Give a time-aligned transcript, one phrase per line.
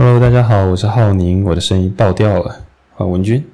[0.00, 2.64] Hello，大家好，我是浩宁，我的声音爆掉了，
[2.94, 3.44] 换文君。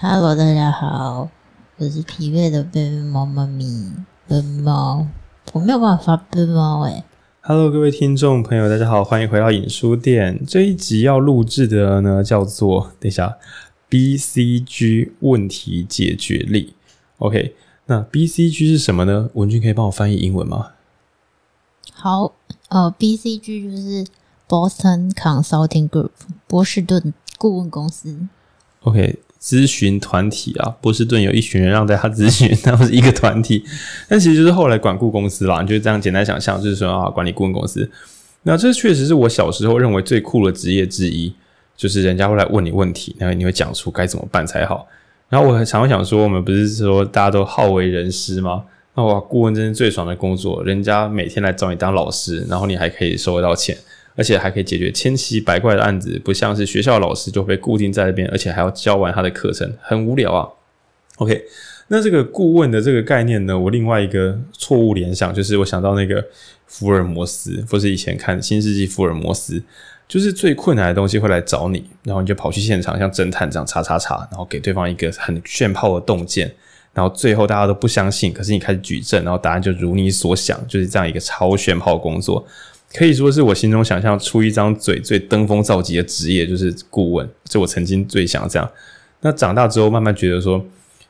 [0.00, 1.28] Hello，大家好，
[1.76, 3.92] 我是疲惫的笨猫妈咪，
[4.26, 5.06] 笨猫，
[5.52, 7.04] 我没有办法发笨猫哎。
[7.42, 10.42] Hello，各位听众朋友，大家好，欢迎回到影书店。
[10.46, 13.36] 这一集要录制的呢，叫做等一下
[13.90, 16.72] ，BCG 问题解决力。
[17.18, 17.54] OK，
[17.84, 19.28] 那 BCG 是什么呢？
[19.34, 20.68] 文君可以帮我翻译英文吗？
[21.92, 22.32] 好，
[22.70, 24.06] 呃，BCG 就是
[24.52, 26.10] Boston Consulting Group，
[26.46, 28.14] 波士顿顾问公司。
[28.80, 33.64] OK，咨询团体啊，波士顿有一群人让大家咨询， 他们是一个团体，
[34.06, 35.62] 但其实就是后来管顾公司啦。
[35.62, 37.90] 你就这样简单想象，就是说啊，管理顾问公司。
[38.42, 41.34] 那这确实是我小时候认为最酷的职业之一，
[41.74, 44.86] 就是人家会来问你问题，然后你会讲出该怎么办才好。
[45.30, 48.64] 然后我常常想说，我们不是说大家都好为人师吗？
[48.94, 53.74] 那哇，顾问真是最爽的工作，人家每天来找你当老师，然后你还可以收得到钱，
[54.14, 60.48] 而且还可以解决千奇百怪的案子，不像是学校老师就被固定在那边，而且还要教完他的课程，很无聊啊。
[61.16, 61.44] OK，
[61.88, 66.24] 那这个顾问的这个概念呢，我另外一个错误联想就是我想到那个
[66.66, 69.58] 福尔摩斯，不是以前看《新世纪福尔摩斯》，
[70.08, 76.52] 就是最困难的东西会来找你，然后你就跑去现场，像侦探这样查查查，然后给对方一个很炫炮的洞见。
[76.94, 82.46] 然后最后大家都不相信，可是你开始举证，然后答案就如你所想，就是这样一个超炫炮工作，
[82.94, 87.28] 可以说是我心中想象出一张嘴最登峰造极的职业，就是顾问。
[87.44, 88.70] 就我曾经最想这样。
[89.20, 90.64] 那长大之后慢慢觉得说，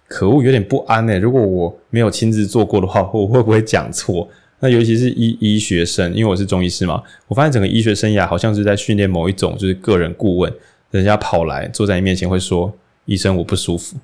[0.07, 1.19] 可恶，有点不安诶。
[1.19, 4.29] 如果我没有亲自做过的话，我会不会讲错？
[4.61, 10.53] 那尤其是医医学生，因为我是中医师嘛，我发现整个医学生涯好像是在训练某一种就是个人顾问，
[10.93, 12.73] 人家跑来坐在你面前会说
[13.07, 13.97] ：“医生，我不舒服。”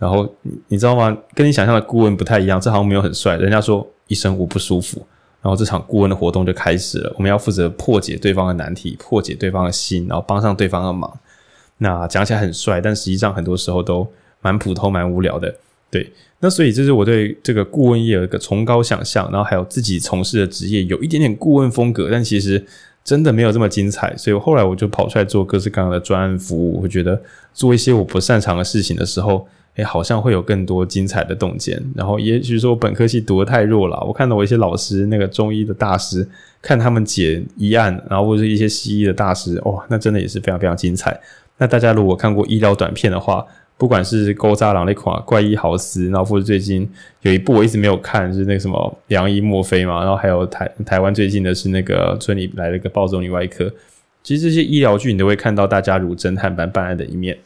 [0.00, 0.28] 然后
[0.66, 1.16] 你知道吗？
[1.34, 3.36] 跟你想象的顾问不太一样，这好像没有很帅。
[3.36, 5.06] 人家说医生我不舒服，
[5.42, 7.12] 然后这场顾问的活动就开始了。
[7.16, 11.18] 我们要负责破解对方的难题，破解对方的心，然后帮上对方的忙。
[11.78, 14.06] 那讲起来很帅，但实际上很多时候都
[14.40, 15.52] 蛮普通、蛮无聊的。
[15.90, 22.64] 对，那所以这是我对这个顾问业有一个崇高想象，然后还有自己从事的职业有一点点顾问风格，但其实
[23.02, 24.16] 真的没有这么精彩。
[24.16, 26.80] 所以后来我就跑出来做各式各样的专案服务。
[26.80, 27.20] 我觉得
[27.52, 29.46] 做一些我不擅长的事情的时候。
[29.76, 31.82] 诶，好像会有更多精彩的洞见。
[31.94, 33.98] 然后，也许说我本科系读得太弱了。
[34.06, 36.28] 我看到我一些老师，那个中医的大师，
[36.60, 41.18] 看他们解医案，然后或者一些西医的大师，哇，那真的也是非常非常精彩。
[41.56, 43.46] 那大家如果看过医疗短片的话，
[43.78, 46.88] 不管是勾扎郎那款怪医豪斯，然后或者最近
[47.22, 53.72] 有一部我一直没有看，是那个什么良医墨菲嘛，然后还有台台湾最近的是那个村里来了个暴走女外科。
[54.22, 57.36] 其实这些医疗剧，你都会看到大家如侦探般办案的一面。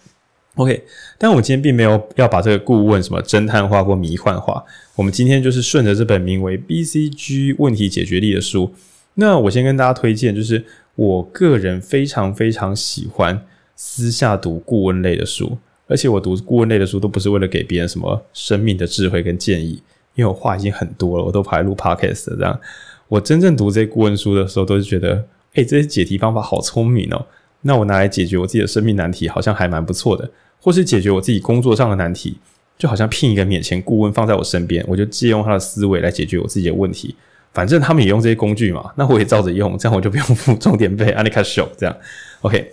[0.56, 0.84] OK，
[1.18, 4.64] 但我今天并没有要把这个顾问什么侦探化或迷幻化。
[4.94, 8.72] 我们今天就是顺着这本名为《BCG 问题解决力》的书。
[9.14, 15.58] 那我先跟大家推荐，就是我个人非常非常喜欢私下读顾问类的书，
[15.88, 19.82] 而且我读顾问类的书都不是为了给别人什么生命的智慧跟建议，
[20.14, 22.58] 因为我话已经很多了，我都跑来录 Podcast 这样。
[23.08, 27.26] 我真正读这些顾问书的时候，都是觉得，哎，这些解题方法好聪明哦。
[27.62, 30.30] 那我拿来解决我自己的生命难题，好像还蛮不错的。
[30.66, 32.36] 或是解决我自己工作上的难题，
[32.76, 37.14] 就好像聘一个免钱顾问放在我身边，我就借用他的思维来解决我自己的问题。
[37.52, 41.10] 反正他们也用这些工具嘛，那我也照着用，这样我就不用付重点费。
[41.12, 41.96] 安利开 Show 这样
[42.40, 42.72] ，OK。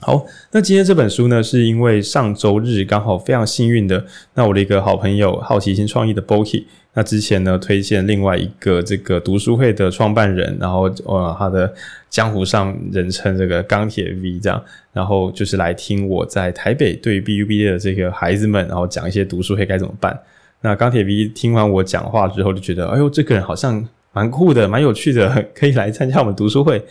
[0.00, 11.72] 好，那今天这本书呢，是因为上周日刚好非常幸运的，那我的一个好朋友好奇心创意的 Boki，那之前呢推荐另外一个这个读书会的创办人，然后呃他的
[12.10, 14.62] 江湖上人称这个钢铁 V 这样，
[14.92, 20.16] 然后就是来听我在台北对 BUB 的这个孩子们，然后讲一些读书会该怎么办。
[20.60, 23.82] 那钢铁 V 听完我讲话之后就觉得，哎呦这个人好像
[24.12, 26.84] 蛮酷的，蛮有趣的，可以来参加我们读书会。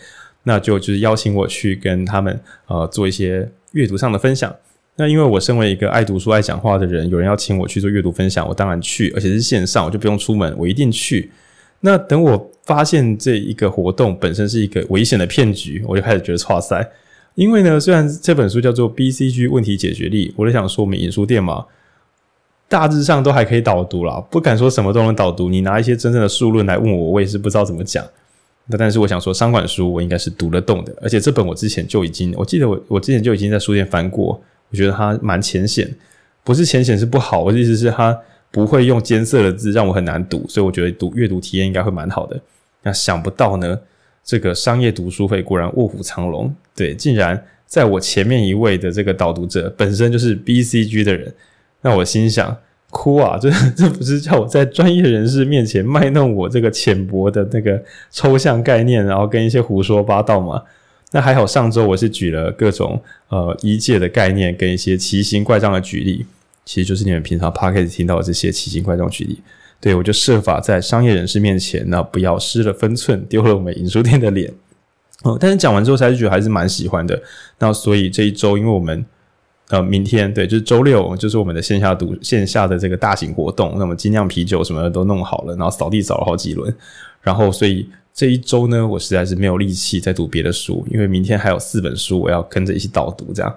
[0.48, 4.54] 那就就是邀请我去跟他们呃做一些阅读上的分享。
[4.94, 11.30] 那因为我身为一个爱读书爱讲话的人，有人要请我去做阅读分享，我当然去，而且是线上，我就不用出门，我一定去。
[11.80, 16.88] 那等我发现这一个活动本身是一个危险的骗局，我就开始觉得哇塞。
[17.34, 21.66] 因为呢，虽然这本书叫做 BCG 问题解决力，我就想说我们影书店嘛，
[22.66, 25.50] 大致上都还可以导读啦，不敢说什么都能导读。
[25.50, 28.02] 你拿一些真正的书论来问我，我也是不知道怎么讲。
[28.68, 34.40] 那但是我想说，商管书我应该是读得动的，而且这本我之前就已经，我记得我我之前就已经在书店翻过，
[34.70, 35.88] 我觉得它蛮浅显，
[36.42, 38.18] 不是浅显是不好，我的意思是它
[38.50, 42.40] 不会用艰涩的字让我很难读，所以我觉得读阅读体验应该会蛮好的。
[42.82, 43.78] 那想不到呢，
[44.24, 51.32] 这个商业读书会果然卧虎藏龙，对，竟然在我前面一位的这个导读者本身就是 BCG 的人，
[51.82, 52.56] 那我心想。
[52.90, 53.36] 哭啊！
[53.40, 60.62] 这这不是叫我在专业人士面前卖弄我这个浅薄的那个抽象概念，然后跟一些胡说八道吗？
[61.12, 66.26] 那还好，上周我是举了各种呃医界的概念跟一些奇形怪状的举例，
[66.64, 69.40] 其实就是你们平常 podcast 听到的这些奇形怪状举例。
[69.80, 74.52] 对，我就设法在商业人士面前，呢不要失了分寸，丢了我们影书店的脸。
[75.22, 77.20] 哦，但是讲完之后，才是觉得还是蛮喜欢的。
[77.58, 79.04] 那所以这一周，因为我们
[79.70, 86.74] 呃明天对，就是周六，就是我们的线下读线下的这个大型活动，那么精酿啤酒什么的都弄好了，然后扫地扫了好几轮，
[87.22, 87.88] 然后所以。
[88.18, 93.54] 这一周呢，我实在是没有力气再读别的书，因为明天还有四本书我要跟着一起导读，这样，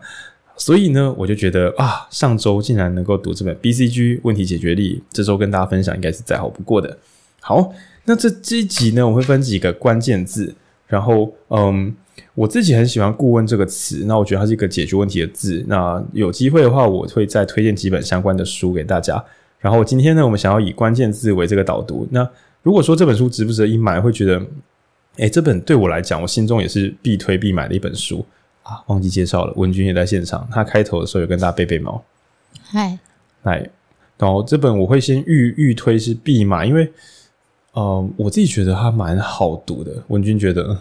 [0.58, 6.98] 所以呢，我就觉得啊，上周竟然能够读这本 BCG 问题解决力，这周跟大家分享应该是再好不过的。
[7.40, 7.74] 好，
[8.04, 10.54] 那这这一集呢，我会分几个关键字，
[10.88, 11.96] 然后嗯，
[12.36, 15.64] 我自己很喜欢“顾问”这个词，那我觉得它是一个解决问题的字。
[15.68, 19.24] 那有机会的话，我会再推荐几本相关的书给大家。
[19.60, 22.28] 然后今天呢，我们想要以关键字为这个导读，那。
[22.62, 24.46] 如果说这本书值不值得一买，会觉得，
[25.16, 28.26] 诶，这本对我来讲，我心中也是必推必买的一本书
[28.64, 28.84] 啊。
[28.88, 32.04] 忘记介绍了，文君也在现场，他开头的时候有跟大家背背猫。
[32.62, 33.00] 嗨，
[33.44, 33.70] 来，
[34.18, 36.84] 然后这本我会先预预推是必买，因为，
[37.76, 39.94] 嗯、呃，我自己觉得它蛮好读的。
[40.10, 40.78] 文君觉得，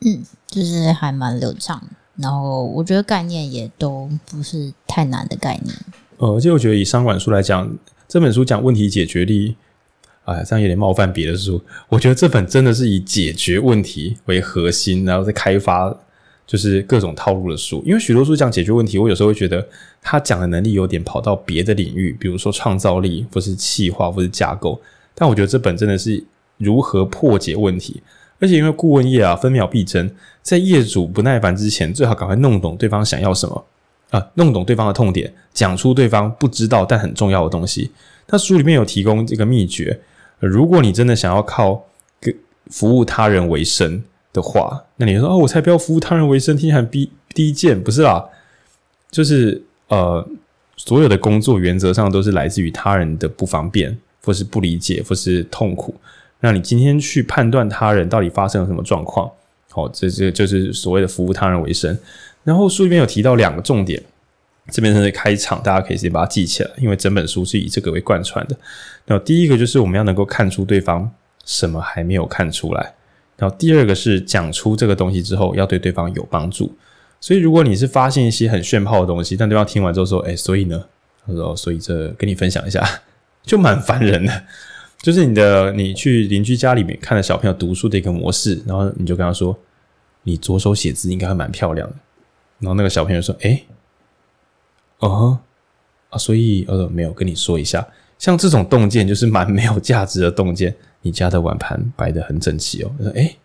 [0.00, 1.82] 嗯，就是还蛮流畅，
[2.16, 5.74] 然后我觉得概念也都不是太难的概念。
[6.18, 7.70] 呃，而且我觉得以商管书来讲，
[8.08, 9.56] 这本书讲问题解决力。
[10.24, 11.60] 哎，这样有点冒犯别的书。
[11.88, 15.92] 我觉得这本真的是以解决问题为核心，然后再开发
[16.46, 17.82] 就是各种套路的书。
[17.84, 19.66] 因为许多书讲解决问题，我有时候会觉得
[20.00, 24.80] 他讲的能力有点跑到别的领域，比如说创造力，或是企划，或是架构。
[25.14, 26.22] 但我觉得这本真的是
[26.58, 28.00] 如何破解问题。
[28.40, 30.10] 而且因为顾问业啊，分秒必争，
[30.42, 33.66] 在业主不耐烦之前，最好赶快弄懂对方想要什么
[34.10, 37.90] 啊，弄懂对方的痛点，讲出对方不知道但很重要的东西。
[38.26, 40.00] 他书里面有提供这个秘诀。
[40.38, 41.84] 如果你真的想要靠
[42.70, 44.02] 服务他人为生
[44.32, 48.24] 的话，那你说哦，我才不要服务他人为生，听起来很低低贱，不是啦，
[49.10, 50.26] 就是呃，
[50.76, 55.94] 所有的工作原则上都是来自于他人的不方便，或是不理解，或是痛苦。
[56.40, 59.30] 那你今天去判断他人到底发生了什么状况，
[59.70, 61.98] 好，这这就是所谓的服务他人为生。
[62.44, 64.02] 然后书里面有提到两个重点。
[64.70, 68.56] 这边是开场，大家可以先把它记起来，因为整本书是以这个为贯穿的。
[69.06, 71.10] 那第一个就是我们要能够看出对方
[71.44, 72.94] 什么还没有看出来，
[73.36, 76.72] 然后第二个是讲出这个东西之后要对对方有帮助。
[77.20, 80.84] 所以如果你是发现一些很炫炮的东西，但对方听完之后说：“哎，所以呢？”
[81.26, 82.86] 他说：“所以这跟你分享一下，
[83.42, 84.42] 就蛮烦人的。”
[85.02, 89.58] 就是你的你去邻居家里面看了小朋友读书的一个模式，然后你就跟他说
[90.24, 91.96] ：“你左手写字应该会蛮漂亮的。”
[92.60, 93.62] 然后那个小朋友说：“哎。”
[95.00, 95.40] 哦、
[96.10, 97.86] 啊，所以呃，没有跟你说一下，
[98.18, 100.76] 像这种洞见就是蛮没有价值的洞见。
[101.00, 102.92] 你家的碗盘摆得很整齐哦。
[102.98, 103.38] 他说，诶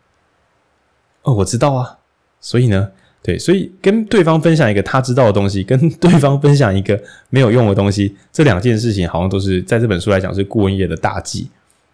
[1.21, 1.99] 哦，我知道啊。
[2.41, 2.91] 所以呢，
[3.25, 7.01] 对，所以跟对方分享一个他知道的东西，跟 对方分享一个
[7.31, 11.49] 没有用的东西，这两件事情好像都是在这本书来讲是顾问业的大忌。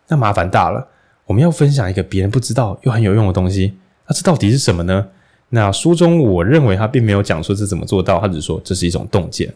[0.09, 0.85] 那麻烦大了，
[1.25, 3.75] 我们要分享一个别人不知道又很有用的东西，
[4.07, 5.07] 那这到底是什么呢？
[5.51, 9.53] 那书中，我认为他并没有讲说这怎么做到，他只说这是一种洞见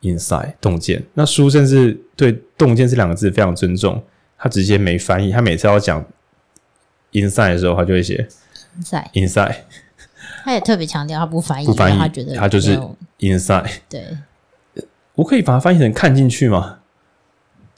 [0.00, 1.02] ，inside 洞见。
[1.12, 4.02] 那书甚至对“洞见”这两个字非常尊重，
[4.38, 5.30] 他直接没翻译。
[5.30, 6.02] 他每次要讲
[7.12, 8.26] inside 的时候，他就会写
[8.80, 9.56] inside insight。
[10.42, 12.78] 他也特别强调他不翻译，不翻译，他觉得他就是
[13.18, 13.70] insight。
[13.88, 14.04] 对，
[15.14, 16.78] 我可以把它翻译成看进去吗？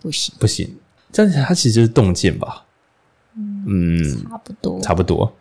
[0.01, 0.77] 不行，不行。
[1.13, 2.65] 这样它其实就是洞见吧？
[3.67, 5.33] 嗯，差不多，差不多。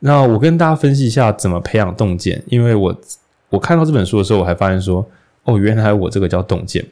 [0.00, 3.00] 那我跟大家分析一下怎么培养洞见，因为我
[3.50, 5.04] 我看到这本书的时候，我还发现说，
[5.44, 6.86] 哦，原来我这个叫洞见。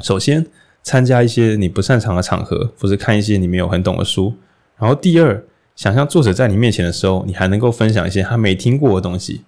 [0.00, 0.46] 首先，
[0.82, 4.34] 参加一些你不擅长的场合，或是看一些你没有很懂的书。
[4.76, 5.42] 然后，第二，
[5.76, 9.42] 想象作者在你面前的时候，你还能够分享一些他没听过的东西。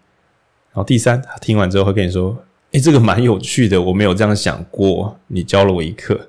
[0.73, 2.37] 然后，第三，他听完之后会跟你说，
[2.73, 6.28] 诶，这个蛮有趣的，我没有这样想过，你教了我一课。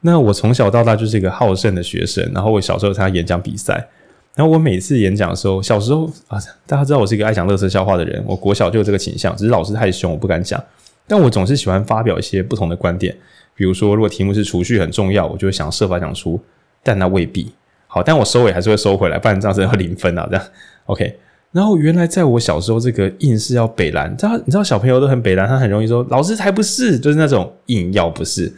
[0.00, 3.88] 那我从小到大就是一个好胜的学生，然后我小时候参加演讲比赛。
[4.34, 10.62] 然后我每次演讲的时候，小时候啊，大家知道我是一个爱讲乐色笑话的人，我国小就有这个倾向，只是老师太凶，我不敢讲。
[11.06, 13.16] 但我总是喜欢发表一些不同的观点，
[13.54, 16.40] 比如说，如果题目是储蓄很重要，我就会想设法讲出，
[16.82, 17.52] 但那未必
[17.94, 20.44] 好，但我收尾还是会收回来，不然这样子会零分啊，这样
[20.86, 21.16] OK。
[21.52, 28.52] 然后原来在我小时候，这个硬是要北蓝，你知道，你知道小朋友都很北蓝，他很容易说老师才不是，就是那种硬要不是。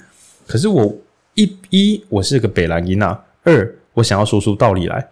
[0.46, 0.96] 可是我
[1.34, 5.06] 一一我是个北蓝音啊，二我想要说出道理来。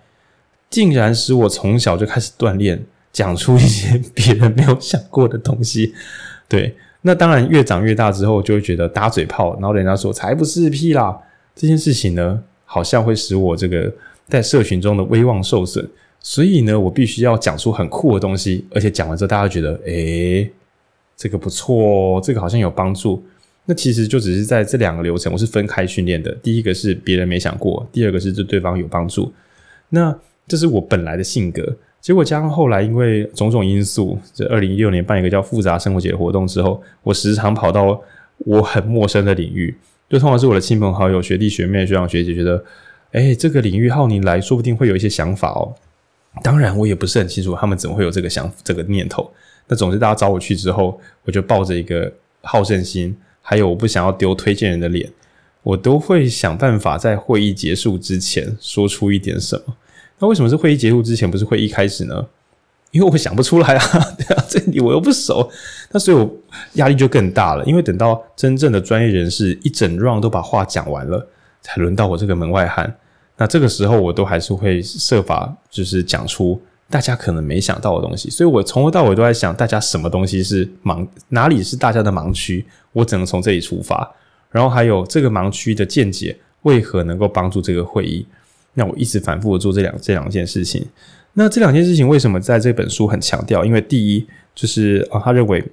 [0.71, 5.95] 竟然使我从小就开始锻炼，讲出一些 别人没有想过的东西。
[6.49, 11.15] 对，那当然越长越大之后，就会觉得打嘴炮，然后人家说才不是屁啦，
[11.55, 13.93] 这件事情呢，好像会使我这个
[14.29, 15.89] 在社群中的威望受损。
[16.21, 20.51] 所以呢，我必须要讲出很酷的东西，而且讲完之后，大家觉得，诶，
[21.17, 23.23] 这个不错，这个好像有帮助。
[23.67, 26.31] 那其实就只是在这两个流程，我是分开训练的。
[26.43, 29.33] 第一个是别人没想过，第二个是对对方有帮助。
[29.91, 30.15] 那
[30.49, 37.99] 这是我本来的性格，结果加上后来因为种种因素，这二零一六年办一个叫复杂生活节的活动之后，我时常跑到
[38.39, 39.75] 我很陌生的领域，
[40.09, 42.63] 就通常是我的亲朋好友、学弟学妹、学长学姐觉得，
[43.15, 45.75] 诶，这个领域浩宁来说不定会有一些想法哦。
[46.43, 49.31] 当然，我也不是很清楚他们怎么会有这个想这个念头。
[49.69, 55.09] 那总之，大家找我去之后，我就抱着一个好胜心，还有我不想要丢推荐人的脸，
[55.63, 59.77] 我都会想办法在会议结束之前说出一点什么。
[60.19, 62.27] 那为什么是会议结束之前，不是会议开始呢？
[62.91, 65.49] 因为我想不出来啊， 对啊，这里我又不熟，
[65.93, 66.29] 那所以我
[66.75, 67.65] 压力就更大了。
[67.65, 71.29] 因为等到真正的专业人士一整 round 都把话讲完了，
[71.63, 72.97] 才轮到我这个门外汉。
[73.37, 78.31] 那这个时候，我都还是会设法，就是讲出大家可能没想到的东西。
[78.31, 84.09] 所以我从头到尾都在想，大家什么东西是盲，哪里是大家的盲区，我只能从这里出发。
[84.51, 88.25] 然后还有这个盲区的见解，为何能够帮助这个会议？
[88.75, 90.87] 那我一直反复的做这两这两件事情。
[91.33, 93.65] 那这两件事情为什么在这本书很强调？
[93.65, 94.25] 因为第一，
[94.55, 95.65] 就是啊，他认为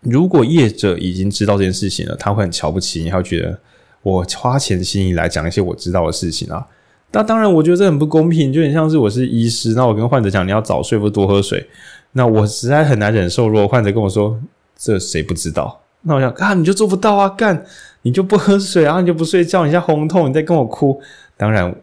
[0.00, 3.58] 如果业者已经知道这件事情了，他会很瞧不起你，他会觉得
[4.02, 6.66] 我花钱请你来讲一些我知道的事情啊。
[7.12, 11.68] 那当然，我觉得这很不公平，就很像是我是医师，那我跟患者讲你要早睡或多喝水，
[12.12, 13.48] 那我实在很难忍受。
[13.48, 14.40] 如果患者跟我说
[14.76, 17.64] 这谁不知道，那我想啊，你就做不到啊，干
[18.02, 21.00] 你就不喝水啊，你就不睡觉，你在红痛，你在跟我哭。
[21.36, 21.74] 当然，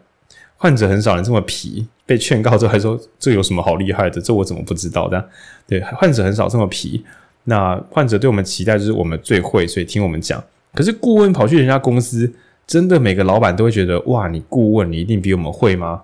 [0.56, 4.18] 患者很少人这么皮，被劝告之后还说这有什么好厉害的？
[4.22, 5.22] 这我怎么不知道的？
[5.66, 7.04] 对，患者很少这么皮。
[7.44, 10.42] 那患者对我们期待就是我们最会，所以听我们讲。
[10.72, 12.32] 可是顾问跑去人家公司。
[12.68, 16.02] 真的每个老板都会觉得哇，你顾问你一定比我们会吗？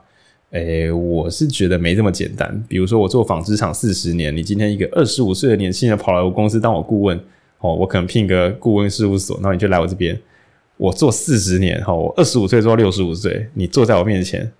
[0.52, 2.64] 诶，我是觉得没这么简单。
[2.66, 7.20] 比如说我做纺织厂四十年，你今天一个二十五岁的年轻人跑来我公司当我顾问，
[7.58, 10.18] 哦，我可能聘个顾问事务所，那你就来我这边，
[10.78, 14.50] 我做四十年，哈，我二十五岁做到六十五岁，你坐在我面前，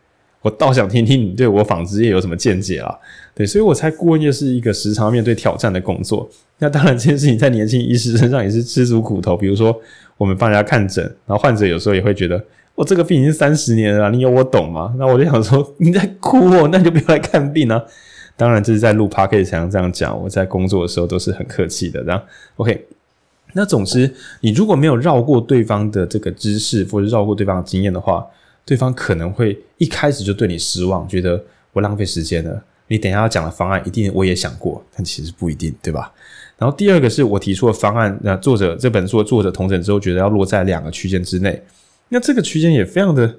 [0.44, 2.94] 我倒想听听你对我纺织业有什么见解啊？
[3.34, 6.28] 对，所以我猜顾问业是一个时常面对挑战的工作。
[6.58, 9.34] 那当然，这件事情在年轻医师身上也是吃足苦头。
[9.34, 9.74] 比如说，
[10.18, 14.94] 我们帮人家看诊，然后患者有时候也会觉得，我这个病已经三十年了，你有我懂吗？
[14.98, 17.82] 那我就想说，你在哭哦，那你就不要来看病啊。
[18.36, 20.22] 当然，这是在录 Podcast 才能这样讲。
[20.22, 22.22] 我在工作的时候都是很客气的，这样
[22.56, 22.86] OK。
[23.54, 28.26] 那总之，你如果没有绕过对方的这个知识，或者绕过对方的经验的话，
[28.64, 31.42] 对方可能会一开始就对你失望，觉得
[31.72, 32.62] 我浪费时间了。
[32.86, 36.12] 你等一下要讲的方案，一定我也想过，但其实不一定，对吧？
[36.58, 41.62] 然后第二个是我提出的方案，那作者这本书的作者同整之后，觉得要落在两个区间之内。
[42.10, 43.34] 那这个区间也非常的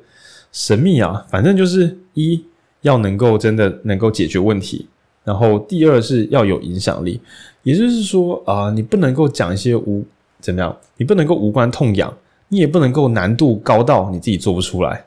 [0.52, 2.44] 神秘啊，反正就是一
[2.82, 4.88] 要能够真的能够解决问题，
[5.24, 7.22] 然后第二是要有影响力，
[7.64, 10.04] 也就是说啊、你不能够讲一些无
[10.40, 12.12] 怎么样，你不能够无关痛痒，
[12.50, 15.06] 你也不能够难度高到你自己做不出来，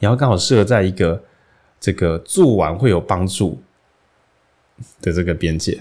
[0.00, 1.22] 你要刚好设在一个。
[1.82, 3.58] 这个做完会有帮助
[5.00, 5.80] 的这个边界，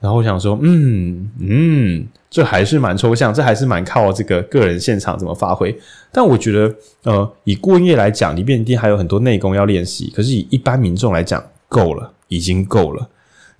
[0.00, 5.78] 然后我想说，嗯嗯，这还是蛮抽象，这还是蛮靠这个个人现场怎么发挥。
[6.10, 10.10] 但我觉得，呃，以顾问业来讲，里面一定还有很多内功要练习。
[10.16, 13.06] 可是以一般民众来讲，够了，已经够了。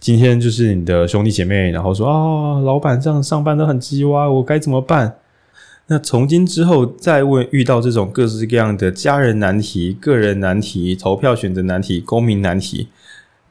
[0.00, 5.18] 今天就是你的兄弟姐妹，然后说啊，老板这样上班都很鸡歪，我该怎么办？
[5.92, 12.88] 那从今之后，再问遇到这种各式各样的家人难题、个人难题、投票选择难题、公民难题，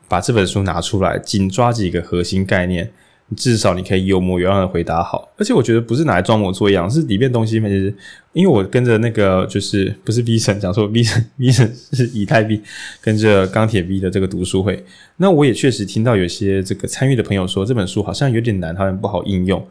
[0.08, 2.92] 把这本书拿出来，紧抓几个核心概念，
[3.38, 5.32] 至少你可以有模有样的回答好。
[5.38, 7.94] 而且我觉得不是拿来装模作样，是里面东西其实，
[8.34, 12.60] 因为我跟着那个就是不是 V 神讲说 V 神 V 神是以太币，
[13.02, 14.84] 跟着钢铁 V 的这个读书会，
[15.18, 19.64] 那我也确实听到有些这个参与的朋友说，这本书好像有点难，好像不好应用。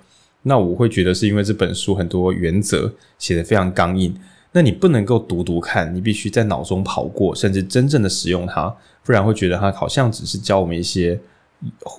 [0.42, 4.14] 那我会觉得是因为这本书很多原则写得非常刚硬，
[4.52, 11.20] 那你不能够读读看，你必须在脑中跑过，甚至真正的使用它，不然会觉得它好像只是教我们一些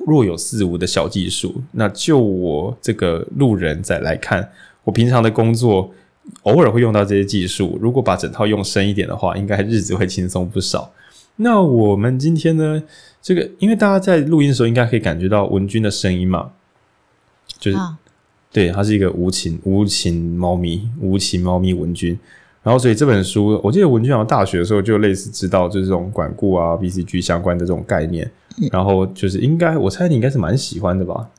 [0.07, 1.61] 若有似无的小技术。
[1.73, 4.49] 那就我这个路人再来看，
[4.83, 5.91] 我平常的工作
[6.43, 10.91] 偶尔会用到这些技术，如果把整套用深一点的话，应该日子会轻松不少。
[11.35, 12.81] 那我们今天呢，
[13.21, 16.51] 这个因为大家在录音的时候应该可以感觉到文君的声音嘛，
[17.59, 17.77] 就是。
[18.51, 22.19] 对，它是一个无情无情猫咪，无情猫咪文君。
[22.63, 28.29] 然后，所以这本书，我记得文君好像大学的时候就类似知道，就是这种管顾啊、BCG 相关的这种概念。
[28.71, 31.29] 然后就是应该，我猜你应该是蛮喜欢的吧？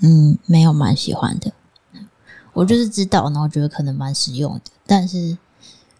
[0.00, 1.52] 嗯，没有蛮喜欢的。
[2.52, 4.62] 我就是知道，然后觉得可能蛮实用的。
[4.86, 5.36] 但是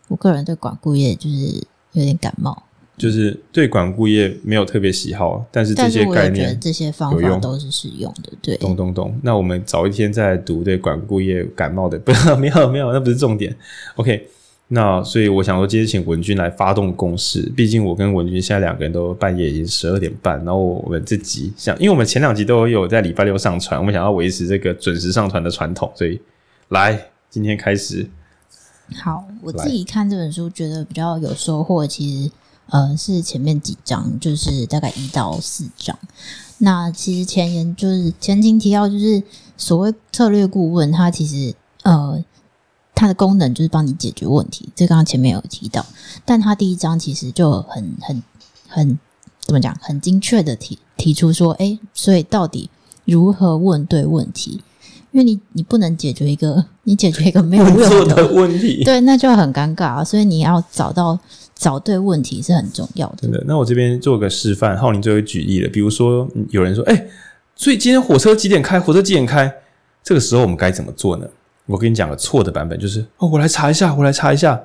[0.09, 2.63] 我个人对管顾业就是有点感冒。
[2.97, 8.33] 就是对管顾业没有特别喜好，但是这些概念、这些方法都是适用的。
[8.41, 9.19] 对，懂懂懂。
[9.23, 13.55] 那我们早一天再来读对管顾业感冒的， 不要，没有没有，那不是重点。
[13.97, 14.29] OK。
[14.69, 17.41] 那所以我想说，今天请文君来发动攻势。
[17.55, 26.21] 毕竟我跟文君现在两个人都半夜已经十二点半，然后我们这集想，因为我们前两集都有在礼拜六上传，我们想要维持这个准时上传的传统，所以
[26.71, 27.01] 来
[27.31, 28.05] 今天开始。
[29.01, 32.33] 好，我自己看这本书觉得比较有收获，其实
[32.71, 35.99] 呃是前面几章，就是大概一到四章。
[36.59, 39.23] 那其实前言就是前情提要，就是
[39.57, 42.25] 所谓策略顾问，他其实呃。
[42.99, 45.85] 它的功能就是帮你解决问题，这刚刚前面有提到。
[46.25, 48.23] 但他第一章其实就很很
[48.67, 48.99] 很
[49.39, 52.71] 怎么讲，很精确的提提出说，诶，所以到底
[53.05, 54.63] 如何问对问题？
[55.13, 59.97] 因为你你不能解决一个你解决一个没有用的，的问题，对，那就很尴尬。
[59.97, 61.21] 啊所以你要找到
[61.57, 63.29] 找对问题是很重要的。
[63.29, 63.45] 对的。
[63.47, 65.69] 那我这边做个示范，浩林就会举例了。
[65.69, 67.09] 比如说有人说，诶，
[67.57, 68.79] 所以今天火车几点开？
[68.79, 69.53] 火车几点开？
[70.05, 71.27] 这个时候我们该怎么做呢？
[71.65, 74.63] 我跟你讲个错的版本，就是哦，我来查一下，我来查一下。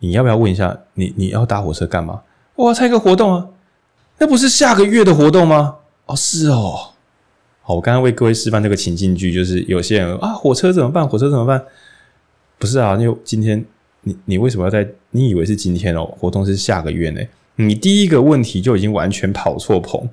[0.00, 0.76] 你要不要问一下？
[0.94, 2.22] 你你要搭火车干嘛？
[2.56, 3.46] 我要参加一个活动啊，
[4.18, 5.76] 那不是下个月的活动吗？
[6.06, 6.92] 哦，是哦。
[7.60, 11.06] 好，我刚刚为各位示范这个情境剧，就是有些人啊，火车怎么办？
[11.06, 11.62] 火车怎么办？
[12.58, 13.64] 不是啊，因为今天
[14.00, 14.88] 你你为什么要在？
[15.12, 16.04] 你以为是今天哦？
[16.18, 17.20] 活动是下个月呢？
[17.56, 20.08] 你第一个问题就已经完全跑错棚，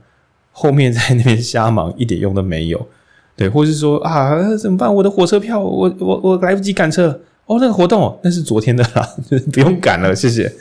[0.51, 2.87] 后面在那边瞎忙，一点用都没有。
[3.35, 4.93] 对，或是说啊，怎么办？
[4.93, 7.19] 我的火车票，我我我来不及赶车了。
[7.45, 10.51] 哦，那个活动哦，那是昨天的啦，就 是不用赶了，谢谢。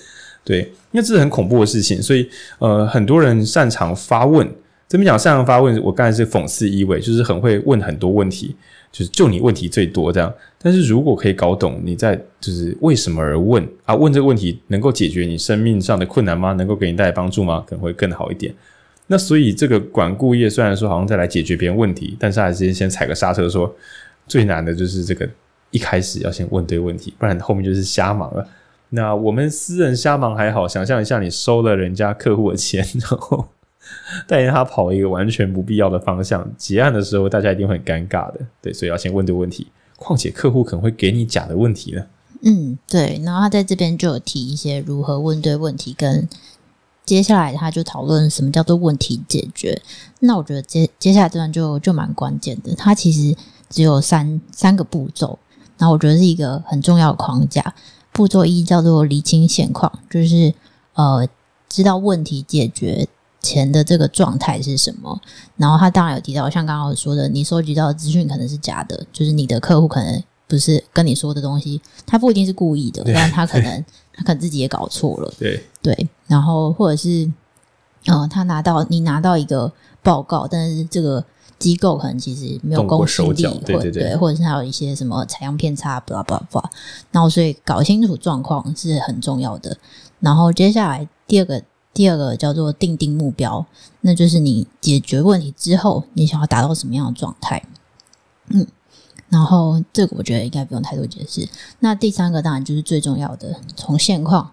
[0.44, 0.60] 对，
[0.92, 2.26] 因为这是很恐怖的事情，所以
[2.60, 4.48] 呃，很多人擅长发问。
[4.88, 8.56] 这边讲擅长发问，我刚才是讽刺意味，就是很会问很多问题，
[8.90, 10.32] 就是就你问题最多这样。
[10.60, 16.52] 但是如果可以搞懂你在就是为什么而问啊，问这个问题能够解决你生命上的困难吗？
[16.54, 17.64] 能够给你带来帮助吗？
[17.66, 18.54] 可能会更好一点。
[19.06, 23.74] 那所以这个管顾业虽然说好像在来解决别人问题，但是还是先踩个刹车说，
[24.26, 25.26] 最难的就是这个
[25.70, 28.46] 一开始要先问对问题，不然后面就是瞎忙了。
[28.90, 33.46] 那我们私人瞎忙还好，想象一下你收了人家客户的钱，然后
[34.26, 38.40] 带着他跑一个完全不必要的方向，结案的时候大家一定会很尴尬的。
[38.60, 39.66] 对，所以要先问对问题。
[39.96, 42.06] 况且客户可能会给你假的问题呢。
[42.42, 43.20] 嗯，对。
[43.24, 46.28] 然后他在这边就有提一些如何问对问题跟。
[47.04, 49.80] 接下来他就讨论什么叫做问题解决。
[50.20, 52.74] 那我觉得接接下来这段就就蛮关键的。
[52.74, 53.34] 他其实
[53.70, 55.38] 只有三三个步骤，
[55.78, 57.74] 然后我觉得是一个很重要的框架。
[58.12, 60.52] 步骤一叫做厘清现况，就是
[60.92, 61.26] 呃
[61.66, 63.08] 知道问题解决
[63.40, 65.20] 前的这个状态是什么。
[65.56, 73.84] 然后他当然有提到，像刚刚我说的，你收集到的资讯可能是假的，就是你的客户可能不是跟你说的东西，他不一定是故意的，但他可能。
[74.18, 77.30] 他可能自己也搞错了，对对，然后或者是，
[78.06, 79.72] 呃，他拿到你拿到一个
[80.02, 81.24] 报告，但是这个
[81.56, 86.70] 机构可能其实没有公信力，对对对，或者是还有一些什么采样偏差，巴拉巴拉巴拉，
[87.12, 89.78] 然后所以搞清楚状况是很重要的。
[90.18, 91.62] 然后接下来第二个
[91.98, 93.66] 第二个叫做定定目标，
[94.02, 97.60] 那就是你解决问题之后，你想要达到什么样的状态？
[98.50, 98.64] 嗯。
[99.28, 101.48] 然后这个我觉得应该不用太多解释。
[101.80, 104.48] 那第三个当然就是最重要的，从现况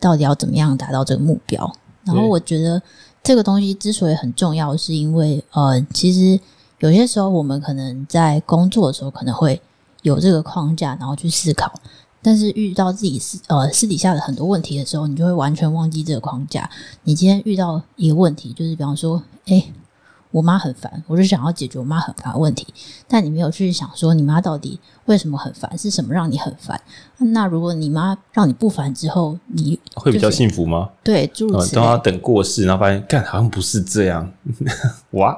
[0.00, 1.72] 到底要怎么样达到这个目标。
[2.02, 2.82] 然后我觉得
[3.22, 6.40] 这个东西之所以很重要，是因为呃，其实
[6.80, 9.62] 有些时候我们可能在工作的时候可能会
[10.02, 11.72] 有这个框架，然后去思考，
[12.22, 16.68] 但是遇到自己私呃私底下的很多问题的时候，你就会完全忘记这个框架。
[17.04, 19.64] 你今天遇到一个问题，就是比方说，哎
[20.30, 22.66] 我妈很烦，我就想要解决我妈很烦的问题，
[23.08, 26.78] 但你没有去想说你妈到底为什么很烦，是什么让你很烦？
[27.16, 30.90] 那如果你妈让你不烦之后，你、就是、会比较幸福吗？
[31.02, 31.72] 对，诸如此类。
[31.76, 34.30] 等她等过世，然后发现，干好像不是这样，
[35.12, 35.34] 哇！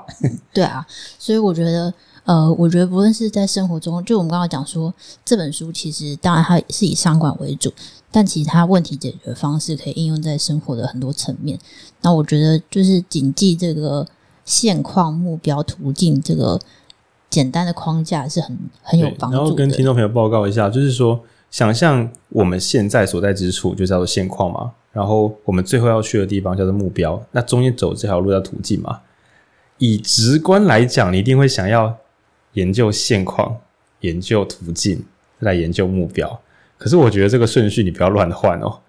[0.52, 0.84] 对啊，
[1.20, 4.92] 所以我觉得，呃，我觉得不论是在生活中，就我们刚刚讲说，
[5.24, 7.72] 这本书其实当然它是以商管为主，
[8.11, 11.59] 但其他问题解决方式可以应用在生活的很多层面。
[12.02, 14.06] 那我觉得就是谨记这个。
[14.42, 16.59] 现况、目标、途径，这个
[17.28, 19.42] 简单的框架是很很有帮助的。
[19.42, 21.20] 然后跟听众朋友报告一下，就是说，
[21.52, 29.02] 想象我们现在所在之处就叫做现况嘛，然后我们最后要去的地方叫做目标，那中间走这条路叫途径嘛。
[29.78, 31.96] 以直观来讲，你一定会想要
[32.52, 33.56] 研究现况、
[34.00, 35.04] 研究途径，
[35.40, 36.40] 来研究目标。
[36.76, 38.80] 可是我觉得这个顺序你不要乱换哦，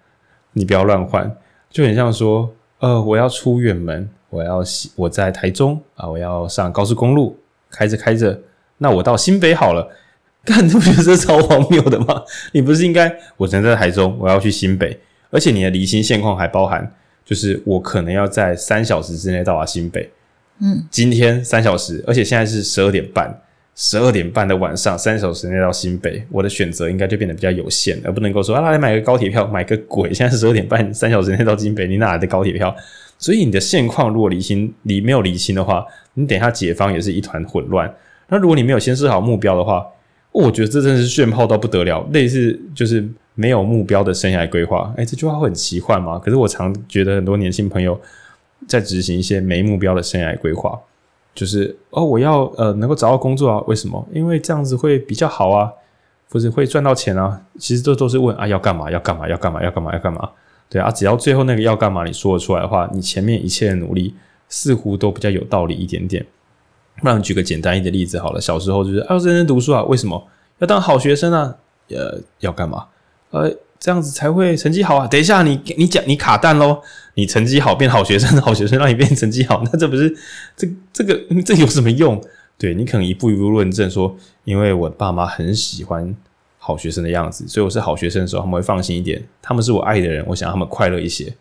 [0.52, 1.36] 你不要乱换，
[1.70, 4.08] 就很像说，呃，我要出远门。
[4.32, 4.64] 我要
[4.96, 7.38] 我在台中啊，我要上高速公路，
[7.70, 8.40] 开着开着，
[8.78, 9.86] 那我到新北好了。
[10.42, 12.22] 干，你不觉得这超荒谬的吗？
[12.52, 14.98] 你不是应该我人在台中，我要去新北，
[15.28, 16.90] 而且你的离心现况还包含
[17.26, 20.10] 就是我可能要在三小时之内到达新北。
[20.60, 23.38] 嗯，今天三小时，而且现在是十二点半，
[23.74, 30.12] 十二点半的晚上，三小时内到新北，我的选择应该就变得比较有限，而不能够说啊，来买个高铁票，买个鬼！
[30.12, 32.74] 现在是十二点半，三小时内到新北，你哪来的高铁票？
[33.18, 37.92] 所以你的现况如果离清，你没有离清的话，你等一下解方也是一团混乱。
[38.28, 39.86] 那如果你没有先设好目标的话，
[40.32, 44.92] 我觉得这真是炫炮到不得了，类似就是没有目标的生涯规划。
[44.96, 46.18] 哎，这句话会很奇幻吗？
[46.18, 47.98] 可是我常觉得很多年轻朋友。
[48.68, 50.78] 在执行一些没目标的生涯规划，
[51.34, 53.64] 就是哦，我要呃能够找到工作啊？
[53.66, 54.06] 为什么？
[54.12, 55.72] 因为这样子会比较好啊，
[56.28, 57.40] 不是会赚到钱啊？
[57.58, 58.90] 其实这都是问啊，要干嘛？
[58.90, 59.28] 要干嘛？
[59.28, 59.62] 要干嘛？
[59.62, 59.92] 要干嘛？
[59.92, 60.30] 要干嘛？
[60.68, 64.14] 对啊，只要最后那个要干嘛你说得出来的话，你前面一切的努力
[64.48, 66.24] 似乎都比较有道理一点点。
[67.00, 70.26] 不然举个简单一点的例子好了，小时候就是要认真读书啊，为什么？
[70.58, 71.56] 要当好学生啊？
[71.88, 72.86] 呃，要干嘛？
[73.30, 73.50] 呃。
[73.82, 75.08] 这样子才会成绩好啊！
[75.08, 76.80] 等一下你，你你讲你卡蛋喽！
[77.14, 80.08] 你成绩好变好学生， 好学生让你变成绩好，那这不是
[80.56, 82.22] 这这个这有什么用？
[82.56, 86.14] 对，你可能一步一步论证说，因为我爸妈很喜欢
[86.58, 89.20] 好学生的样子，所以我是好学生的时候，他们会放心一点。
[89.42, 91.34] 他们是我爱的人，我想让他们快乐一些。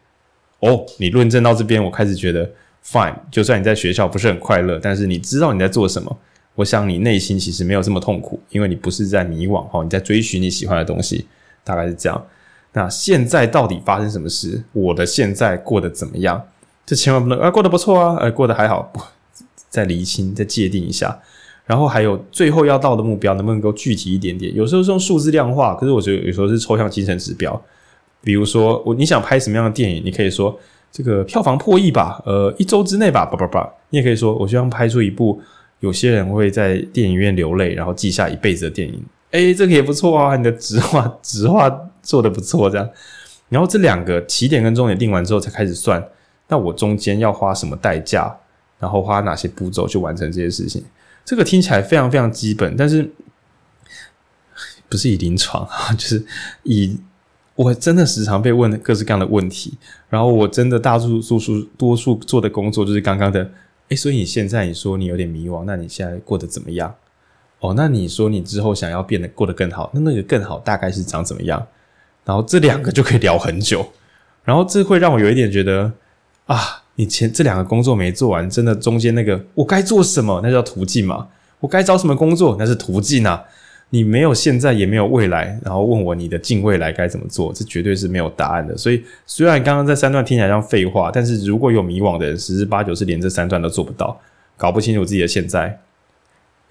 [0.62, 2.50] 哦，你论证到这边，我开始觉得
[2.84, 3.14] fine。
[3.30, 6.18] 就算你在学校不是很快乐，但是你知道你在做什么，
[6.56, 11.28] 我想你内心其实没有这么痛苦，因为你不是在迷惘哈，你在追寻你喜欢的东西。
[11.64, 12.26] 大概是这样。
[12.74, 14.64] 那现在到底发生什么事？
[14.74, 16.42] 我的现在过得怎么样？
[16.86, 18.92] 这千万不能啊，过得不错啊，呃，过得还好。
[19.70, 21.18] 再厘清，再界定一下。
[21.66, 24.54] 然后还有最后要到的目标，能不能够具体一点点？
[24.54, 27.62] 有时候是用数字量化，可是我觉得有时候是抽象精神指标。
[28.22, 30.02] 比如说，我你想拍什么样的电影？
[30.04, 30.60] 你可以说
[30.92, 33.74] 这个票房破亿吧，呃，一周之内吧，叭叭叭。
[33.90, 35.42] 你也可以说，我希望拍出一部
[35.80, 39.02] 有些人会在电影院流泪，然后记下一辈子的电影。
[39.32, 40.36] 诶，这个也不错啊！
[40.36, 42.90] 你的直化直化做的不错，这样。
[43.50, 46.06] 然后这两个起点跟终点定完之后，才开始算，
[46.48, 48.34] 那我中间要花什么代价，
[48.80, 50.84] 然后花哪些步骤去完成这些事情。
[51.24, 53.10] 这个听起来非常非常基本，但是
[54.90, 56.26] 不是以临床啊，就是
[56.64, 56.98] 以
[57.56, 59.78] 我真的时常被问各式各样的问题，
[60.10, 63.50] 然后我真的大多数数多数做的工作就是刚刚的。
[63.90, 66.96] 诶，所以你现在你说你有点迷惘，那你现在过得怎么样？
[67.62, 71.66] 哦，那你说你之后想要变得过得更好，那那个更好大概是长怎么样？
[72.26, 73.88] 然后这两个就可以聊很久，
[74.44, 75.92] 然后这会让我有一点觉得
[76.46, 80.42] 啊，你前这两个工作没做完，真的中间那个我该做什么？
[80.44, 81.28] 那叫途径嘛。
[81.60, 82.56] 我该找什么工作？
[82.60, 83.44] 那是途径啊。
[83.94, 88.76] 你没有现在也没有未来，然后问我你的近未来该怎么做，这绝对是没有答案的。
[88.78, 94.18] 所以虽然刚刚这三段听起来像废话，但是如果有迷惘的人，十之八九是连这三段都做不到，
[94.56, 95.78] 搞不清楚自己的现在。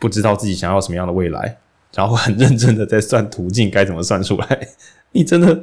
[0.00, 1.58] 不知道自己想要什么样的未来，
[1.94, 4.68] 然后很认真的在算途径该怎么算出来。
[5.12, 5.62] 你真的，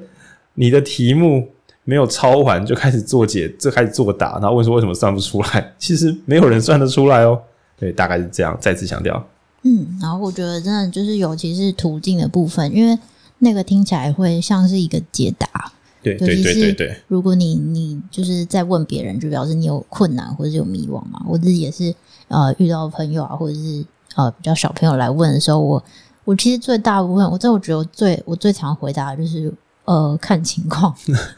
[0.53, 1.49] 你的题目
[1.83, 5.73] 没有抄完就开始做解，就开始作答，然后问说为什么算不出来？
[5.79, 7.41] 其实没有人算得出来哦。
[7.79, 8.57] 对，大概是这样。
[8.59, 9.25] 再次强调，
[9.63, 12.97] 嗯，然后我觉得真的就是，尤其是途径的部分，因为
[13.39, 15.71] 那个听起来会像是一个解答。
[16.03, 16.97] 对对对对对。
[17.07, 21.21] 如果你你就是在问别人，就表示你有困难或者是有迷惘嘛。
[21.27, 21.93] 我自己也是
[22.27, 23.85] 呃遇到朋友啊，或者是。
[24.17, 25.83] 呃，比较小朋友来问的时候，我
[26.25, 29.53] 我其实最大部分，我这我觉得我最我最常回答的就是
[29.85, 30.91] 呃看情况，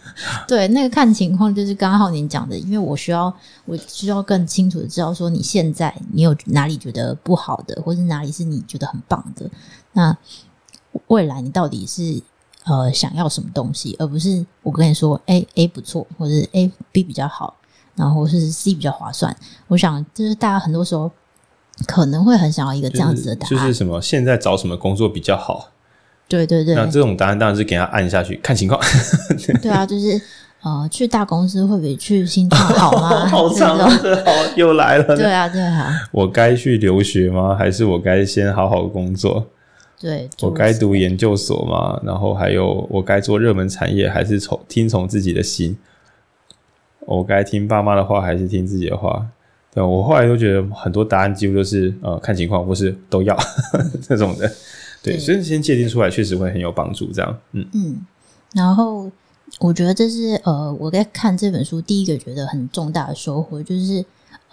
[0.47, 3.31] 对，那个看情况就是刚好您讲的，因为我需要
[3.65, 9.49] 我需要更清楚的知道说你现在你有哪里觉得不好的，或是哪里是你觉得很棒的，
[9.91, 10.17] 那
[11.07, 12.23] 未来你到底是
[12.63, 17.53] 呃想要什么东西，而不是我跟你说 A A 不错，或者是 A B 比较好，
[17.95, 19.35] 然后是 C 比较划算，
[19.67, 21.11] 我想就是大家很多时候。
[21.87, 24.01] 可能会很想要一个这样子的答案，就是、就是什么？
[24.01, 25.71] 现在找什么工作比较好？
[26.27, 28.79] 对对对，那这种答案当然是给他按下去看情况。
[29.61, 30.21] 对啊，就是
[30.61, 33.25] 呃，去大公司会比去新创好吗？
[33.29, 33.85] 好长的
[34.23, 35.15] 好又来了。
[35.15, 35.91] 对啊，对啊。
[36.11, 37.55] 我该去留学吗？
[37.57, 39.47] 还是我该先好好工作？
[39.99, 41.99] 对，我该读研究所吗？
[42.05, 45.77] 然后还有我该做热门产业，还是从听从自己的心？
[47.07, 49.25] 我该听爸妈的话，还是听自己的话？
[49.73, 53.37] 对，我后来都觉得很多答案几乎都是呃看情况，或是都要
[54.01, 54.47] 这种的。
[55.01, 57.11] 对，对，所以先界定出来确实会很有帮助。
[57.11, 58.01] 这样，嗯嗯。
[58.53, 59.09] 然后
[59.59, 64.03] 我觉得这是呃我在看这本书第一个觉得很重大的收获，就是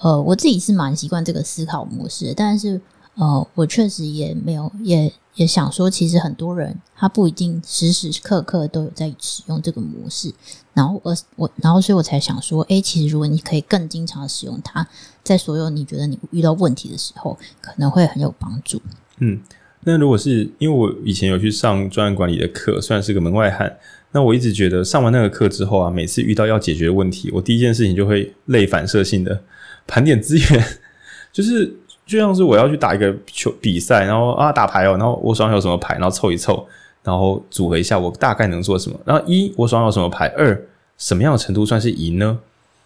[0.00, 2.80] 呃我自己是蛮习惯这个思考模式，但是
[3.14, 10.32] 呃我确实也没有也也想说，其实很多人他不一定时时刻刻都有在使用这个模式。
[10.74, 14.86] 然后我我然后所以我才想说，诶，其实如果你可以更经常使用它，
[15.22, 18.82] 在所有你觉得你遇到问题的时候，可能会很有帮助。
[19.18, 19.40] 嗯，
[19.84, 23.74] 那如果是因为我以前有去上专案管理的课，虽然是个门外汉，
[24.12, 29.42] 那我一直觉得上完那个课之后啊，每次遇到要解决的问题，我第一件事情就会类反射性的
[29.86, 30.64] 盘点资源，
[31.32, 31.74] 就是
[32.06, 36.64] 就像是我要去打一个球比赛，然后啊打牌哦，然后我手上有什么牌，然后凑一凑，
[37.02, 38.96] 然后组合一下，我大概能做什么？
[39.04, 40.28] 然后一我手上有什么牌？
[40.38, 40.58] 二
[40.96, 42.38] 什么样的程度算是赢呢？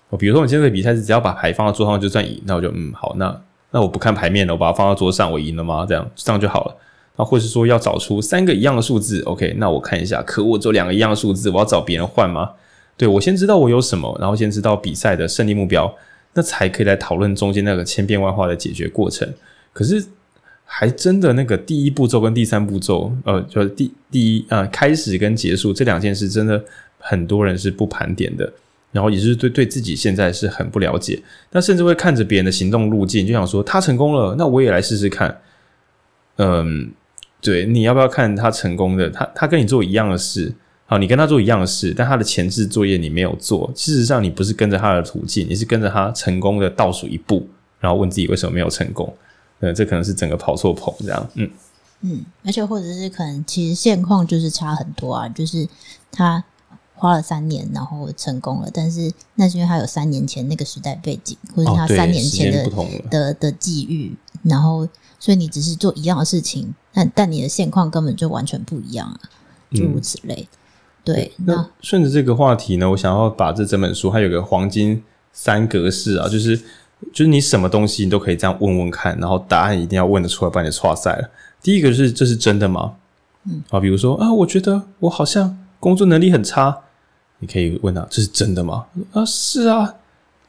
[0.08, 5.86] 我比如说我今天这个比赛是只要把牌放到桌上就算赢，那我就嗯好，那那我不看牌面了，我把它放到桌上，我赢了吗？
[5.86, 6.74] 这样这样就好了。
[7.16, 9.54] 那或是说要找出三个一样的数字，OK？
[9.58, 12.50] 那我看一下，可我只有两个一样的数字，我要找别人换吗？
[12.96, 15.94] 对，我先知道我有什么，然后先知道比赛的胜利目标，
[16.34, 19.28] 那才可以来讨论中间那个千变万化的解决过程。
[19.72, 20.04] 可是
[20.64, 26.64] 还真的那个第一步骤跟第三步骤，呃，就第第一啊、开始跟结束这两件事，真的
[26.98, 28.52] 很多人是不盘点的。
[28.92, 35.40] 然后也是对对自己现在是很不了解，那甚至会看着别人的行动路径，就想说他成功了，那我也来试试看。
[36.38, 36.90] 嗯，
[37.40, 39.08] 对，你要不要看他成功的？
[39.08, 40.52] 他他跟你做一样的事，
[40.90, 43.70] 好，你跟他做一样的事，但他的前置作业你没有做。
[43.76, 47.46] 事实上，你不是跟着他的途径，你是跟着他成功的倒数一步，
[47.78, 49.14] 然后问自己为什么没有成功？
[49.60, 51.30] 呃，这可能是整个跑错棚这样。
[51.34, 51.48] 嗯
[52.00, 55.68] 嗯，而且或者是可能其实现况就是差很多啊，就是
[56.10, 56.42] 他。
[56.94, 64.86] 花了三年，然后成功了，但是那是因为他有三年前那个时代背景，或者是他三年前的、哦、的的际遇，然后
[65.18, 69.18] 所以你只是做一样的事情，但但你的现况根本就完全不一样啊，
[69.70, 70.46] 诸如此类。
[70.52, 70.58] 嗯、
[71.04, 76.56] 对，那顺着这个话题呢，我想要把这整本书它有个黄金三格式啊，就是
[77.12, 81.30] 就是你什么东西你都可以这样问问看，然后答案一定要问得出来，不然你就错赛了。
[81.62, 82.94] 第一个是这是真的吗？
[83.44, 86.78] 嗯，啊，比如说啊，我觉得我好像工作能力很差。
[87.42, 89.94] 你可以问他：“这是真的吗？”啊，是啊，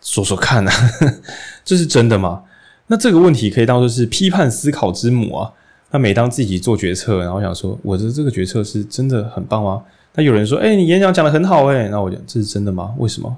[0.01, 0.73] 说说看啊，
[1.63, 2.43] 这是真的吗？
[2.87, 5.53] 那这个问题可以当做是批判思考之母啊。
[5.91, 9.81] 那每当自己做决策，然后想说我的这个决策是真的很棒吗？
[10.13, 12.93] 那有人说：“哎，你演讲讲得很好哎。”那我讲：“这是真的吗？
[12.97, 13.37] 为什么？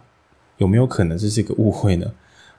[0.57, 2.05] 有没有可能这是一个误会呢？”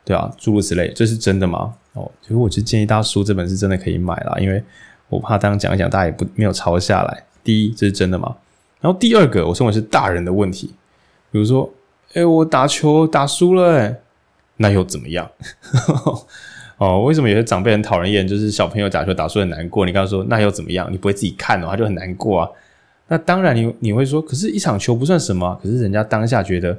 [0.05, 1.75] 对啊，诸如此类，这是真的吗？
[1.95, 4.63] 哦，所以我就建议大家书这本是真的可以买啦，因为
[5.09, 7.25] 我怕当讲一讲，大家也不没有抄下来。
[7.43, 8.37] 第一，这是真的吗？
[8.81, 10.75] 然后第二个，我认为是大人的问题。
[11.31, 11.73] 比如说，
[12.13, 13.97] 哎、我打球打输了，哎，
[14.59, 15.31] 那又怎么样？
[16.77, 18.29] 哦，为什么有些长辈很讨人厌？
[18.29, 19.87] 就是小朋友打球打输很难过。
[19.87, 20.93] 你刚刚说那又怎么样？
[20.93, 22.51] 你不会自己看的话就很难过啊。
[23.09, 25.59] 那当然你，你会说，可是一场球不算什么。
[25.63, 26.77] 可是人家当下觉得，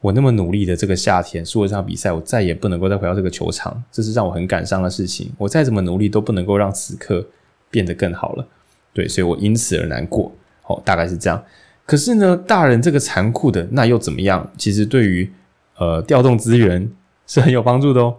[0.00, 5.32] 我那么努力的这个夏天输了这场比赛，我再也不能够再回到这个球场，这是让我很感伤的事情。
[5.36, 7.26] 我再怎么努力都不能够让此刻
[7.70, 8.46] 变得更好了。
[8.92, 10.30] 对，所以我因此而难过。
[10.66, 11.42] 哦，大概是这样。
[11.84, 14.50] 可是呢，大人这个残酷的那又怎么样？
[14.56, 15.30] 其实对于
[15.78, 16.88] 呃调动资源
[17.26, 18.16] 是很有帮助的哦。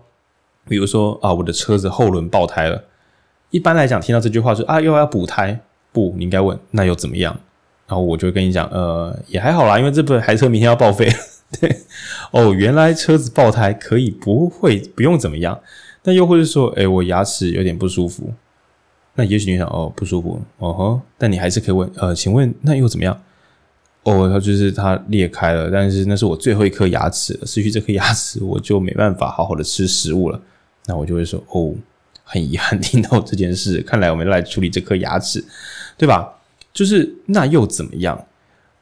[0.68, 2.84] 比如说啊，我的车子后轮爆胎了。
[3.52, 5.60] 一般来讲，听到这句话说啊，又要补胎，
[5.92, 7.40] 不，你应该问那又怎么样？
[7.88, 11.08] 然后我就跟你讲，呃，也还好啦，因为这部台车明天要报废。
[11.62, 11.82] 对，
[12.32, 15.60] 哦，原来车子爆胎可以不会不用怎么样。
[16.02, 18.34] 但又或者说，诶，我牙齿有点不舒服。
[19.14, 23.22] 那也许你想，哦，不舒服，哦呵，但你还是可以问，呃，请问那又怎么样？
[24.04, 30.42] 哦，它就是它裂开了，但是那是我最后一颗牙齿，失去这颗牙齿，我就没办法好好的吃食物了。
[30.88, 31.74] 那我就会说，哦，
[32.24, 35.44] 很遗憾听到这件事，看来我们来处理这颗牙齿，
[35.98, 36.35] 对吧？
[36.76, 38.24] 就是那又怎么样？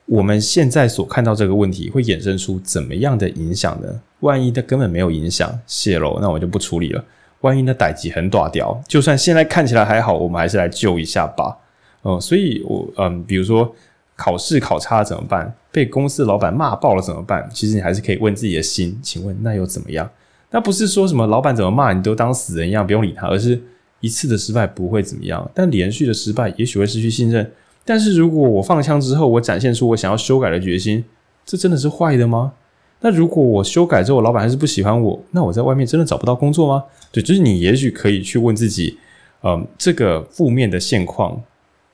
[0.08, 4.02] 我们现在所看到这个问题会衍生出怎么样的影响呢？
[4.20, 7.06] 万一它根本没有影响，泄露，那我就不处理了。
[7.40, 11.58] 万一那代志很短掉，就算现在看起来还好，我们还是来救一下吧。
[12.02, 13.74] 哦、所以我嗯，比如说。
[14.16, 15.52] 考试考差了怎么办？
[15.72, 17.50] 被公司老板骂爆了怎么办？
[17.52, 20.08] 其实你还是可以问自己的心，请问那又怎么样？
[20.52, 23.60] 那不是说什么老板怎么骂你都当死人一样，不用理他，而是
[24.02, 27.52] 一次的失败不会怎么样，但连续的失败也许会失去信任。
[27.86, 31.04] 但是如果我放枪之后，我展现出我想要修改的决心，
[31.46, 32.54] 这真的是坏的吗？
[33.02, 36.86] 那如果我修改之后，老板还是不喜欢我，那我在外面真的找不到工作吗？
[37.12, 38.98] 对，就是你也许可以去问自己，
[39.44, 41.44] 嗯，这个负面的现况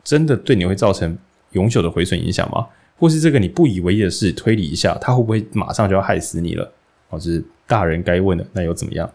[0.03, 1.17] 真的对你会造成
[1.53, 2.67] 永久的毁损影响吗？
[2.97, 6.71] 或是这个你不以为意的事，推理一下，他会不会马上就要害死你了？
[7.09, 8.45] 哦，这是大人该问的。
[8.53, 9.09] 那又怎么样？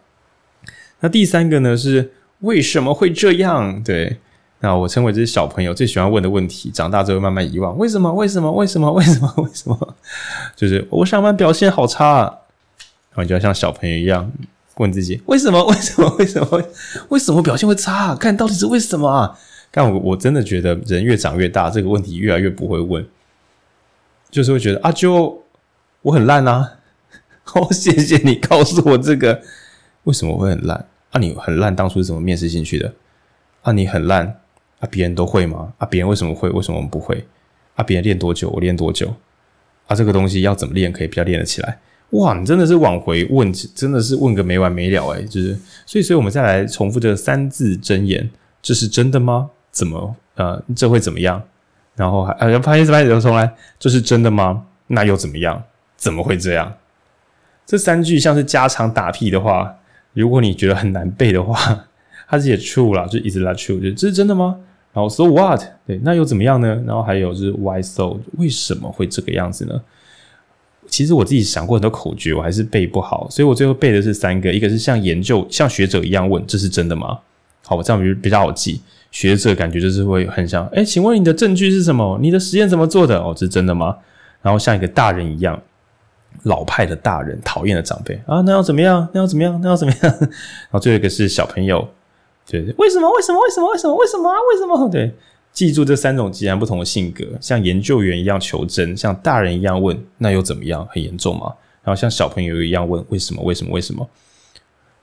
[1.01, 1.77] 那第三个呢？
[1.77, 2.11] 是
[2.41, 3.81] 为什么会这样？
[3.85, 4.17] 对，
[4.65, 7.77] 那我称为这些小朋友最喜欢问的问题，长大之后慢慢遗忘。
[7.77, 8.11] 为什么？
[8.15, 8.51] 为什么？
[8.51, 8.91] 为什么？
[8.95, 9.31] 为什么？
[9.37, 9.95] 为什么？
[10.57, 12.39] 就是我上班表现好差啊，
[13.11, 14.33] 然后就要像小朋友一样
[14.77, 15.63] 问自己：为什么？
[15.67, 16.09] 为什么？
[16.19, 16.63] 为什么？
[17.11, 18.15] 为什么表现会差？
[18.15, 19.39] 看到底是为什么啊？
[19.71, 23.07] 但我我真的觉得人越长越大，这个问题越来越不会问，
[24.31, 25.43] 就是会觉得啊，就
[26.01, 26.77] 我很烂啊，
[27.43, 29.43] 好， 谢谢你告诉我这个
[30.05, 31.21] 为什么会很烂啊？
[31.21, 32.95] 你很烂，当初是怎么面试进去的？
[33.61, 34.41] 啊，你很烂
[34.85, 34.89] 啊？
[34.91, 35.73] 别人都会吗？
[35.79, 36.49] 啊，别人为什么会？
[36.51, 37.27] 为什么我们不会？
[37.77, 38.51] 啊，别人练多久？
[38.51, 39.15] 我练多久？
[39.87, 41.79] 啊，这个东西要怎么练可以比较练得起来？
[42.11, 48.31] 哇，你真的是往回问，真的是问个没完没了诶，就是，所以，所以我们再来重复这三字真言：
[48.63, 49.51] 这是真的吗？
[49.73, 50.15] 怎么？
[50.37, 51.43] 呃，这会怎么样？
[51.97, 54.65] 然后还呃，拍一次拍一次重来，这是真的吗？
[54.89, 55.63] 那又怎么样？
[55.97, 56.73] 怎么会这样？
[57.67, 59.77] 这三句像是家常打屁的话，
[60.13, 61.87] 如果你觉得很难背的话，
[62.29, 63.81] 它是也 true 啦，就 is that true？
[63.81, 64.57] 就这是真的吗？
[64.95, 65.61] 然后 so what？
[65.87, 66.83] 对，那又怎么样呢？
[66.87, 68.17] 然后还有就是 why so？
[68.39, 69.79] 为什么会这个样子呢？
[70.87, 77.19] 其实我自己想过很多口诀，我还是背不好，所以我最后背的是三个，一个是像研究像学者一样问，这是真的吗？
[77.65, 78.81] 好，我这样比比较好记。
[79.11, 82.19] 学者感觉就是会很像，诶，请问你的证据是什么？
[82.21, 83.19] 你的实验怎么做的？
[83.19, 83.97] 哦，这是真的吗？
[84.43, 85.61] 然后像一个大人一样，
[86.43, 89.09] 老派的大人，讨厌的长辈啊，那要怎么样？
[89.13, 89.59] 那要怎么样？
[89.63, 90.03] 那要怎么样？
[90.21, 91.89] 然后最后一个是小朋友，
[92.47, 93.11] 对，为什么？
[93.15, 93.41] 为什么？
[93.41, 93.71] 为什么？
[93.71, 93.97] 为什么？
[93.97, 94.37] 为什么啊？
[94.53, 94.89] 为什么？
[94.91, 95.13] 对，
[95.53, 100.87] 记住这三种截然不同的性格，像研究员一样求真，像大人一样问，那又怎么样？
[100.91, 101.55] 很严重吗？
[101.83, 103.43] 然后像小朋友一样问，为什么？
[103.43, 103.73] 为什么？
[103.73, 104.09] 为什么？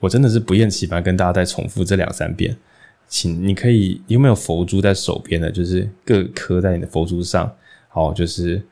[0.00, 2.56] 我真的是不厌其烦跟大家再重复这两三遍。
[3.08, 5.50] 请，你可以有没有佛珠在手边的？
[5.50, 7.54] 就是各刻在你的佛珠上，
[7.88, 8.62] 好，就是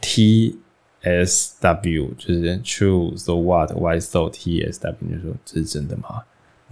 [0.00, 0.56] T
[1.02, 6.22] S W，就是 True So What Why So T S W，你就说这是真的吗？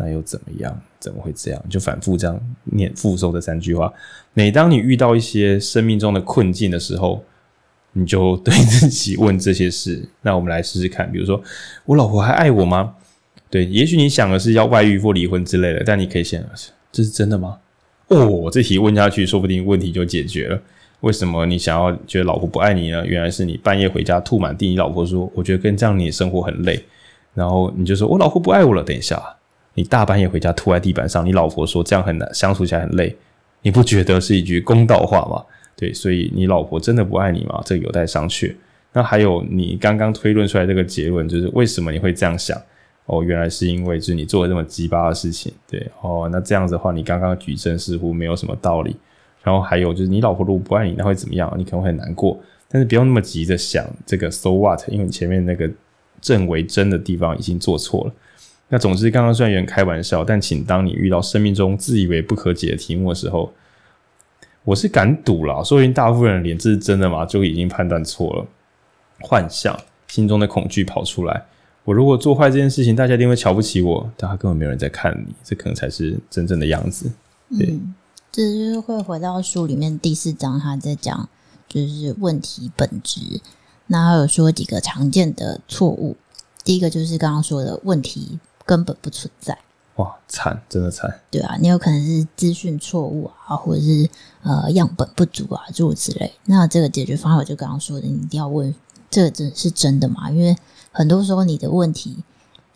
[0.00, 0.80] 那又怎么样？
[0.98, 1.62] 怎么会这样？
[1.68, 3.92] 就反复这样念复诵这三句话。
[4.34, 7.22] 每当你遇到一些生命中的困境的时候，
[7.92, 10.08] 你就对自己问这些事。
[10.22, 11.42] 那我们来试试看，比如说，
[11.84, 12.94] 我老婆还爱我吗？
[13.50, 16.44] 对，也许你想的是要外遇或离婚之类的，但你可以先。
[16.92, 17.58] 这是真的吗？
[18.08, 20.60] 哦，这题问下去，说不定问题就解决了。
[21.00, 23.04] 为什么你想要觉得老婆不爱你呢？
[23.06, 26.84] 原来是你半夜回家吐满地，你老婆说：“我觉得跟这样你生活很累。”
[27.32, 29.20] 然后你就说：“我老婆不爱我了。”等一下，
[29.74, 33.16] 你大半夜回家吐在地板上，你老婆说这样很难相处起来很累，
[33.62, 35.44] 你不觉得是一句公道话吗？
[35.76, 37.62] 对，所以你老婆真的不爱你吗？
[37.64, 38.54] 这个有待商榷。
[38.92, 42.60] 那还有你刚刚推论出来这个结论，就是为什么你会这样想？
[43.06, 48.94] 哦，原来是因为就是你做了这么鸡巴的事情，对哦，那这样子的话，你刚刚举证似乎没有什么道理。
[49.42, 51.50] 然后还有就是，你老婆如果不爱你，那会怎么样？
[51.56, 55.68] 你可能会很难过，但是不用那么急着想这个 so what，因为你前面那个
[56.20, 58.12] 证为真的地方已经做错了。
[58.72, 63.52] 那总之，刚刚虽然有点开玩笑，但请当你遇到生命中自以为不可解的题目的时候，
[64.64, 67.26] 我是敢赌了，说不定大部分人连这是真的吗？
[67.26, 68.46] 就已经判断错了，
[69.20, 71.44] 幻象，心中的恐惧跑出来。
[71.84, 77.10] 我如果做坏这件事情，大家一定会瞧不起我，但他根本没有人在看你，这可能才是真正的样子。
[77.58, 77.92] 对，嗯，
[78.30, 81.28] 这就是会回到书里面第四章，他在讲
[81.68, 83.40] 就是问题本质。
[83.88, 86.16] 那还有说几个常见的错误，
[86.62, 88.38] 第一个就是刚刚说的问题
[88.70, 89.58] 根本不存在。
[89.96, 91.22] 哇，惨，真的惨。
[91.28, 94.08] 对啊，你有可能是资讯错误啊，或者是
[94.44, 96.32] 呃样本不足啊，诸如此类。
[96.44, 98.72] 那这个解决方法就刚刚说的，你一定要问，
[99.10, 100.30] 这个真是真的吗？
[100.30, 100.56] 因为
[100.92, 102.22] 很多时候，你的问题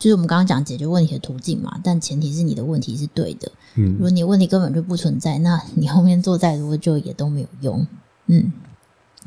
[0.00, 3.52] 就是我们刚刚讲解决问题的途径嘛，但前提是你的问题是对的。
[3.76, 7.86] 嗯，如果你问题根本就不存在，那你后面做再多就也都没有用。
[8.26, 8.52] 嗯，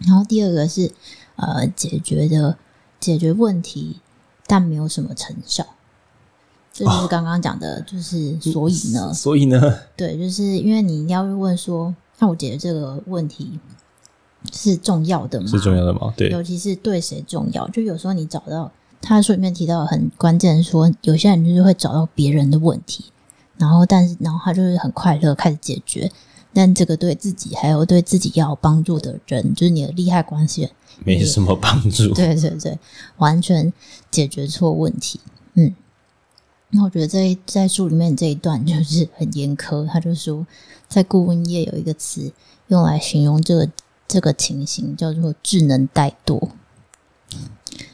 [0.06, 0.92] 然后第二个是
[1.38, 2.58] 呃，解决的
[3.00, 4.02] 解决问题，
[4.46, 5.66] 但没有什么成效，
[6.78, 13.60] 这就是刚刚讲的，就是所以呢， 所以呢，对，就是因为你要问说，那我解决这个问题。
[14.54, 15.48] 是重要的吗？
[15.48, 16.14] 是重要的吗？
[16.16, 17.68] 对，尤其是对谁重要？
[17.70, 23.06] 就有时候你找到他书里面提到很关键，说有些人就是会找到别人的问题，
[23.58, 26.10] 然后但是然后他就是很快乐开始解决，
[26.54, 30.72] 但这个对自己还有对自己要有帮助的人，就是你的利害关系人，
[31.04, 32.14] 没什么帮助。
[32.14, 32.80] 对对对，
[33.18, 33.74] 完全
[34.12, 35.20] 解决错问题。
[35.56, 35.74] 嗯，
[36.72, 40.46] 那我觉得在在书里面这一段就是很严苛，他就说
[40.88, 42.32] 在顾问业有一个词
[42.68, 43.70] 用来形容这个。
[44.10, 46.40] 这个情形叫做智能怠惰，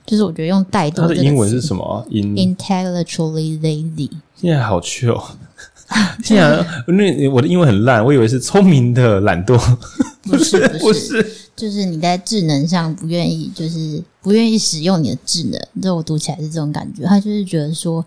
[0.05, 4.11] 就是我觉得用怠惰，它的英文是什么？intellectually lazy。
[4.35, 5.19] 现在好趣哦！
[6.23, 9.57] 现在那我的英文很烂，我以为是聪明的懒惰，
[10.21, 15.59] 不是 不是，就是你在智能上不愿意，就是不愿意使用你的智能。
[15.81, 18.05] 这我读起来是这种感觉，他就是觉得说，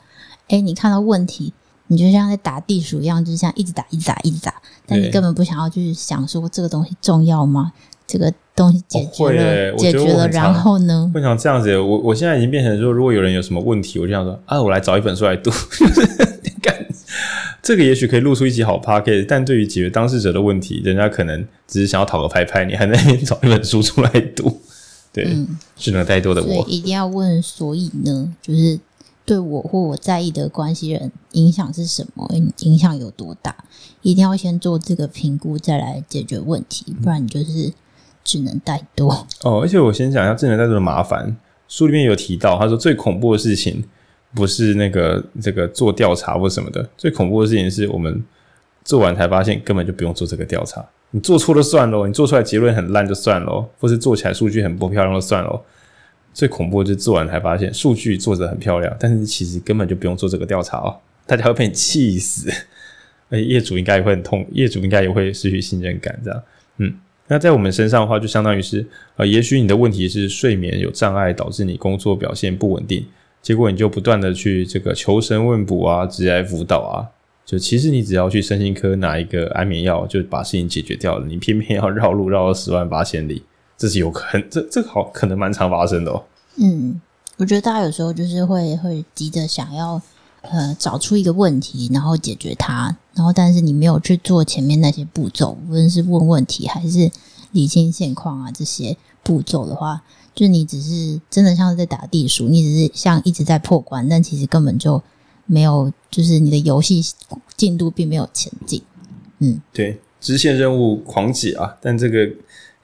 [0.49, 1.53] 哎，你看到问题，
[1.89, 4.55] 你就像在打地鼠一样，就是像一直打、一直打、一直打，
[4.87, 7.73] 但你根本不想要去想说这个东西重要吗？
[8.07, 11.11] 这个东西解决了，哦、解决了，然后呢？
[11.13, 11.77] 为什么这样子？
[11.77, 15.51] 我我现在已经变成说，如果有人有什么问题，我就想说啊，我来找一本书来读。
[17.63, 24.61] 这个也许可以录出一集好 podcast，但对于解决当事者的问题，人家可能只是想要讨个拍拍，你还在那边找一本书出来读。
[25.13, 25.37] 对，
[25.75, 28.79] 智能怠惰的我，一定要问，所以呢，就是
[29.27, 32.27] 对我或我在意的关系人影响是什么，
[32.61, 33.55] 影响有多大，
[34.01, 37.73] 一定要先做这个评估，再来解决问题，不然你就是
[38.23, 39.25] 只能怠惰。
[39.43, 41.37] 哦，而且我先讲一下智能怠惰的麻烦。
[41.67, 43.83] 书里面有提到，他说最恐怖的事情
[44.33, 48.25] 不是那个这个做调查或什么的，最恐怖的事情是我们
[48.85, 55.61] 做完才发现根本就不用做这个调查，你做错了算喽，你做出来结论很烂就算喽，或是做起来数据很不漂亮就算喽。
[56.37, 60.95] 最恐怖的就是做完才发现数据做得很漂亮，但是其实根本就不用做这个调查哦，
[61.27, 62.53] 大家会被你气死，
[63.31, 66.43] 而业主应该也会很痛，业主应该也会失去信任感，这样，
[66.77, 66.95] 嗯，
[67.29, 73.07] 那在我们身上的话，就相当于是，呃，也许你的问题是睡眠有障碍，导致你工作表现不稳定，
[73.41, 77.17] 结果你就不断的去这个求神问卜啊，职业辅导啊，
[77.47, 83.43] 就其实你只要去身心科拿一个安眠药，就把事情解决掉了，你偏偏要绕路绕了十万八千里。
[83.79, 86.25] 这是有可能，这这个好可能蛮常发生的哦。
[86.57, 86.99] 嗯，
[87.37, 90.01] 我觉得大家有时候就是会会急着想要
[90.41, 97.11] 呃找出一个问题，然后解决它，然后但是你没有去做前面那些步骤，无论是问问题还是
[97.53, 100.01] 理清现况啊这些步骤的话，
[100.35, 105.03] 就你只是真的像是在打地鼠，你只是像一直在破关，但其实根本就
[105.45, 107.05] 没有，就是你的游戏
[107.59, 108.83] 进度并没有前进。
[109.41, 112.27] 嗯，对，支线任务狂解啊，但这个。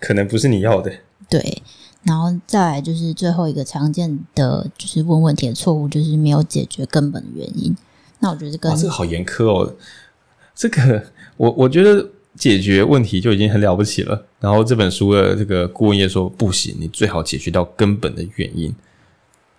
[0.02, 0.92] 可能不是你要的，
[1.30, 1.62] 对，
[2.02, 7.76] 然后再来就是最后一个常见的就是问问题的错误，就是没有解决根本的原因。
[8.18, 9.72] 那我觉得跟这个好严苛哦，
[10.56, 11.04] 这个
[11.36, 14.26] 我 我觉得解决问题就已经很了不起了。
[14.40, 18.74] 然后这本书的这个顾问也说不行，你最好解决到根本的原因。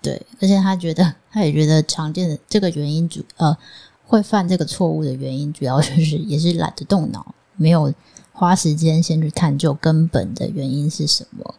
[0.01, 3.57] 对，而且他觉得他也觉得常见的这个原因主呃
[4.05, 7.93] 会犯这个错误的原因，主要就是也是懒得动脑，没有。
[8.34, 11.55] 花时间先去探究根本的原因是什么，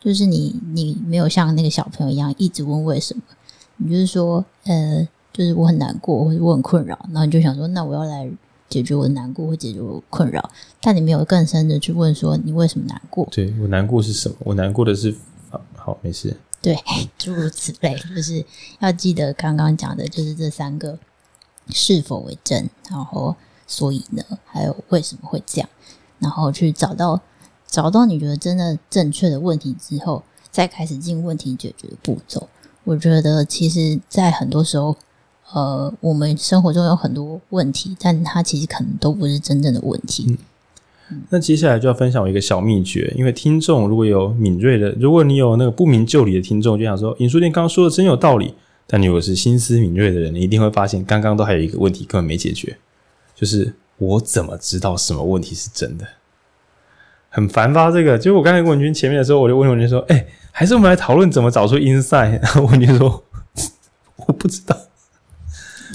[0.00, 3.22] 就是你你没有像那个小朋友一样一直问为什么，
[3.76, 8.28] 你就是说呃，就是我很难过或者我很困扰，然后你就想说那我要来
[8.68, 10.50] 解决我的难过或解决我的困扰，
[10.80, 13.28] 但你没有更深的去问说你为什么难过？
[13.30, 14.36] 对，我难过是什么？
[14.40, 15.14] 我难过的是
[15.50, 16.36] 啊，好，没事。
[16.62, 16.76] 对，
[17.18, 18.44] 诸如此类，就是
[18.80, 20.98] 要记得刚刚讲的，就是这三个
[21.68, 25.68] 是否为真，然后所以呢，还有为什么会这样。
[26.18, 27.20] 然后去找到
[27.66, 32.48] 找到你觉得真的正确的问题之后，再开始进问题解决的步骤。
[32.84, 34.96] 我觉得其实，在很多时候，
[35.52, 40.24] 呃，我们生活中有很多问题，但它其实可能都不是真正的问题。
[40.28, 40.38] 嗯
[41.10, 48.54] 嗯、那接下来就要分享我一个小秘诀，因为听众如果有敏锐的，如果你有那个不明就里的听众，就想说尹书店刚刚说的真有道理。
[48.86, 52.76] 但你如果是心思敏锐的人，你一定会发现刚刚都还有一个问题根本没解决，
[53.34, 53.74] 就是。
[53.98, 56.06] 我怎么知道什么问题是真的？
[57.28, 57.90] 很烦吧？
[57.90, 63.24] 这个，就我刚才文君前面的时候，我就问文君说：“哎、欸，还是我们来讨论怎么找出 insight？” 然后文君说
[64.26, 64.78] ：“我不知道，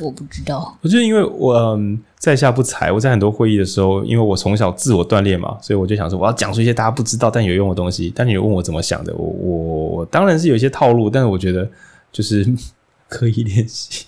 [0.02, 8.12] 我不知道。”我觉得因为我、嗯、在下不才，我在很多会议的时候，因为我从小自我锻炼嘛，所以我就想说，我要讲出一些大家不知道但有用的东西。
[8.14, 11.70] 但你问我怎么想的，我我我当然是有一些套路，但是我觉得
[12.12, 12.46] 就是
[13.08, 14.08] 可以练习。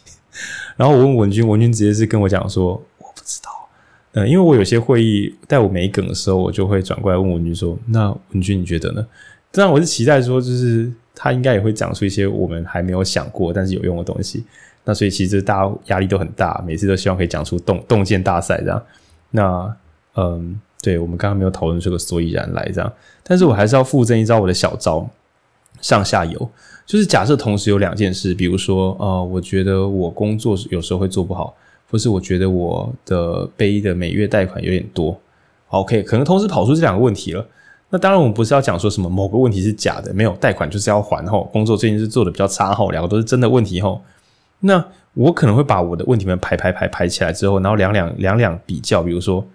[0.76, 3.50] 然后我问文君，文君直接是跟我讲说：“我不知道。”
[4.14, 9.08] 呃，因为我有些会议带我没梗的时候，我就会转过来问文君说：“那文君你觉得呢？”
[9.54, 14.44] 这样我是期待说，就是他应该也会讲出一些我们还没有想过但是有用的东西。
[14.84, 18.84] 那所以其实大家压力都很大，每次都希望可以讲出洞洞见大赛这样。
[19.30, 19.76] 那
[20.16, 22.94] 嗯，对，我们刚刚没有讨论出个所以然来这样，
[23.24, 25.10] 但是我还是要附赠一招我的小招，
[25.80, 26.52] 上下游
[26.86, 31.56] 就是假设同时有两件事，比如说呃，我觉得我工作有时候会做不好。
[31.92, 35.20] 不是，我觉得我的背的每月贷款有点多。
[35.68, 37.46] OK，可能同时跑出这两个问题了。
[37.90, 41.44] 那当然，我们不是要讲说什么某个问题是假的，没有贷款就是要还吼。
[41.52, 44.02] 工作最近是做的比较差吼，两个都是真的问题吼。
[44.62, 44.82] 那
[45.14, 49.46] 我可能会把我的问题们排排排排起来之后，然后两两两两比较，比如说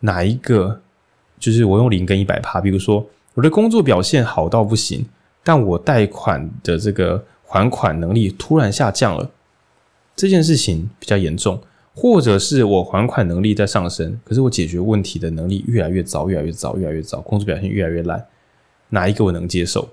[0.00, 0.80] 哪一个
[1.38, 5.04] 就是我用零跟一百趴，比如说我的工作表现好到不行，
[5.44, 9.30] 但我贷款的这个还款能力突然下降了。
[10.14, 11.60] 这件事情比较严重，
[11.94, 18.24] 或者是我还款能力在上升，可是我解决问题的能力越来越糟，越来越糟，越来越糟，工作表现越来越烂，
[18.90, 19.88] 哪一个我能接受？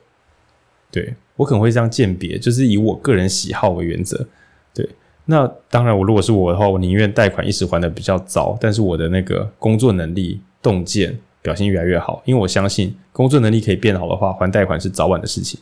[0.92, 4.28] 对，我可能会这样鉴别，就是以我个人喜好为原则。
[4.74, 4.88] 对，
[5.26, 15.60] 那当然，我如果是我的话，我宁愿贷款一时还的比较糟，但是我的那个工作能力洞见表现越来越好，因为我相信工作能力可以变好的话，还贷款是早晚的事情。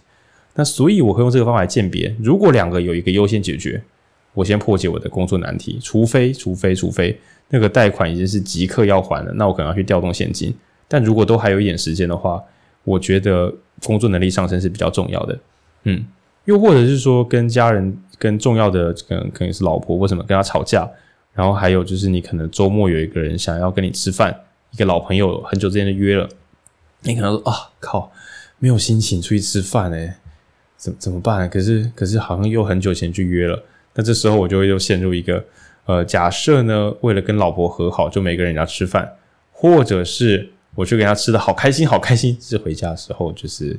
[0.55, 3.83] 那所以我会用这个方法来鉴别，如果两个有一个优先解决。
[4.37, 7.19] 我先破解我的工作难题，除非除非除非
[7.49, 10.53] 那个贷款已经是即刻要还了，那我可能要去调动现金。
[10.87, 12.39] 但如果都还有一点时间的话，
[12.83, 13.51] 我觉得
[13.83, 15.39] 工作能力上升是比较重要的。
[15.85, 16.05] 嗯，
[16.45, 20.87] 又或者是说跟家人、跟重要的可能可能是老婆或什么跟他吵架，
[21.33, 26.29] 然后还有就是你可能周末有一个人想要跟你吃饭，一个老朋友很久之前就约了，
[27.01, 28.11] 你可能说啊靠，
[28.59, 30.19] 没有心情出去吃饭哎，
[30.77, 31.49] 怎怎么办？
[31.49, 33.63] 可是可是好像又很久前就约了，
[33.97, 35.43] 那这时候我就又陷入一个
[35.87, 39.11] 呃，假设呢，为了跟老婆和好，就没跟人家吃饭，
[39.51, 43.77] 或者是我去给他吃的好开心好开心，是回家的时候就是。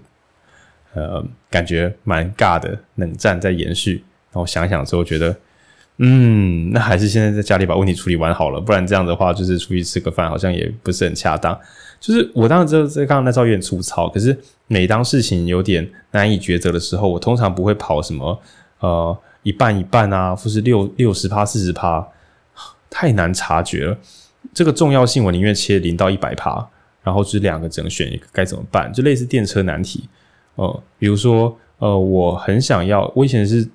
[0.94, 4.02] 呃，感觉蛮尬的，冷战在延续。
[4.32, 5.36] 然后想想之后，觉得，
[5.98, 11.56] 嗯，那还是现在在家里把问题处理完好了，不然这样的话，就是出去吃个饭，好像也不是很恰当。
[12.00, 18.40] 就是我当时这这刚刚那招有点粗糙，可是每当事情有点难以抉择的时候，我通常不会跑什么
[18.80, 19.16] 呃
[19.48, 22.06] 一半一半啊，或是六六十趴四十趴，
[22.90, 23.96] 太难察觉了。
[24.52, 26.68] 这个重要性，我宁愿切零到一百趴，
[27.02, 28.92] 然后就是两个只能选一个，该怎么办？
[28.92, 30.06] 就类似电车难题。
[30.56, 33.66] 呃，比如说，呃，我很想要，我以前是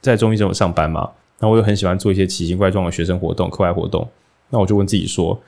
[0.00, 1.08] 在中医这种上班嘛，
[1.38, 4.08] 那我又很喜欢做一些奇形怪状的学生活动、课外活动，
[4.48, 5.40] 那我就问自己说，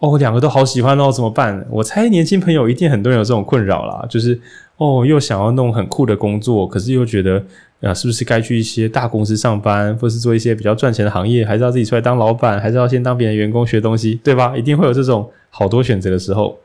[0.00, 1.66] 哦，两个都好喜欢哦，怎么办？
[1.70, 4.38] 我猜年轻朋友一定很多人有这种困扰啦，就是
[4.76, 7.44] 哦，又想要弄很酷的工作，可是又觉得，
[7.82, 14.56] 啊，是不是该去一些大公司上班，或是做一些比较赚钱的行业，还是要自己出来当老板，还是要先当别人员工学东西，对吧？
[14.56, 16.58] 一定会有这种好多选择的时候。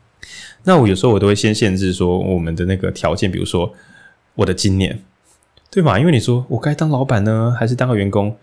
[0.64, 3.72] 那我有时候我都会先限制说我们的那个条件，比如说
[4.34, 4.98] 我的经验，
[5.70, 5.98] 对吗？
[6.00, 8.36] 因为你说我该当老板呢，还是当个员工？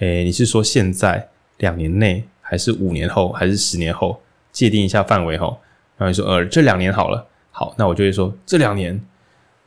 [0.00, 4.20] 诶，你是说现在两年内，还是五年后，还是十年后？
[4.50, 5.60] 界定一下范围吼。
[5.96, 9.00] 然后你说呃，这两年好了，好，那我就会说这两年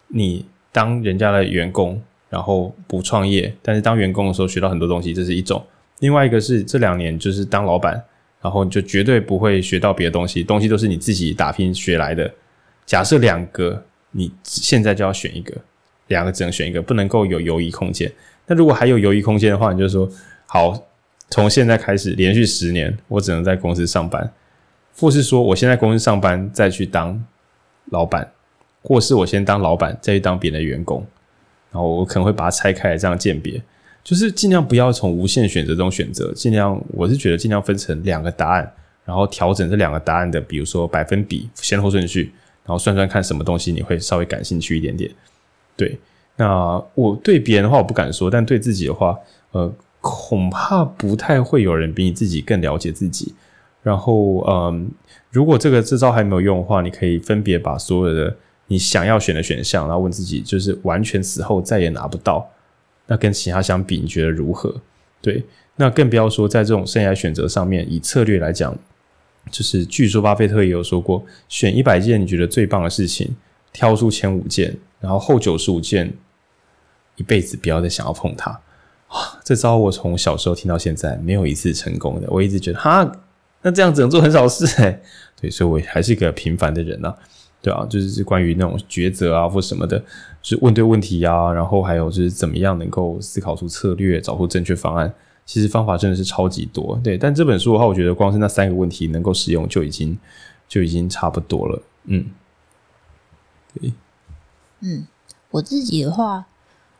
[0.09, 5.65] 你当人家的员工，然后不创业，但是当员工的时候学到很多东西，这是一种。
[5.99, 8.03] 另外一个是这两年就是当老板。
[8.43, 12.29] 然后你就绝对不会学到别的东西，东西都是你自己打拼学来的。
[12.85, 15.55] 假设两个，你现在就要选一个，
[16.07, 18.11] 两个只能选一个，不能够有犹豫空间。
[18.45, 20.09] 那如果还有犹豫空间的话，你就说
[20.45, 20.77] 好，
[21.29, 24.29] 从现在开始连续十年，我只能在公司上班，
[24.99, 27.23] 或是说我先在公司上班，再去当
[27.91, 28.29] 老板，
[28.83, 31.03] 或是我先当老板，再去当别人的员工。
[31.71, 33.59] 然后我可能会把它拆开来这样鉴别。
[34.03, 38.69] 就是尽量不要从无限选择中选择，尽量我是觉得尽量分成两个答案，
[39.05, 42.31] 然后调整这两个答案的，比如说百分比、先后顺序，
[42.65, 45.09] 然后算算看什么东西你会稍微感兴趣一点点。
[45.77, 45.97] 对，
[46.35, 49.17] 那我对别人的话我不敢说，但对自己的话，
[49.51, 53.33] 呃，恐怕不太会有人比你自己更了解自己。
[53.81, 54.91] 然后，嗯，
[55.31, 58.35] 如果这个这招还没有用的话，你可以分别把所有的
[58.67, 62.49] 你想要选的选项，然后问自己，就是完全死后再也拿不到。
[63.07, 64.73] 那跟其他相比，你觉得如何？
[65.21, 65.43] 对，
[65.75, 68.77] 那更不要说在这种生涯选择上面，以策略来讲，
[69.51, 73.35] 就是据说巴菲特也有说过，选一百件你觉得最棒的事情，
[73.71, 76.13] 挑出前五件，然后后九十五件，
[77.17, 78.51] 一辈子不要再想要碰它。
[79.07, 82.27] 啊，这招我从小时候听到现在，没有一次成功的。
[82.29, 83.11] 我一直觉得，哈，
[83.63, 85.01] 那这样只能做很少事诶。
[85.41, 87.13] 对，所以我还是一个平凡的人呐。
[87.61, 89.97] 对啊，就是关于那种抉择啊或什么的，
[90.41, 95.13] 就是问对问题啊，然后还有就是怎么样能够思考出策略，找出正确方案。
[95.45, 97.17] 其实方法真的是超级多，对。
[97.17, 100.17] 但这本书的话，我觉得光是那三个问题能够使用就已经
[100.67, 101.81] 就已经差不多了。
[102.05, 102.25] 嗯，
[103.73, 103.93] 对，
[104.81, 105.07] 嗯，
[105.51, 106.45] 我自己的话，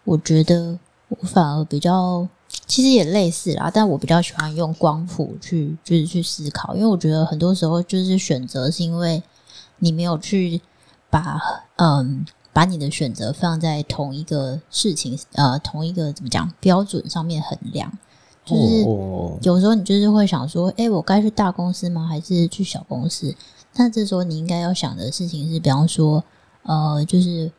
[0.06, 2.28] 我觉得我反而比较
[2.74, 9.22] 其实也类似啦，但我比较喜欢用光谱去就是去思考，因为我觉得很多时候就是选择是因为。
[9.80, 10.62] 你没有去
[11.10, 11.38] 把
[11.76, 17.92] 嗯把你的选择放在同一个事情呃同一个怎么讲标准上面衡量，
[18.46, 18.62] 就是
[19.42, 22.08] 有时候你就是会想说，哎，我该去大公司吗？
[22.08, 23.36] 还是去小公司？
[23.76, 26.24] 那这时候你应该要想的事情是，比方说
[26.62, 27.52] 呃，就是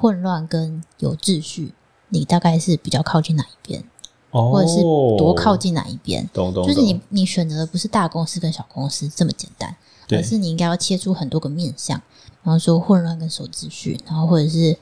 [0.00, 1.74] 混乱跟有秩序，
[2.08, 3.84] 你大概是比较靠近哪一边？
[4.30, 4.82] 哦，或者是
[5.16, 6.28] 多靠近哪一边？
[6.32, 6.66] 懂懂。
[6.66, 9.74] 就是你你选择的不是大公司跟小公司这么简单。
[10.10, 12.00] 而是你应该要切出很多个面向，
[12.42, 14.74] 然后说混乱跟守秩序，然后或者是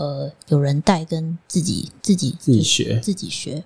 [0.00, 3.62] 呃有人带跟自己自己自己学自己学，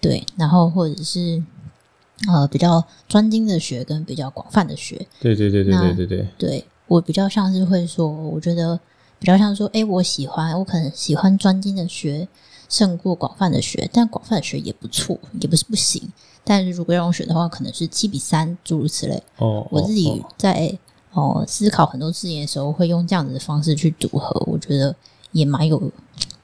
[0.00, 1.40] 对，然后或者是
[2.26, 8.76] 呃比较专精的学跟比较广泛的学，对对对对对对对，对我比较像是会说，我觉得
[9.20, 12.26] 比较像说，哎，我喜欢我可能喜欢专精的学
[12.70, 16.10] 胜过广泛的学，但广泛的学也不错，也不是不行。
[16.42, 19.22] 但是如果让我选的话，可能是七比三，诸如此类。
[19.36, 20.72] 哦，我自己在
[21.12, 24.94] 哦，哦思考很多事情的时候，会用这样子的方式去组合，我觉得
[25.32, 25.92] 也蛮有，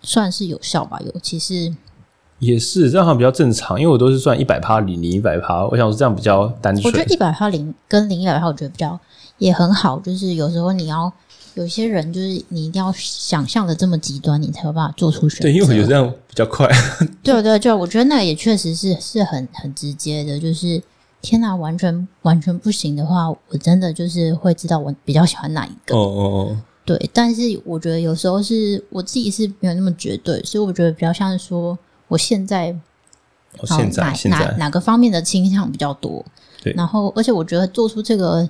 [0.03, 1.01] 算是有效吧。
[1.07, 1.75] 尤其是
[2.41, 6.85] 也是这样，好像比较正常，因为我都是算一百趴零零一百趴，我想说这样比较单纯。
[6.85, 8.99] 我觉得一百趴零跟零一百趴，我觉得比较
[9.39, 9.99] 也很好。
[10.01, 11.11] 就是有时候你要
[11.57, 15.43] 有些人就是你一定要想象的这么极端，你才有办法做出选择。
[15.45, 16.69] 对，因为我觉得这样比较快。
[17.23, 20.83] 对 对，对我觉得那个也确实是是很很直接的，就是
[21.23, 25.97] 天哪，完全完全不行的话，我真的就是会知道我比较喜欢哪一个。
[25.97, 26.57] 哦哦哦。
[26.85, 31.77] 对，但是我觉得有时候是我自己是没有那么绝对，所以我觉得比较像是说，
[32.07, 32.71] 我现在，
[33.59, 36.23] 哦、现在哪哪哪个方面的倾向比较多？
[36.63, 38.49] 对，然后而且我觉得做出这个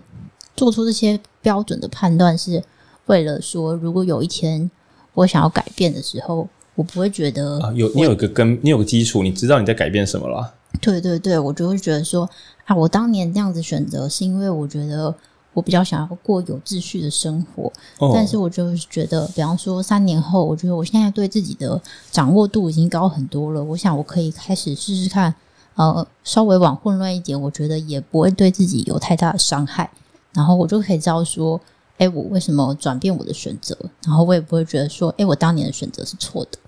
[0.57, 2.63] 做出这些标准的判断，是
[3.07, 4.71] 为了说，如果有一天
[5.15, 10.55] 我想要改变的时候，我不会觉得啊，有你有一个根，你有个基础，你知道你在改变什么了？
[10.81, 12.29] 对对对，我就会觉得说
[12.65, 15.15] 啊，我当年这样子选择，是因为我觉得。
[15.57, 21.81] 我比较想要过有秩序的生活，哦、但是我就是觉得，比方说三年后，我觉得我现在对自己的
[22.11, 23.65] 掌握度已经高很多了。
[23.65, 25.35] 我想我可以开始试试看，
[25.77, 29.91] 呃，稍微往混乱一点，我觉得也不会对自己有太大的伤害。
[30.35, 31.59] 然后我就可以知道说，
[31.99, 33.77] 哎，我为什么转变我的选择？
[34.05, 36.59] 然后我也不会觉得说，哎，我当年的选择是错的。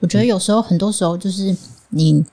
[0.00, 1.56] 我觉得有时候，很多时候就是
[1.88, 2.24] 你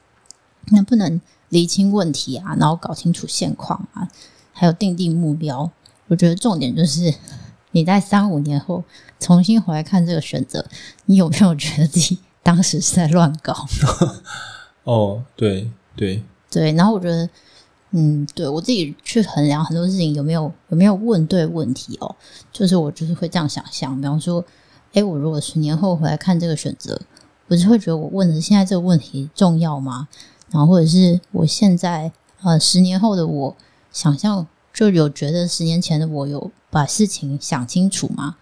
[0.72, 1.20] 能不能
[1.50, 4.08] 理清问题啊，然后搞清楚现况啊，
[4.54, 5.72] 还有定定目标。
[6.08, 7.14] 我觉得重点就是
[7.72, 8.84] 你在三五年后
[9.20, 10.64] 重新回来看这个选择，
[11.06, 13.66] 你有没有觉得自己当时是在乱搞？
[14.86, 17.28] 哦，对对对，然后我觉得，
[17.98, 22.16] 嗯，对我自己去衡量很多事情有没有有没有问对问题哦，
[22.52, 24.44] 就是我就是会这样想象，比方说，
[24.94, 27.00] 哎，我如果十年后回来看这个选择，
[27.48, 30.08] 我是会觉得我问的现在这个问题重要吗？
[30.52, 32.12] 然后或者是我现在
[32.44, 33.56] 呃十年后的我
[33.92, 34.46] 想象。
[34.76, 38.36] 就有觉得十年前的我有把事情想清楚吗？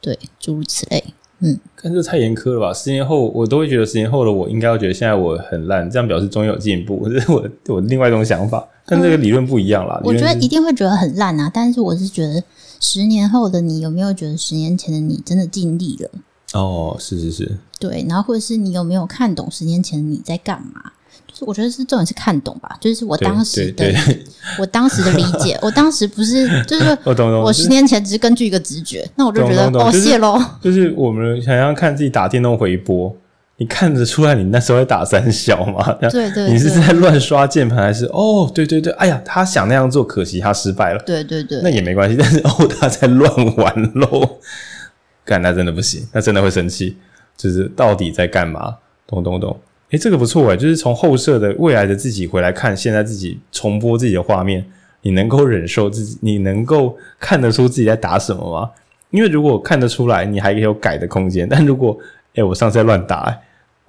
[0.00, 1.02] 对，诸如此类。
[1.40, 2.72] 嗯，但这太严苛了吧？
[2.72, 7.08] 十年后我都会觉得十年后的我应该要觉得现在我很烂，这样表示终有进步。
[7.08, 9.96] 这是我我另外一种想法，但这个理论不一样啦。
[10.00, 11.50] 嗯、我觉得一定会觉得很烂啊！
[11.52, 12.42] 但是我是觉得
[12.80, 16.10] 十年后的你有没有觉得十年前的你真的尽力了？
[16.54, 17.58] 哦，是是是。
[17.78, 20.92] 对，然后或者是你有没有看懂十年前的你在干嘛？
[21.26, 23.94] 就是我觉得是重点是看懂吧，就是我当时的
[24.58, 33.14] 我当时的理解，我当时不是就是 我懂懂，我十年前只是根据一个直觉，那我就觉得哦谢喽，就是我们想要看自己打电动回播，
[33.60, 35.92] 你看得出来你那时候在打三小吗？
[36.10, 44.38] 对对，你是在乱刷键盘还是哦对对对，哎呀他想那样做，可惜他失败了，对对对，那也没关系， 但是哦他在乱玩喽，
[45.26, 46.96] 干那真的不行，那真的会生气，
[47.36, 48.76] 就是到底在干嘛？
[49.06, 49.54] 懂懂懂。
[49.90, 54.64] 诶，这个不错诶，就是从后设的未来的自己回来看，现在自己重播自己的画面，
[55.02, 58.70] 你能够忍受自己，你能够看得出自己在打什么吗？
[59.10, 61.46] 因为如果看得出来，你还有改的空间。
[61.46, 61.98] 但如果，
[62.36, 63.36] 诶，我上次在乱打，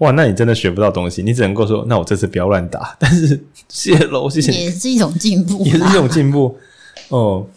[0.01, 1.23] 哇，那你真的学不到东西。
[1.23, 2.95] 你只能够说，那我这次不要乱打。
[2.99, 4.51] 但是谢喽，谢谢。
[4.51, 6.55] 也是一种进步，也是一种进步。
[7.09, 7.47] 哦，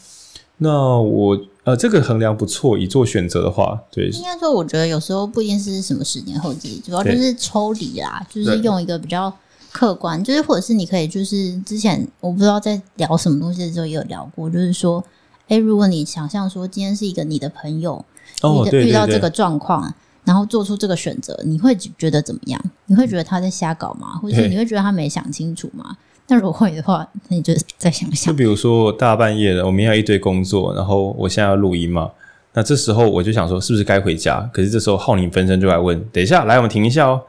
[0.59, 1.39] 那我。
[1.65, 4.09] 呃，这个衡量不错，以做选择的话，对。
[4.11, 9.35] 应该说，我觉得有时候不一定是什么十年后自己，主要就是抽离啦，就是用一个比较
[9.73, 15.03] 客观，就是或者是你可以，就是之前我不知道在聊什么东西的时候也有聊过，就是说，
[15.49, 18.05] 诶，如果你想象说今天是一个你的朋友，
[18.43, 22.61] 哦，你的遇到这个状况，然后做出这个选择，你会觉得怎么样？
[22.87, 24.19] 你会觉得他在瞎搞吗？
[24.21, 25.97] 或者是你会觉得他没想清楚吗？
[26.29, 28.33] 那如果会的话，那你就再想想。
[28.33, 32.11] 就比如说大半夜的，我明天要一堆工作，然后我现在要录音嘛，
[32.55, 34.41] 那这时候我就想说，是不是该回家？
[34.53, 37.21] 可是这时候浩宁分身就来问：等一下，来，我们停一下哦。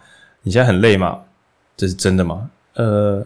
[0.43, 1.19] 你现在很累吗？
[1.75, 2.49] 这是真的吗？
[2.75, 3.25] 呃，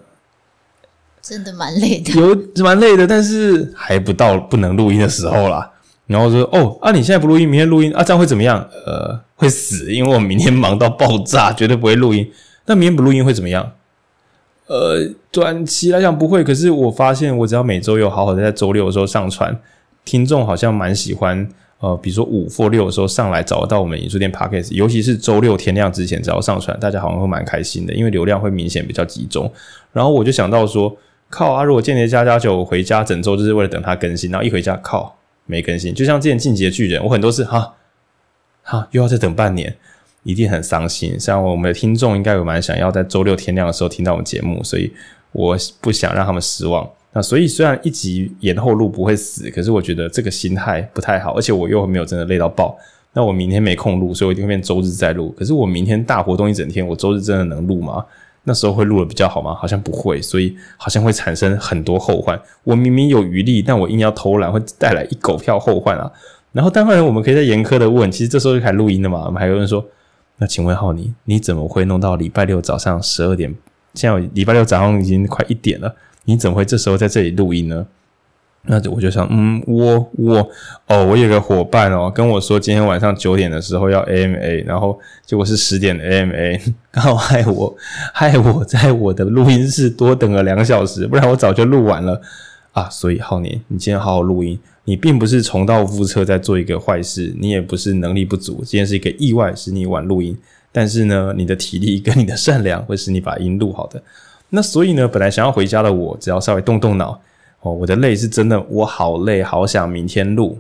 [1.22, 5.72] 真的蛮累的，有蛮累的，但是还不到不能录音的时候啦。
[6.10, 8.04] 然后说：哦，啊，你现在不录音，明天录音啊？
[8.04, 8.68] 这样会怎么样？
[8.84, 12.28] 呃，会死，因为我明天忙到爆炸，绝对不会录音。
[12.66, 13.74] 那明天不录音会怎么样？
[14.66, 19.56] 呃，短期来讲不会，可是我发现，我只要每周有好好的在周六的时候上传，
[20.04, 21.48] 听众好像蛮喜欢。
[21.82, 29.50] 呃，比如说五或六的时候上来找到我们影书店 Podcast，尤其是周六天亮之前只要上传，大家好像会蛮开心的，因为流量会明显比较集中。
[29.94, 30.94] 然后我就想到说，
[31.30, 31.64] 靠啊！
[31.64, 35.16] 如果间谍家家酒回家整周就是为了等它更新，然后一回家靠
[35.50, 37.76] 没更新，就像之前进击的巨人，我很多次哈
[38.62, 39.76] 哈又要再等半年。
[40.24, 44.92] 一定很伤心，像我们的听众应该有蛮想要在周六天亮的时候听到我们节目，所以
[45.32, 46.88] 我不想让他们失望。
[47.14, 52.78] 那所以虽然一集延后录不会死，可是我觉得这个心态不太好，而且我又没有真的累到爆。
[53.14, 55.34] 那我明天没空录，所以我一定会变周日再录。
[55.40, 58.06] 可是我明天大活动一整天，我周日真的能录吗？
[58.50, 59.54] 那时候会录的比较好吗？
[59.54, 62.42] 好像不会，所以好像会产生很多后患。
[62.64, 66.12] 我明明有余力，但我硬要偷懒，会带来一狗票后患啊。
[66.52, 69.26] 然后当然我们可以再严苛的问，其实这时候就开始录音了嘛。
[69.28, 69.86] 我们还有人说。
[70.42, 73.54] 那请问浩尼，你怎么会弄到礼拜六早上十二点？
[73.94, 75.94] 现在礼拜六早上已经快一点了，
[76.24, 77.86] 你怎么会这时候在这里录音呢？
[78.64, 80.50] 那我就想，嗯，我我
[80.88, 87.76] 哦，我有个伙伴哦，跟我说今天晚上九点的时候要 AMA，然后结果是十点的 AMA，刚好害我
[88.14, 92.22] 害我在我的录音室多等了两小时，不然我早就录完了
[92.74, 92.88] 啊。
[92.90, 100.38] 所以浩年，你今天好好录音，你并不是重蹈覆辙在做一个坏事，你也不是能力不足，今天是一个意外使你晚录音，
[100.72, 104.04] 但是呢，你的体力跟你的善良会使你把音录好的。
[104.50, 107.20] 那所以呢，本来想要回家的我，只要稍微动动脑。
[107.62, 110.60] 哦，我的累是真的，我好累，好想明天录，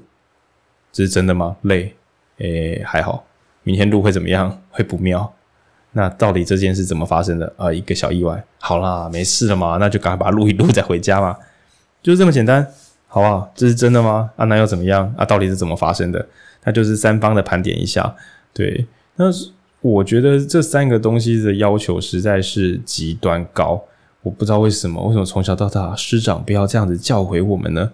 [0.91, 1.56] 这是真的吗？
[1.62, 1.95] 累，
[2.39, 3.26] 诶，还好，
[3.64, 4.62] 明天录会怎么样？
[4.70, 5.34] 会不妙？
[5.93, 7.52] 那到底这件事怎么发生的？
[7.58, 8.43] 啊、一个小意外。
[8.60, 11.36] 好啦，没事了嘛，那就赶快把它录一录 再回家嘛，
[12.04, 12.68] 就是这么简单，
[13.08, 13.52] 好不好？
[13.56, 14.30] 这是真的吗？
[14.36, 15.14] 啊，那又怎么样？
[15.18, 16.28] 啊，到底是怎么发生的？
[16.66, 18.14] 那就是三方的盘点一下。
[18.54, 18.86] 对，
[19.16, 19.26] 那
[19.82, 23.82] 我觉得这三个东西的要求实在是极端高。
[24.22, 27.91] 我不知道为什么，为什么从小到大师长不要这样子教诲我们呢？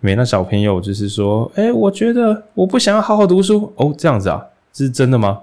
[0.00, 5.42] 没，那小朋友就是说，哎，我觉得我不想要好好读书哦，这样子啊，这是真的吗？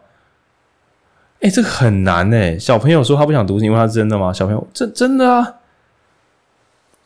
[1.41, 2.57] 哎，这个很难哎。
[2.57, 4.31] 小朋友说他不想读书，因为他真的吗？
[4.31, 5.55] 小朋友，这真的啊？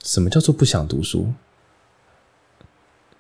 [0.04, 1.28] 什么叫做不想读书？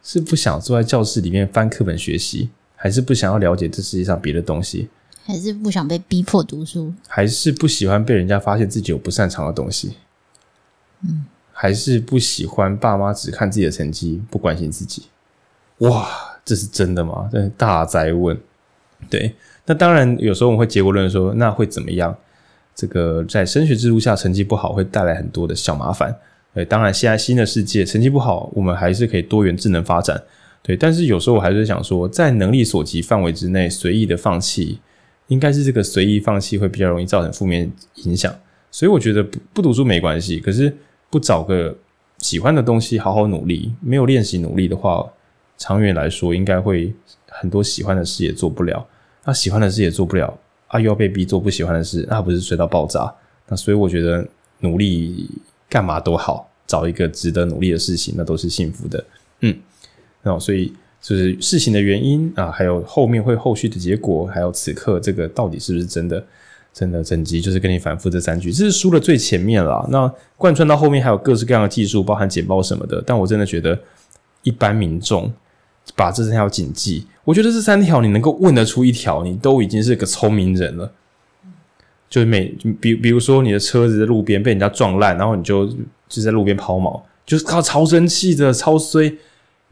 [0.02, 4.90] 是不想坐在教室里面翻课本学习，还是不想要了解这世界上别的东西？
[5.30, 9.94] 还是不想被逼迫读书，还是不喜欢被人家发现自己有不擅长的东西，
[11.04, 11.24] 嗯，
[11.54, 15.04] 还是不喜欢爸妈只看自己的成绩，不关心自己。
[15.78, 16.10] 哇，
[16.44, 17.30] 这是真的吗？
[17.32, 18.36] 这是大灾问。
[19.08, 19.36] 对，
[19.68, 22.18] 那当然有时候我们会结果论说，那会怎么样？
[22.74, 26.18] 这个在升学制度下成绩不好会带来很多的小麻烦。
[26.56, 30.20] 对，当然现在新的世界成绩不好，我们还是可以多元智能发展。
[30.64, 34.80] 对，但是有时候我还是想说，在能力所及范围之内，随意的放弃。
[35.30, 37.72] 应该是这个随意放弃会比较容易造成负面
[38.04, 38.34] 影响，
[38.70, 40.76] 所以我觉得不不读书没关系，可是
[41.10, 41.76] 不找个
[42.18, 45.08] 喜欢的东西好好努力，没有练习努力的话，
[45.58, 46.94] 长远来说应该会
[47.28, 48.86] 很多喜欢的事也做不了。
[49.24, 53.14] 那喜欢的事也做不了，啊又要被逼做不喜欢的事，那不是睡到爆炸？
[53.48, 54.28] 那所以我觉得
[54.60, 55.30] 努力
[55.70, 59.06] 干嘛都好，找一个值得努力的事情，那都是幸福的。
[59.42, 59.56] 嗯，
[60.24, 60.74] 那所以。
[61.02, 66.24] 就是事情的原因啊，还有后面会后续的结果，还有此刻这个到底是不是真的？
[66.72, 69.86] 真的整集就是跟你反复这三句，这是书的最前面了。
[69.90, 73.04] 那贯穿到后面还有各式各样的技术，包含简报什么的。
[73.06, 73.78] 但我真的觉得，
[74.44, 75.34] 一般民众
[75.96, 80.90] 把这三条谨记，我觉得这三条你能够问得出一条，你都已经是个聪明人了。
[82.08, 82.46] 就是每
[82.80, 85.66] 比比如说你的车子在路边被人家撞烂，然后你就
[86.08, 89.10] 就在路边抛锚，就是靠超生气的超衰。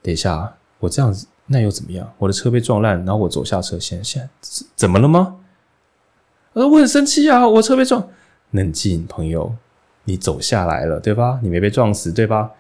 [0.02, 0.56] 等一下。
[0.80, 2.12] 我这样子，那又怎么样？
[2.18, 4.30] 我的车被撞烂，然后我走下车，现在现
[4.76, 5.38] 怎么了吗？
[6.54, 8.08] 呃，我很生气啊，我车被撞。
[8.52, 9.54] 冷静，朋友，
[10.06, 11.40] 你走下来了，对吧？
[11.44, 12.52] 你没被撞死，对吧？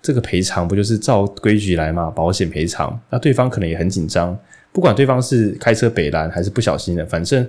[0.00, 2.10] 这个赔偿不就是照规矩来吗？
[2.10, 2.98] 保险赔偿。
[3.10, 4.36] 那对方可能也很紧张，
[4.72, 7.48] 不管对方是开车北烂还是不小心的，反正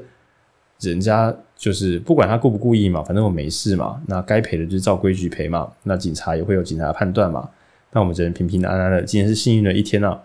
[0.79, 4.01] 人家就是不管他故不故意嘛，反正我没事嘛。
[4.07, 5.71] 那该赔的就是照规矩赔嘛。
[5.83, 7.49] 那警察也会有警察判断嘛。
[7.93, 10.21] 那我们只能平平安安的，今天是幸运的一天啊。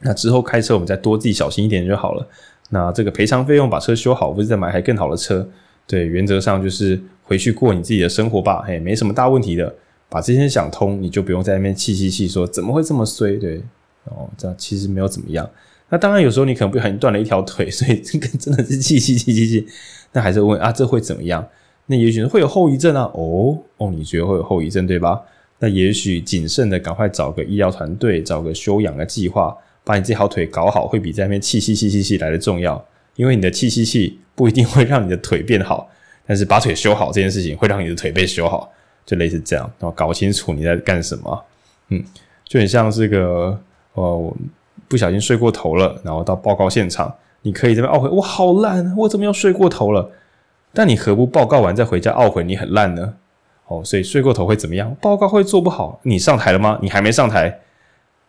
[0.00, 2.26] 那之后开车我们再多自己小心一点就好了。
[2.70, 5.48] 那这个赔偿费用把车修好，不是再买台更好的车？
[5.86, 9.74] 对，原则上就是回去过你自己的生活吧，嘿，没什么大问题的。
[10.10, 13.36] 把这些想通，你就不用在那边气气气说怎么会这么衰？
[13.38, 13.60] 对，
[14.04, 15.48] 哦，这样其实没有怎么样。
[15.90, 19.66] 那当然有时候你可能不小心断了一条腿， 所以这个真的是气气气气气。
[20.12, 21.46] 那还是问啊，这会怎么样？
[21.86, 23.10] 那也许会有后遗症啊。
[23.14, 25.20] 哦哦，你觉得会有后遗症对吧？
[25.58, 32.84] 那也许谨慎的赶快找个医疗团队，找个休养的计划，把你这条腿搞好，会比在那边气气气气气来的重要。
[33.16, 35.90] 因为你的气气气不一定会让你的腿变好，
[36.24, 38.72] 但是把腿修好这件事情会让你的腿被修好，
[39.04, 39.68] 就类似这样。
[39.80, 41.44] 然后搞清楚你在干什么，
[41.88, 42.04] 嗯，
[42.44, 43.60] 就很像这个
[43.94, 44.32] 哦，
[44.86, 50.08] 不小心睡过头了，然后到报告现场，你可以这边懊悔，我好烂，我怎么又睡过头了？
[50.72, 53.14] 但你何不报告完再回家懊悔你很烂呢？
[53.68, 54.94] 哦，所以睡过头会怎么样？
[55.00, 56.00] 报告会做不好。
[56.02, 56.78] 你上台了吗？
[56.82, 57.60] 你还没上台，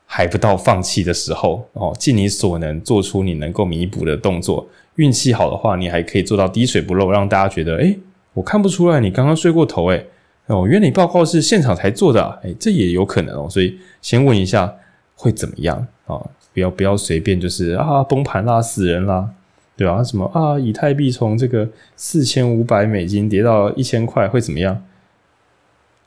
[0.05, 1.95] 还不到放弃的时候哦。
[1.97, 4.67] 尽你所能做出你能够弥补的动作。
[4.95, 7.97] 运气好的话，你还可以做到滴水不漏，让大家觉得，诶，
[8.33, 10.07] 我看不出来你刚刚睡过头，诶，
[10.47, 13.47] 哦，原来你报告是现场才做的啊，诶，这也有可能哦。
[13.49, 14.75] 所以先问一下
[15.15, 16.19] 会怎么样啊？
[16.53, 19.29] 不要不要随便就是啊崩盘啦，死人啦，
[19.77, 20.03] 对吧？
[20.03, 20.59] 什么啊？
[20.59, 24.83] 以太币从这个四千五百美金跌到一千块会怎么样？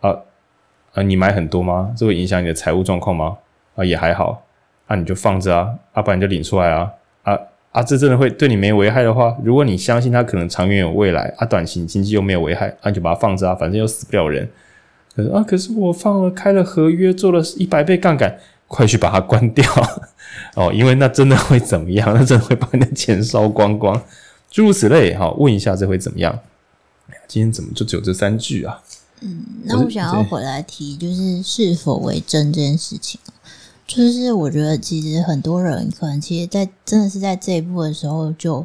[0.03, 0.19] 啊
[0.93, 1.03] 啊！
[1.03, 1.95] 你买很多吗？
[1.97, 3.39] 这会影响你的财务状况吗？
[3.75, 4.45] 啊，也还好。
[4.87, 6.93] 啊，你就放着啊，啊，不然就领出来啊。
[7.23, 7.39] 啊
[7.73, 14.47] 啊，这真的会对你没危害的话，如果你相信它可能长远有未来，啊，短期经济又没有危害，啊，你就把它放着啊，反正又死不了人。
[15.15, 18.39] 可是啊，可是我放了开了合约，做了一百倍杠杆，
[18.69, 19.65] 快去把它关掉
[20.57, 22.13] 哦，因为那真的会怎么样？
[22.13, 24.03] 那真的会把你的钱烧光光，
[24.51, 25.15] 诸如此类。
[25.15, 26.39] 好，问一下这会怎么样？
[27.27, 28.83] 今天怎么就只有这三句啊？
[29.23, 33.21] 嗯，那我想要回来提，就是是否为真这件事情。
[33.87, 38.65] 就是我觉得，其实很多人可能其实，在真的是在这一步的时候就，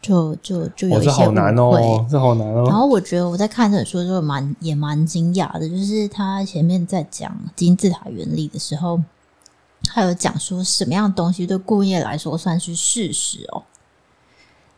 [0.00, 2.64] 就就就就有一些误会，哦，这好难哦，这好难哦。
[2.66, 9.00] 然后我觉得我在看这本书就蛮也蛮惊讶的，就是他前面在讲金字塔原理的时候，
[9.82, 13.64] 他有讲说什么样的东西对顾问业来说算是事实哦。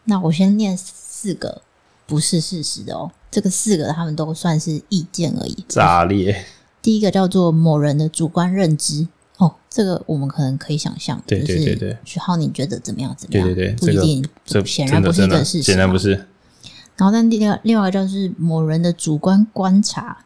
[0.05, 1.63] 那我先念四个
[2.07, 5.55] 不是事实的哦，这个四个他们都算是意见而已。
[5.69, 6.35] 炸裂！
[6.81, 9.07] 第一个叫做某人的主观认知。
[9.37, 13.15] 哦，这个我们可能可以想象，对对对对，徐浩，你觉得怎么样？
[13.15, 13.47] 怎么样？
[13.47, 16.13] 对对对，不一定，这显然不是一个事实，显然不是。
[16.97, 20.17] 然后，但另外另外一个就是某人的主观观察，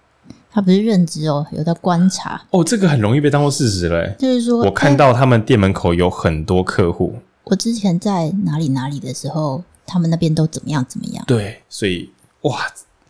[0.52, 2.40] 他不是认知哦，有在观察。
[2.50, 4.14] 哦，这个很容易被当做事实嘞。
[4.20, 7.16] 就是说，我看到他们店门口有很多客户。
[7.42, 11.24] 我之前在哪里哪里的时候，他们那边都怎么样怎么样？
[11.26, 12.08] 对，所以
[12.42, 12.60] 哇，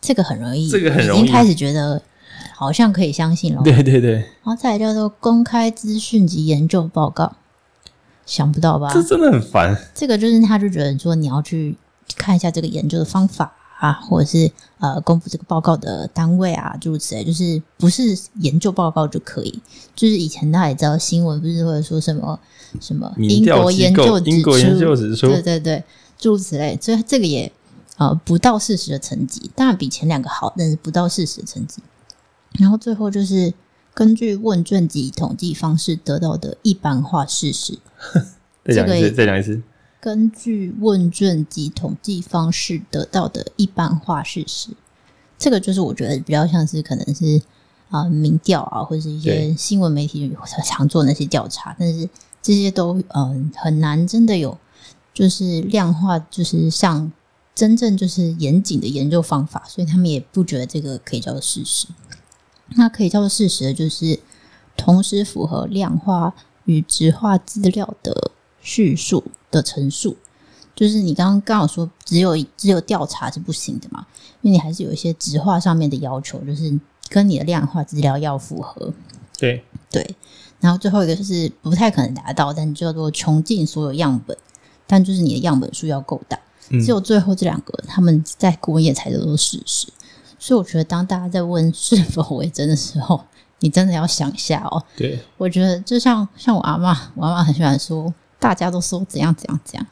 [0.00, 2.02] 这个很容易，这个很容易，已经开始觉得。
[2.54, 3.62] 好像可以相信了。
[3.62, 7.36] 对对对，然后再来叫做公开资讯及研究报告，
[8.26, 8.92] 想不到吧？
[8.92, 9.74] 这真的很烦。
[9.94, 11.74] 这个就是他就觉得说你要去
[12.18, 18.02] 看一下这个研究的方法啊，或者是呃公布这个报告的单位啊，诸如此类，就是不是
[18.40, 19.62] 研究报告就可以。
[19.96, 22.38] 就是以前大家也知道新闻不是会说什么
[22.78, 25.82] 什么英国研究英国研究指出，对对对，
[26.18, 26.78] 诸如此类。
[26.78, 27.50] 所以这个也
[28.00, 31.82] 呃不到四十的成绩，当然比前两个好，但是不到四十的成绩。
[32.58, 33.52] 然后最后就是
[33.92, 37.78] 根据问卷及统计方式得到的一般化事实。
[38.64, 39.62] 再讲一次，再讲一次。
[40.00, 44.70] 根据问卷及统计方式得到的一般化事实，
[45.38, 47.36] 这个就是我觉得比较像是可能是
[47.90, 50.34] 啊、呃、民调啊，或者是一些新闻媒体
[50.64, 52.08] 常做那些调查，但是
[52.40, 54.56] 这些都嗯、呃、很难真的有
[55.12, 57.12] 就是量化，就是像
[57.60, 61.86] 真正就是严谨的研究方法，所以他们也不觉得这个可以叫做事实。
[62.68, 64.18] 那可以叫做事实的，就是
[64.78, 66.34] 同时符合量化
[66.64, 68.30] 与质化资料的
[68.62, 70.16] 叙述的陈述。
[70.74, 74.06] 就是你刚刚刚好说，只有只有调查是不行的嘛？
[74.40, 76.80] 因为你还是有一些质化上面的要求，就是
[77.10, 78.90] 跟你的量化资料要符合。
[79.36, 80.16] 对对。
[80.60, 84.34] 然后最后一个就是不太可能达到，但叫做穷尽所有样本，
[84.86, 86.38] 但就是你的样本数要够大。
[86.78, 89.88] 只有最后这两个，他们在顾问业才叫做事实。
[90.38, 93.22] 所以我觉得，当大家在问是否为真的时候，
[93.58, 94.82] 你真的要想一下哦。
[94.96, 99.86] 对，我觉得就像像我阿嬷，我阿嬷很喜欢说，大家都说怎样怎样怎样。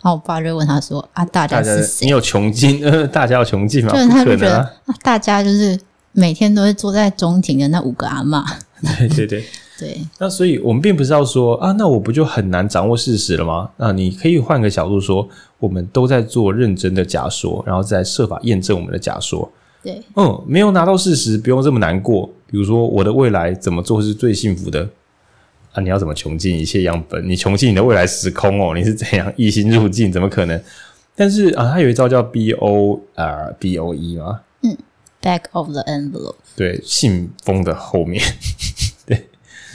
[0.00, 2.06] 然后我爸就问他说：“啊，大家是谁？
[2.06, 2.84] 你有穷尽？
[2.84, 3.92] 呃， 大家有穷尽吗？
[3.92, 5.76] 就是他就觉得，啊、大家就是
[6.12, 8.44] 每天都会坐在中庭的那五个阿嬷。
[8.98, 9.44] 对对对
[9.78, 9.98] 对。
[10.18, 13.70] 那所以我们并不是要说啊，那我不就很难掌握事实了吗？
[13.76, 19.50] 那你可以换个角度说，我们都在做认真的假说，然后再设法验证我们的假说。
[19.82, 22.28] 对，嗯，没有拿到事实，不用这么难过。
[22.50, 24.88] 比如说，我的未来怎么做是最幸福的
[25.72, 25.80] 啊？
[25.80, 27.28] 你要怎么穷尽一切样本？
[27.28, 28.74] 你穷尽你的未来时空哦？
[28.74, 30.10] 你是怎样一心入境？
[30.10, 30.60] 怎么可能？
[31.14, 34.40] 但是啊，它有一招叫 B O R B O E 吗？
[34.62, 34.76] 嗯
[35.22, 36.36] ，Back of the envelope。
[36.56, 38.22] 对，信封的后面。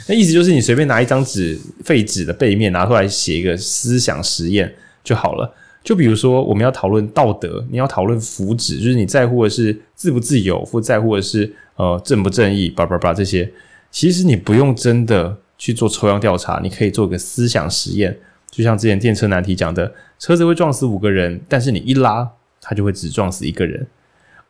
[0.06, 5.54] 那意思就是你随便拿一张纸，废纸的背面拿出来写一个思想实验就好了。
[5.82, 13.50] 就比如说，我们要讨论道德，你要讨论福祉，就是你在乎的是自不自由，或在乎的是呃正不正义，叭叭叭这些。
[13.90, 18.18] 其实你不用真的去做抽样调查，你可以做个思想实验。
[18.50, 22.30] 就像之前电车难题讲的，车子会撞死五个人，但是你一拉，
[22.60, 23.86] 它就会只撞死一个人。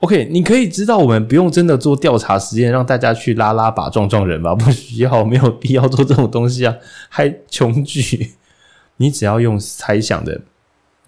[0.01, 6.74] OK，你可以知道，我们不用真的做调查实验，让大家去拉拉把撞撞人吧， 不需要，没有必要做这种东西啊，
[7.09, 8.32] 还穷举。
[8.99, 10.40] 你只要用猜想的。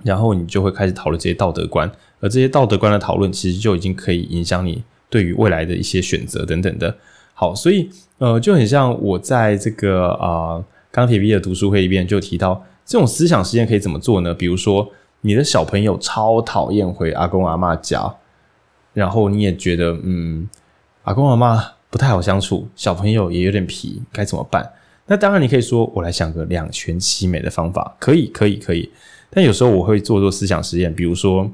[0.04, 6.94] 然后你就会开始讨论这些道德观，而这些道德观的讨论，其实就已经可以影响你对于未来的一些选择等等的。
[7.32, 14.34] 好，所以呃，就很像我在这个啊钢铁 V 的读书会里边就提到，这种思想实验可以怎么做呢？
[14.34, 14.86] 比如说，
[15.22, 18.14] 你的小朋友超讨厌回阿公阿嬷家，
[18.96, 20.48] 然后你也觉得嗯，
[21.02, 24.72] 阿公阿妈不太好相处，小朋友也有点皮，该怎么办？
[25.04, 28.90] 那当然，你可以说我来想个两全其美的方法，可以，可以，可以。
[29.28, 31.50] 但有时候我会做做思想实验，比如说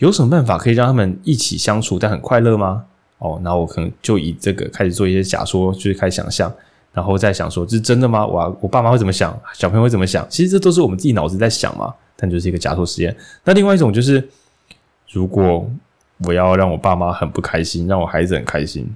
[0.00, 2.84] 有什么办法可以让他们一起相处但很快乐吗？
[3.16, 6.52] 哦，那我可能就以这个开始做一些假说，就是开始想象，
[6.92, 8.26] 然后再想说这是真的吗？
[8.26, 9.34] 我我爸妈会怎么想？
[9.54, 10.26] 小朋友会怎么想？
[10.28, 13.16] 其实这都是我们自己脑子在想嘛，但就是一个假说实验。
[13.44, 14.28] 那另外一种就是，
[15.10, 15.68] 如果
[16.24, 18.88] 我要让我爸妈很不开心，让我孩子很开心，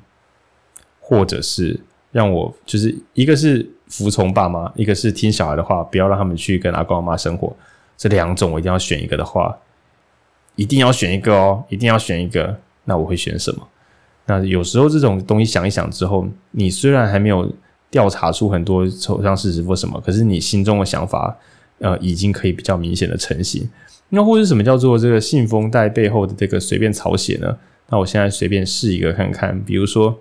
[1.01, 1.81] 或者是
[2.13, 7.55] 让我就是一个是服从爸妈，一个是听小孩的话，不要让他们去跟阿公阿妈生活。
[7.97, 9.59] 这两种我一定要选一个的话，
[10.57, 12.59] 一定要选一个哦，一定要选一个。
[12.85, 13.67] 那我会选什么？
[14.27, 17.51] 那有时候这种东西想一想之后，你虽然还没有
[17.91, 21.37] 调查出很多抽象事实或什么，可是你心中的想法，
[21.79, 23.69] 呃，已经可以比较明显的成型。
[24.11, 27.57] 那或者什么叫做这个信封袋背后的这个随便草写呢？
[27.89, 30.19] 那我现在随便试一个看看，比如说，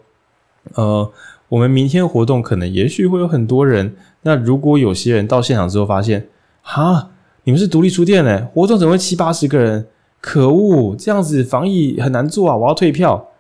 [0.74, 1.12] 呃，
[1.50, 3.96] 我们明天活动可能也许会有很多人。
[4.24, 6.28] 那如果有些人到现场之后发现，
[6.62, 7.12] 哈，
[7.44, 9.88] 你们是独立书店呢，活动怎么会七八十个人？
[10.20, 12.56] 可恶，这样子防疫很难做啊！
[12.56, 13.32] 我要退票，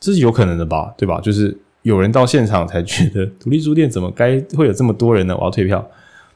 [0.00, 0.92] 这是有可能的吧？
[0.98, 1.20] 对吧？
[1.20, 5.36] 就是有人到现场才觉得独立书店怎么该会有这么多人呢？
[5.38, 5.88] 我要退票，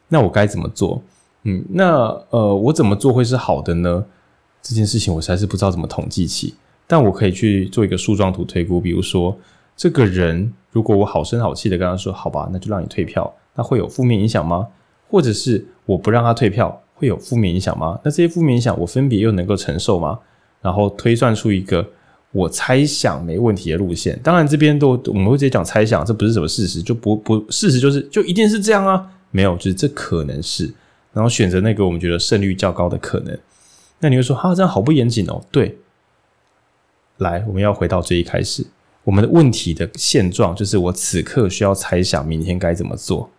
[0.09, 1.03] 那我该怎么做？
[1.45, 4.05] 嗯，那呃，我怎么做会是好的呢？
[4.62, 6.55] 这件事情我实在是不知道怎么统计起，
[6.86, 8.80] 但我可以去做一个树状图推估。
[8.80, 9.36] 比如说，
[9.76, 14.68] 这个人如果我好声好气的跟他说：“好吧，那就让你退票。”那会有负面影响吗？
[15.11, 17.99] 或者是我不让他退票，会有负面影响吗？
[18.05, 20.18] 那这些负面影响我分别又能够承受吗？
[20.61, 21.84] 然后推算出一个
[22.30, 24.18] 我猜想没问题的路线。
[24.22, 29.11] 当然，这边都我们会直接讲猜想，这不是什么事实，就不不事实就是就一定是这样啊？
[29.32, 30.72] 没有，就是这可能是。
[31.12, 33.38] 然后选择那个我们觉得胜率较高的可能，
[34.00, 35.42] 那你会说哈，这样好不严谨哦？
[35.50, 35.78] 对，
[37.18, 38.66] 来，我们要回到最一开始，
[39.04, 43.30] 我们的问题的现状就是我此刻需要猜想明天该怎么做，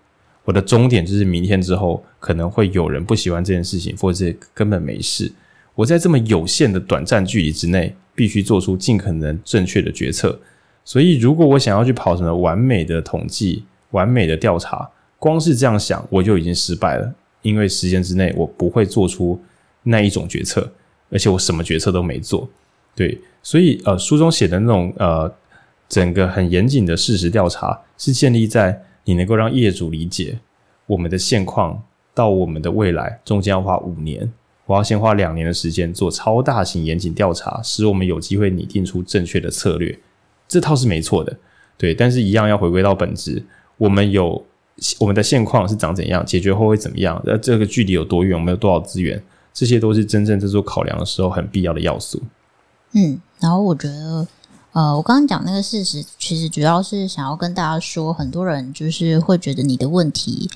[0.45, 5.31] 我的终点就是明天之后可能会有人不喜欢这件事情，或者根本没事。
[5.75, 10.39] 我在这么有限的短暂距离之内，必须做出尽可能正确的决策。
[10.85, 17.15] 所以，如果我想要去跑什么完美的统计、完美的调查，光是这样想我就已经失败了。
[17.43, 19.39] 因为时间之内我不会做出
[19.83, 20.71] 那一种决策，
[21.11, 22.49] 而且我什么决策都没做，
[22.95, 25.31] 对，所以呃，书中写的那种呃，
[25.87, 30.39] 整个很严谨的事实调查是建立在你能够让业主理解
[30.87, 31.83] 我们的现况
[32.15, 34.31] 到我们的未来中间要花五年，
[34.65, 39.99] 我要先花两年的时间做超大型严谨调查，使我们有机会拟定出正确的策略，
[40.47, 41.37] 这套是没错的，
[41.77, 43.43] 对，但是一样要回归到本质，
[43.77, 44.45] 我们有。
[44.99, 46.25] 我们的现况是长怎样？
[46.25, 47.21] 解决后会怎么样？
[47.25, 48.37] 那这个距离有多远？
[48.37, 49.21] 我们有多少资源？
[49.53, 52.19] 这些都是真正在做考量的时候很必要的要素。
[52.93, 54.27] 嗯，然后我觉得，
[54.71, 60.49] 呃，我刚刚讲那个事实，其实主要是想要跟大家说，很多人就是会觉得你的问题，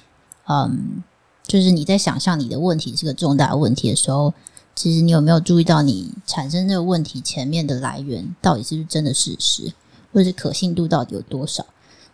[0.47, 1.03] 嗯，
[1.45, 4.33] 就是你在想象你的问题是个重大问题的时候，
[4.73, 9.71] 其实你有没有注意到你产生这个问题前面的来源到底是不是真的事实，
[10.11, 11.63] 或者是可信度到底有多少？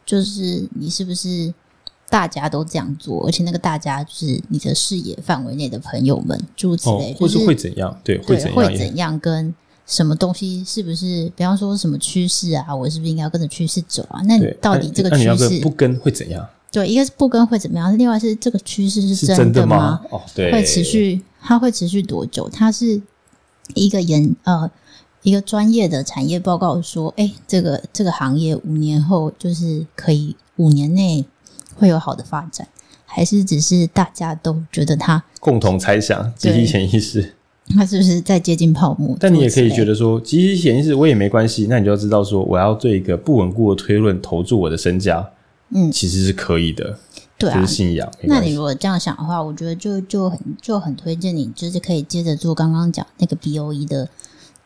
[0.05, 1.53] 就是你是不是？
[2.13, 7.99] 大家都这样做，而且那个大家就是你的视野范围内的朋友们，诸如此类，哦、或是会怎样？
[8.03, 8.55] 对，会怎样？
[8.55, 9.19] 会怎样？
[9.19, 9.51] 跟
[9.87, 11.31] 什么东西是不是？
[11.35, 12.75] 比方说什么趋势啊？
[12.75, 14.21] 我是不是应该要跟着趋势走啊？
[14.27, 16.47] 那你到底这个趋势不跟会怎样？
[16.71, 17.97] 对，一个是不跟会怎么样？
[17.97, 19.75] 另外是这个趋势是真的吗？
[19.75, 21.19] 的吗哦，对，会持续？
[21.41, 22.47] 它会持续多久？
[22.47, 23.01] 它是
[23.73, 24.69] 一个研呃
[25.23, 31.25] 一个专业的产业报告说，哎，这个这个行业五年后就是可以五年内。
[31.75, 32.67] 会有好的发展，
[33.05, 37.33] 还是只是大家都觉得他共同猜想，集体潜意识，
[37.75, 39.15] 他是不是在接近泡沫？
[39.19, 45.29] 但你也可以觉得说，集体潜意识我也没关系，那你就要知道说，我要对一个不稳固的推论投注我的身家，
[45.69, 46.97] 嗯，其实是可以的，
[47.37, 48.11] 对啊，就是信仰。
[48.23, 54.09] 那你如果这样想的话，我觉得就就很就很推荐你，就是可以接着做刚刚讲那个 BOE 的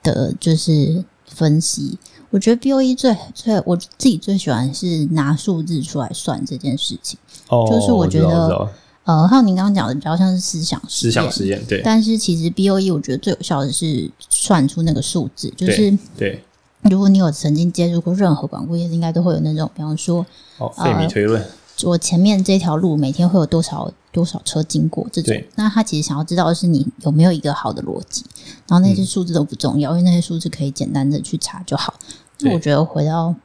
[0.04, 1.98] 的，就是分析。
[2.30, 7.18] 我觉得 BOE 最最我自己最喜欢是拿数字出来算这件事情，
[7.50, 8.70] 哦，就是我觉得，
[9.06, 11.82] 呃，还有您刚刚讲的比较像是思想思想实验，对。
[11.84, 16.32] 但是其实 BOE 我觉得最有效的是算出那个数字，就是对。
[16.32, 16.44] 对
[16.92, 20.26] 如果你有曾经接触过任何管顾业，应该都会有那种，比方说，
[20.58, 21.42] 哦，费米推论。
[21.42, 21.48] 呃
[21.84, 25.08] 我前面这条路每天会有多少多少车经过？
[25.12, 28.26] 这种，那他其实想要知道的是你有没有一个好的逻辑，
[28.68, 31.94] 然后那些数字都不重要，嗯、因为那些数字可以简单的去查就好。
[32.40, 33.36] 那我觉得回到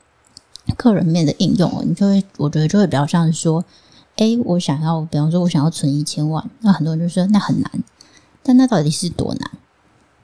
[0.78, 3.62] 个人面的应用，你就会我觉得就会比较像是说，
[4.16, 7.70] 哎，我想要，比方说我想要存一千万，那很多人就说那很难，
[8.42, 9.50] 但那到底是多难？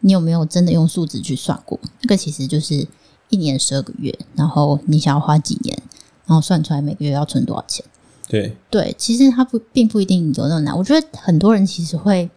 [0.01, 1.79] 你有没有真的用数字去算过？
[2.01, 2.89] 那个其实就是
[3.29, 5.77] 一年十二个月，然后你想要花几年，
[6.25, 7.85] 然后算出来每个月要存多少钱？
[8.29, 10.77] 对对，其实它不并不一定有那么难。
[10.77, 12.29] 我觉得很多人其实会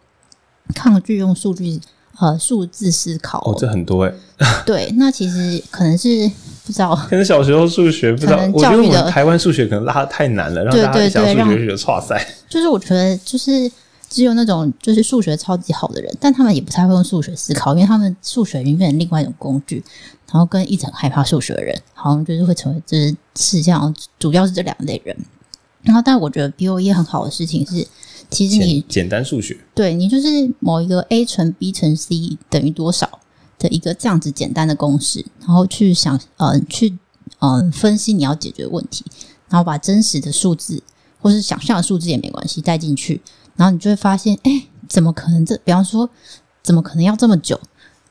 [0.73, 1.79] 抗拒用数据
[2.19, 4.47] 呃数字思考哦，这很多哎、欸。
[4.65, 6.29] 对，那其实可能是
[6.65, 12.27] 不知道，可能小时候数学不知道，教育的我觉得我们台湾数学可能拉得太难了，让大家想数学就觉得哇塞。
[12.47, 13.69] 就是我觉得就是
[14.09, 19.83] 只有那种就是数学超级好的人，但他们也不太会用数学思考，因为他们数学已经变成另外一种工具。
[20.31, 25.13] 然后跟一直很害怕数学的人，好像就是会成为就是世界上主要是这两类人。
[25.83, 27.87] 然后，但我觉得 BOE 很好的事情是，
[28.29, 30.27] 其实你简，简单数学，对你就是
[30.59, 33.19] 某一个 A 乘 B 乘 C 等于多少
[33.57, 36.89] 的一个这样子简单的公式，然后去想呃去
[37.39, 39.03] 嗯、呃、分析你要解决的问题，
[39.49, 40.83] 然后把真实的数字
[41.19, 43.19] 或是想象的数字也没关系带进去，
[43.55, 45.57] 然后你就会发现，哎，怎么可能这？
[45.63, 46.07] 比方说，
[46.61, 47.59] 怎么可能要这么久？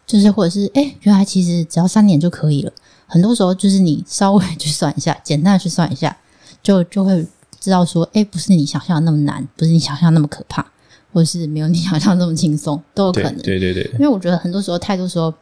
[0.07, 2.73] 就是或者是哎，原来其实只要三年就可以了。
[3.07, 6.17] 很多时候就是你稍微 去算一下，简单的去算一下，
[6.63, 7.25] 就就会。
[7.61, 10.65] 知道说，哎，不是你想象的那么难，不是你想象那么可怕，
[11.13, 13.37] 或者是没有你想象那么轻松，都有可能。
[13.43, 13.93] 对对对，对。
[13.93, 15.33] 因为我觉得很多时候，太多时候，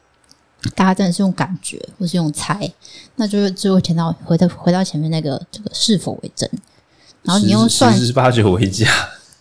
[0.74, 2.70] 大家真的是用感觉，或是用猜，
[3.16, 6.50] 那就是最后填到回到回到前面那个这个是否为真，
[7.22, 8.90] 然后你用算十八九为假，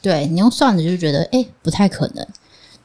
[0.01, 2.25] 对你用算的就觉得，哎，不太可能。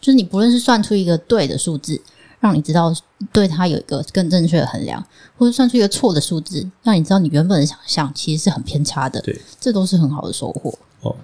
[0.00, 2.00] 就是你不论是算出一个对的数字。
[2.42, 2.92] 让你知道
[3.32, 5.00] 对它有一个更正确的衡量，
[5.38, 9.20] 或者算出一个错的数字，让你知道你原本的想象其实是很偏差的。
[9.20, 10.76] 对，这都是很好的收获。
[11.02, 11.14] 哦，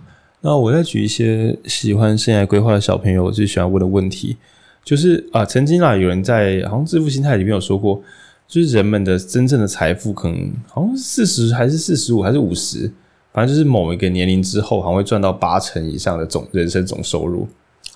[0.42, 4.36] 那我再举一些喜欢生涯规划的小朋友最喜欢问的问题，
[4.84, 8.00] 就是啊，曾经啊，有人在好像致富心态里面有说过，
[8.46, 12.92] 就是人们的真正的财富可能好像四十还是四十五还是五十，
[13.32, 17.48] 反正就是某一个年龄之后，好像会赚到八成以上的总人生总收入。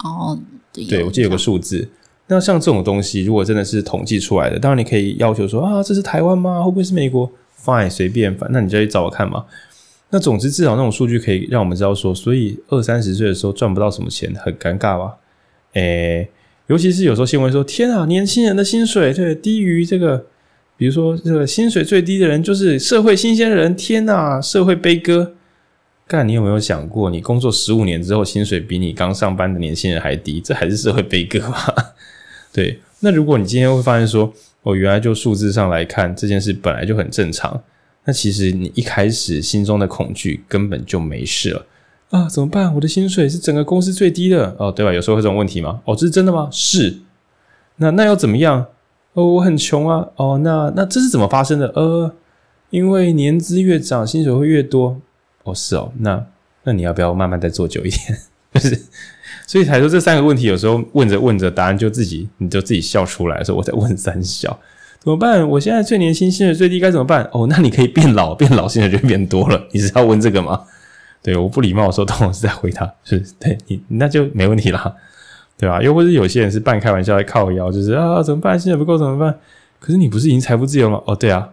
[0.02, 0.36] 哦，
[0.72, 1.88] 对，对，我记得有个数字。
[2.32, 6.62] 那像这种东西，如果真的是统计出来的，当然你可以要求说啊，这是台湾吗？
[6.62, 7.30] 会不会是美国
[7.62, 9.44] ？Fine，随便，反正那你就去找我看嘛。
[10.08, 15.16] 那总之，至少那种数据可以让我们知道说，所以二三十岁的时候赚不到什么钱，很尴尬吧？
[15.74, 16.28] 诶、
[16.68, 20.24] 尤其是有时候新闻说，天啊，年轻人的薪水对低于这个，
[20.76, 25.34] 比如说这个薪水最低的人就是社会新鲜人，天啊，社会悲歌。
[26.06, 31.56] 干，你有没有想过，你工作十五年之后，薪水比你刚上班的年轻人还低，这还是社会悲歌吗？
[32.52, 34.32] 对，那如果你今天会发现说，
[34.62, 37.62] 哦，原来就数字上来看，这件事本来就很正常，
[38.04, 41.66] 那其实你一开始心中的恐惧根本就没事了
[42.10, 42.28] 啊？
[42.28, 42.74] 怎么办？
[42.74, 44.92] 我的薪水是整个公司最低的哦，对吧？
[44.92, 45.80] 有时候会这种问题吗？
[45.86, 46.48] 哦，这是真的吗？
[46.52, 46.98] 是。
[47.76, 48.66] 那那要怎么样？
[49.14, 50.06] 哦，我很穷啊。
[50.16, 51.68] 哦，那那这是怎么发生的？
[51.74, 52.14] 呃，
[52.68, 55.00] 因为年资越长，薪水会越多。
[55.44, 55.90] 哦，是哦。
[55.98, 56.26] 那
[56.64, 58.18] 那你要不要慢慢再做久一点？
[58.52, 58.82] 就是。
[59.46, 64.58] 所以才说这三个问题，有时候问着问着，答案就自己你就自己笑出来，说我在问三小
[65.00, 65.46] 怎么办？
[65.48, 67.28] 我现在最年轻，薪水最低，该怎么办？
[67.32, 69.66] 哦，那你可以变老，变老薪水就变多了。
[69.72, 70.62] 你是要问这个吗？
[71.22, 74.94] 对，我不礼貌的时候，通常是在回答，是对你那就没问题啦，
[75.58, 75.82] 对吧？
[75.82, 78.58] 又或者有些人是半开玩笑在靠腰，就是啊怎么办？
[78.58, 79.38] 薪水不够怎么办？
[79.80, 81.02] 可是你不是已经财富自由吗？
[81.04, 81.48] 哦，对啊，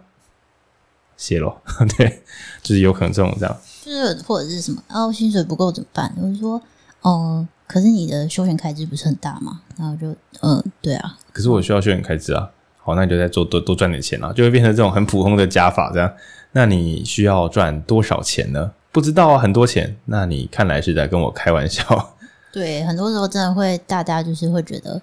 [1.16, 1.56] 谢喽，
[1.98, 2.22] 对，
[2.62, 6.14] 就是有可能这种这样，就是或者是什么哦，薪水不够怎么办？
[6.22, 6.62] 我就说
[7.02, 7.46] 哦。
[7.70, 9.60] 可是你的休闲开支不是很大吗？
[9.78, 10.08] 然后就
[10.40, 11.16] 嗯、呃，对啊。
[11.32, 12.50] 可是我需要休闲开支啊。
[12.78, 16.12] 好，那你就再做多多赚点钱啊，就会变成这种很普通的加法这样。
[16.50, 18.72] 那你需要赚多少钱呢？
[18.90, 19.96] 不知道啊，很多钱。
[20.06, 22.16] 那你看来是在跟我开玩笑。
[22.52, 25.00] 对，很多时候真的会，大家就是会觉得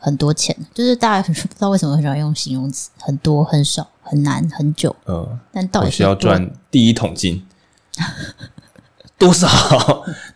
[0.00, 4.96] 很多钱，就是大家不知道为什么很喜欢用形容词，很多、很少、很难、很久。
[5.06, 7.46] 嗯、呃，但到底需要赚 第一桶金。
[9.16, 9.48] 多少？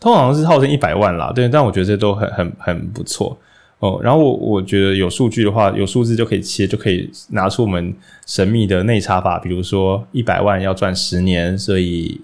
[0.01, 3.37] 通常是号称一百万啦，对，但我觉得这都很很很不错
[3.81, 3.99] 哦。
[4.03, 7.93] 然后我我觉得有数据的话，有数字就可以切，就可以拿出我们
[8.25, 12.21] 神秘的内插法，比如说一百万要赚十年，所以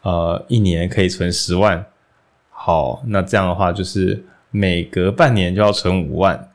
[0.00, 1.84] 呃一年可以存十万。
[2.50, 6.48] 好，那这样的话就是每隔半年就要存五万，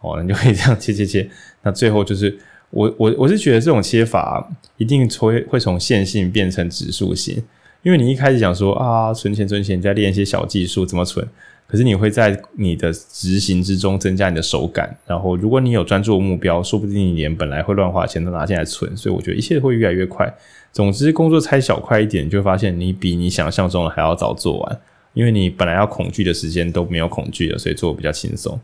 [0.00, 1.28] 哦，你就可以这样切切切。
[1.62, 2.38] 那最后就是
[2.70, 7.42] 我我我是觉得这种切法一定会会从线性变成指数型。
[7.82, 11.26] 因为你一开始讲说啊，存钱存钱，再练一些小技术怎么存，
[11.66, 20.32] 可是你会在你的执行之中增加你的手感，然后如果你有专注的目标，说不定你连本来会乱花钱都拿进来存，所以我觉得一切会越来越快。
[20.72, 24.80] 总之，工作拆小块一点，你就发现你比你想象中的还要早做完，
[25.12, 28.58] 因为你本来要恐惧的时间都没有恐惧了，所以做比较轻松。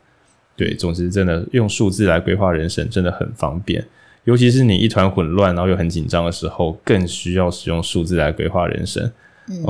[0.57, 3.85] 对，总之真的用数字来规划人生真的很方便。
[4.29, 9.11] 尤其是你一团混乱，然后又很紧张的时候，更需要使用数字来规划人生。
[9.47, 9.65] 嗯，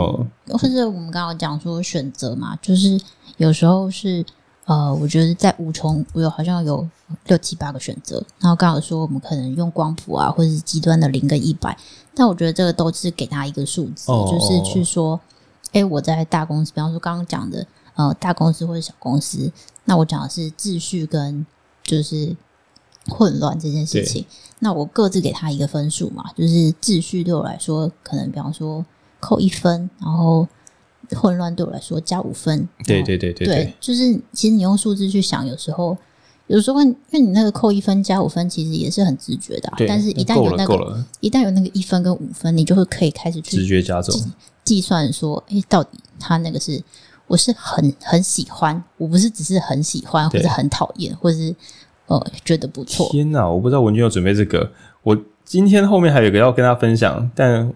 [0.48, 3.00] 或者我们刚刚讲说选择嘛，就是
[3.36, 4.24] 有时候是
[4.64, 6.84] 呃，我觉得在五重，我有好像有
[7.28, 8.20] 六七八个选择。
[8.40, 11.78] 然后刚好说我们可能用光谱啊，或者是极端的零跟一百，
[12.12, 15.20] 但我觉得这个都是给他一个数字，哦、就是去说，
[15.70, 17.64] 哎，我在大公司，比方说刚刚讲的
[17.94, 19.52] 呃大公司或者小公司，
[19.84, 21.46] 那我讲的是秩序跟
[21.84, 22.34] 就是。
[23.10, 24.22] 混乱这件事情，
[24.60, 28.84] 那我各自给他一个分数嘛，就是秩序对我来说，可能比方说
[29.20, 30.46] 扣一分，然后
[31.10, 32.68] 混乱对我来说加五分。
[32.84, 35.96] 对对对对对，就是其实你用数字去想，有时候
[36.48, 39.76] 有时候因为你那个扣一分加五分，其实也是很直觉的、啊。
[39.86, 44.18] 但是，一旦有那个一旦有那个一分跟五分，你就会可以开始去直觉加重
[44.64, 46.82] 计算说，哎，到底他那个是
[47.26, 51.54] 我是很很喜欢，我不是只是很喜欢，或者很讨厌，或者是
[52.08, 53.08] 呃觉得不错。
[53.12, 54.70] 天哪，我不知道文君有准备这个。
[55.02, 57.66] 我今天后面还有一个要跟大家分享，但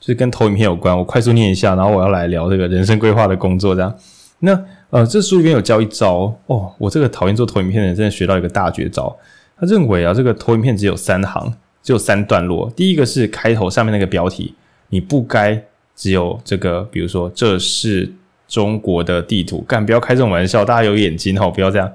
[0.00, 0.96] 就是跟投影片有关。
[0.96, 3.94] 我快速念一下，然后我要来聊这个人生规划的工作，这样。
[4.38, 4.58] 那。
[4.90, 9.16] 呃，这书里面有教一招哦，我这个讨厌做投影片的人真的学到一个大绝招。
[9.56, 12.68] 他认为啊，这个投影片只有三行，只有三段落。
[12.74, 14.52] 第一个是开头上面那个标题，
[14.88, 15.62] 你不该
[15.94, 18.12] 只有这个，比如说这是
[18.48, 21.88] 中国的地图，干不要开这种玩笑，大家有眼睛哦，不要这样。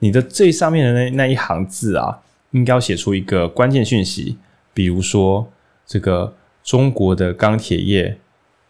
[0.00, 2.20] 你的最上面的那那一行字啊，
[2.50, 4.36] 应该要写出一个关键讯息，
[4.74, 5.50] 比如说
[5.86, 8.18] 这个中国的钢铁业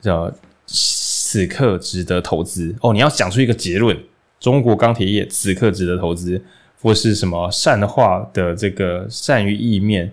[0.02, 0.34] 的。
[0.72, 2.92] 此刻值得投资哦！
[2.92, 3.96] 你要讲出一个结论：
[4.38, 6.40] 中国钢铁业此刻值得投资，
[6.80, 10.12] 或是什么善化的这个善于意面，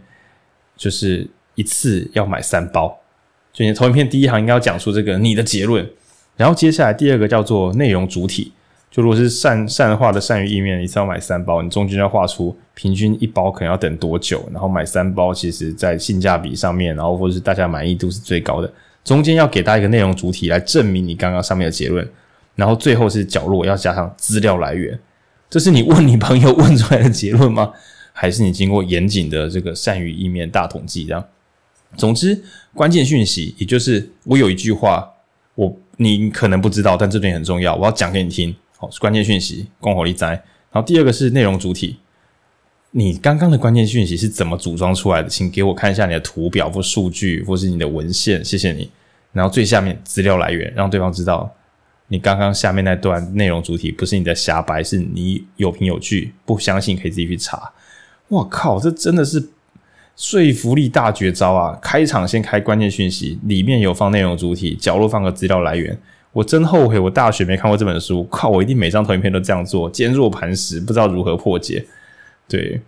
[0.76, 3.00] 就是一次要买三包。
[3.54, 5.88] 就你投影片第一行应该要讲出这个你的结论，
[6.36, 8.54] 然后接下来第二个叫做内容主体。
[8.90, 18.72] 就如果是善善化的善于意面，一次要买三包，你中间要画出平均一包可能要等多久，然后买三包，其实在性价比上面，然后或者是大家满意度是最高的。
[19.04, 22.08] 中间要给大家一个内容主体来证明你刚刚上面的结论，
[22.56, 24.98] 然后最后是角落要加上资料来源。
[25.50, 27.72] 这是你问你朋友问出来的结论吗？
[28.12, 31.24] 还是你经过严谨的这个善于意面大统计这样？
[31.96, 32.42] 总之，
[32.74, 35.08] 关键讯息也就是我有一句话，
[35.56, 38.56] 我你可能不知道，但这点很重要，我要讲给你听。
[38.78, 40.30] 好，是关键讯息，恭候你哉。
[40.72, 41.98] 然后第二个是内容主体。
[42.92, 45.28] 你刚刚的关键讯息是怎么组装出来的？
[45.28, 48.90] 请给我看一下你的图表或数据，或是你的文献，谢谢你。
[49.34, 51.54] 然后最下面资料来源，让对方知道
[52.08, 56.34] 你刚刚下面那段内容主体不是你的瞎掰，是你有凭有据。
[56.46, 57.72] 不相信可以自己去查。
[58.30, 59.50] 我靠，这真的是
[60.16, 61.78] 说服力大绝招啊！
[61.82, 66.00] 开场先开关键讯息，里面有放内容主体，角落放个资料来源。
[66.38, 68.24] 我真后悔我大学没看过这本书。
[68.26, 71.84] 靠，我一定每张投影片都这样做，坚若磐石，不知道如何破解。
[72.48, 72.80] 对，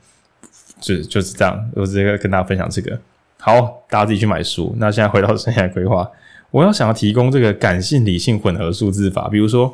[0.79, 1.67] 就就是这样。
[1.73, 2.99] 我直接跟大家分享这个。
[3.39, 4.75] 好，大家自己去买书。
[4.77, 6.07] 那现在回到生涯规划，
[6.51, 9.27] 我要想要提供这个感性理性混合数字法。
[9.27, 9.73] 比如说，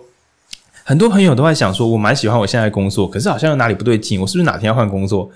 [0.86, 4.22] 很多朋友都在想说，我蛮喜欢我现在工作，可是好像有哪里不对劲。
[4.22, 5.30] 我是不是哪天要换工作？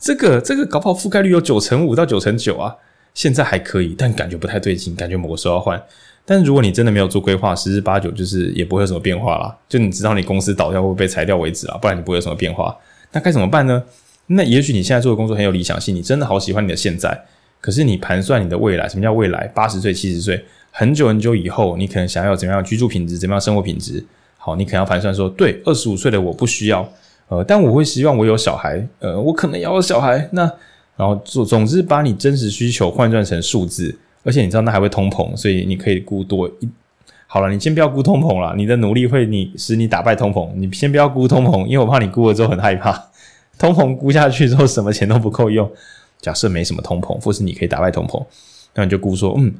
[0.00, 2.74] 这个这个搞不好覆盖率有九成五到九成九啊。
[3.14, 5.80] 现在还可以，但感觉不太对劲，感觉某个时候要换。
[6.26, 9.56] 但是如果你真的没有做规划，十之八九就是也不会有什么变化啦。
[9.68, 12.74] 就你知道你公司倒掉或被裁掉为止啊，不然你不会有什么变化。
[13.12, 13.82] 那该怎么办呢？
[14.28, 17.24] 那也许你现在做的工作很有理想性，你真的好喜欢你的现在。
[17.60, 19.46] 可是你盘算你的未来，什么叫未来？
[19.48, 24.04] 八十岁、七十岁，很久很久以后，你可能想要怎么样居住品质，怎么样生活品质？
[24.38, 26.86] 好，你可能要盘算说，对，二十五岁的我不需要，
[27.28, 30.28] 呃，但我会希望我有小孩，呃，我可能要有小孩。
[30.32, 30.42] 那
[30.96, 36.68] 然后总总之把你真实需求换算成数字，而且你知道那还会通膨，所以你可以估多一。
[37.26, 40.48] 好了，你先不要估通膨了，你的努力会你使你打败通膨。
[40.56, 43.10] 你先不要估通膨，因为我怕你估了之后很害怕。
[43.58, 45.70] 通膨估下去之后，什么钱都不够用。
[46.20, 48.24] 假设没什么通膨，或是你可以打败通膨，
[48.74, 49.52] 那你就估说，嗯，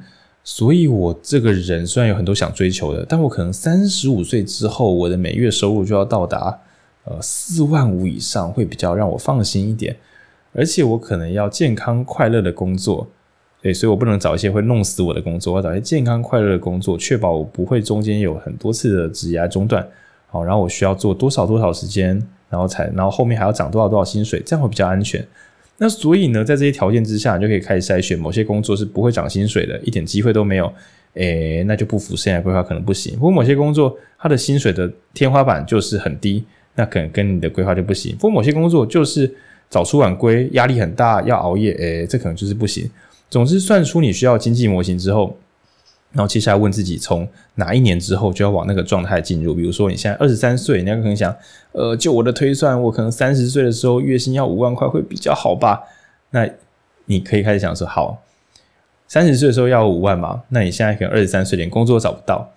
[0.43, 6.59] 所以我这个人虽然有很多想追求的，但我可能三十五岁之后，我的每月收入就要到达
[7.03, 9.95] 呃四万五以上，会比较让我放心一点。
[10.53, 13.07] 而且我可能要健康快乐的工作，
[13.65, 19.83] 对，所以我不能找一些会弄死我的工作，我要找一些健康快乐的工作，确保我不会中间有很多次的职业中断。
[20.27, 22.21] 好，然后我需要做多少多少时间。
[22.47, 25.25] 然后才，然后后面还要涨多少多少薪水，这样会比较安全。
[25.79, 30.71] 那所以呢，在这些条件之下，你就可以开始筛选某些工作是不会涨薪水的，一点机会都没有。
[31.15, 33.15] 诶，那就不符生涯规划，可能不行。
[33.15, 38.15] 不过某些工作，它的薪水的天花板就是很低，那可能跟你的规划就不行。
[38.15, 39.29] 不过某些工作就是
[39.67, 42.87] 早出晚归，压力很大，要熬夜，诶，这可能就是不行。
[43.29, 45.37] 总之，算出你需要经济模型之后。
[46.11, 49.53] 然后接下来问自己，从哪一年之后就要往那个状态进入？
[49.53, 51.35] 比如说你现在二十三岁，你要可能想，
[51.73, 55.83] 呃，就我的推算，我可能三十岁的时候月薪要五万块会比较好吧？
[56.29, 56.49] 那
[57.07, 58.23] 你可以开始想说，好，
[59.09, 60.43] 三十岁的时候要五万嘛？
[60.47, 62.49] 那你现在可能二十三岁，连工作都找不到，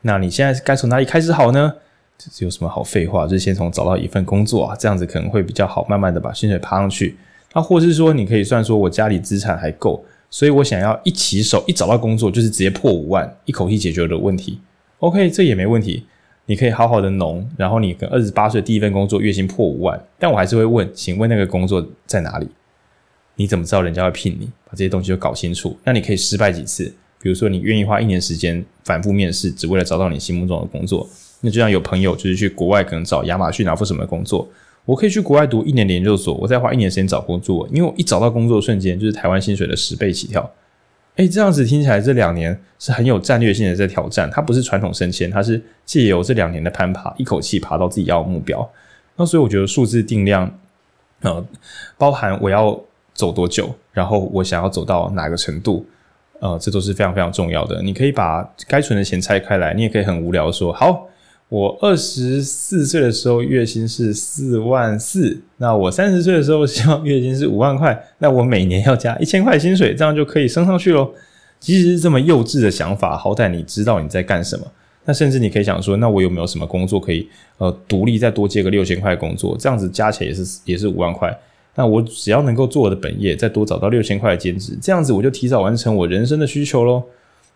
[0.00, 1.74] 那你现在该从哪里开始好呢？
[2.18, 3.28] 这有什么好废话？
[3.28, 7.16] 就是先从找到一份工作啊，这样子可能会比较好，慢慢的把薪水爬上去。
[7.54, 10.04] 那或是说，你可以算说我家里资产还够。
[10.34, 14.58] 所以我想要一起手一找到工作，就是直接破五万，一口气解决的问题。
[14.98, 16.06] OK，这也没问题，
[16.46, 22.48] 你可以好好的农，然后你跟二十八岁第一份工作月薪破五万，但我还是会问，请问那个工作在哪里？
[23.36, 24.46] 你怎么知道人家会聘你？
[24.64, 25.78] 把这些东西都搞清楚。
[25.84, 26.92] 那你可以失败几次，
[27.22, 31.08] 比如说你愿意花一年时间反复面试，只为了找到你心目中的工作。
[31.42, 34.48] 那就像有朋友就是去国外可能找亚马逊啊或什么工作，
[34.84, 40.50] 我可以去国外读一年的研究所，我再花一年时间找工作，因为我一找到工作瞬间就是台湾薪水的十倍起跳。
[41.16, 44.28] 诶，这样子听起来，这两年是很有战略性的在挑战。
[44.30, 48.68] 它不是传统升迁，它是借由这两年的攀爬，一口气爬到自己要的目标。
[49.16, 50.52] 那所以我觉得数字定量，
[51.20, 51.42] 呃，
[51.96, 52.78] 包含我要
[53.14, 55.86] 走多久，然后我想要走到哪个程度，
[56.40, 57.80] 呃，这都是非常非常重要的。
[57.80, 61.06] 你可以把该存的钱拆开来，你也可以很无聊说好。
[61.54, 71.08] 我二十四岁的时候月薪是四万四，那我三十岁的时候希望月薪是五万块，那我每年要加一千块薪水，这样就可以升上去喽。
[71.60, 74.66] 即使是这么幼稚的想法，好歹你知道你在干什么。
[75.04, 77.28] 那甚至你可以想说，那我有没有什么工作可以
[77.58, 81.32] 呃独立再多接个六千块工作，这样子加起来也是也是五万块。
[81.76, 87.04] 那我只要能够做我的本业，再多找到六千块的兼职，这样子我就提早完成我人生的需求喽。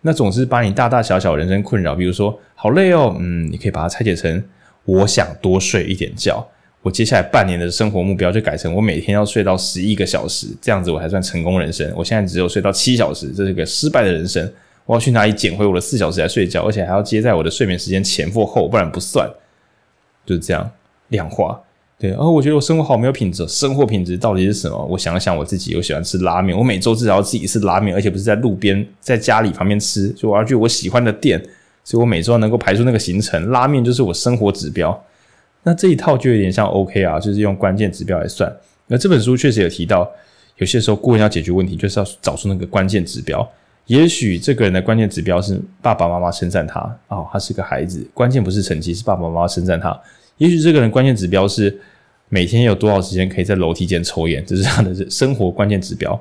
[0.00, 4.42] 那总是把你大大小小人生困扰，比如说好累哦，嗯，你可以把它拆解成
[4.84, 6.46] 我想多睡一点觉。
[6.80, 11.92] 我接下来半年的生活目标就改成我每天要睡到十一个小时，这样子我还算成功人生。
[11.96, 14.50] 我现在只有睡到七小时，这是个失败的人生。
[14.86, 19.28] 我要去哪里捡回我的四小时来睡觉，而且还要接在我的睡眠时间前或后，不然不算。
[20.24, 20.70] 就是这样
[21.08, 21.60] 量化。
[21.98, 24.86] 对，然后我觉得我生活好没有品质，生活品质到底是什么？
[24.88, 31.42] 我想了想，我自己又喜欢吃拉面，我每周至少要自己吃拉面，而且不是在路边，在家里旁边吃，就我要去我喜欢的店，
[31.82, 35.04] 所以我每周能够排出那个行程，拉面就是我生活指标。
[35.64, 38.50] 那这一套就有点像 OKR，就是用关键指标来算。
[38.86, 40.08] 那这本书确实有提到，
[40.58, 43.46] 有些时候顾问要解决问题，就是要找出那个关键指标。
[43.86, 49.98] 也许这个人的关键指标是爸爸妈妈称赞他，哦，他是个孩子，关键不是成绩，是爸爸妈妈称赞他。
[50.38, 51.78] 也许这个人关键指标是
[52.28, 56.20] 每天有多少时间可以在楼梯间抽烟，这是他的生活关键指标。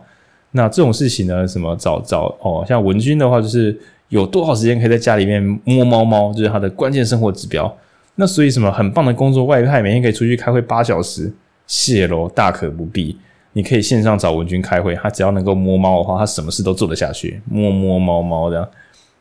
[0.51, 3.77] 那这种事情呢，什么找找哦，像文君的话，就是
[4.09, 7.77] 有多少时间可以在家里面摸猫猫，就是他的关键生活指标。
[8.15, 11.31] 那所以什么很棒的工作外派，每天可以出去开会八小时，
[11.67, 13.17] 谢喽，大可不必。
[13.53, 18.67] 你可以线上找文君开会，他只要能够摸猫的话，他什么事都做得下去，摸摸猫猫这样。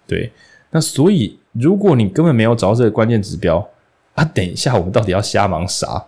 [0.07, 0.31] 对，
[0.71, 3.69] 那所以如果你根本没有找到这个关键指标。
[4.17, 6.07] 啊，等一下，我们到底要瞎忙啥？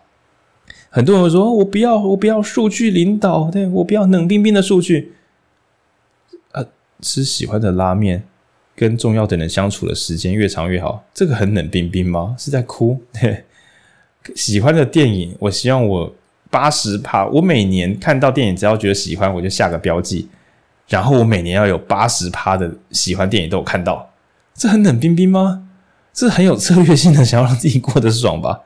[0.91, 5.13] 很多人说：“我不要，我不要数据领导，对，我不要冷冰冰的数据。”
[6.53, 6.65] 啊，
[7.03, 8.25] 吃喜欢的拉面，
[8.75, 12.35] 跟重要的人相处的时间越长越好，这个很冷冰冰吗？
[12.39, 13.03] 是在哭？
[13.21, 13.45] 对，
[14.35, 16.15] 喜欢的电影，我希望我
[16.51, 20.31] 八十趴，我每年看到电影，只要觉得喜欢，我就下个标记，
[20.89, 24.11] 然后我每年要有八十趴的喜欢电影都有看到，
[24.55, 25.68] 这很冷冰冰吗？
[26.15, 28.61] 是很有策略性的，想要让自己过得爽吧。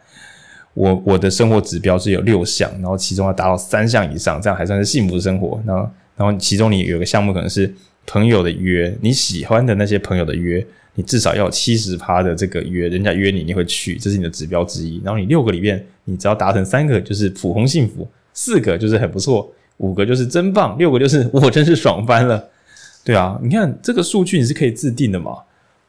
[0.74, 5.62] 我我的生活指标是有六项，然后其中要达到三项以上，这样还算是幸福生活。
[5.66, 7.72] 然后，然后其中你有个项目可能是
[8.06, 14.98] 朋友的约，你喜欢的那些朋友的约，你至少要有七十趴的这个约，人家约你你会去，这是你的指标之一。
[15.04, 22.42] 然后你六个里面，你只要达成三个就是普通幸福，四个就是很不错，五个就是真棒，六个就是我真是爽翻了。
[23.04, 25.32] 对啊，你看这个数据你是可以自定的嘛？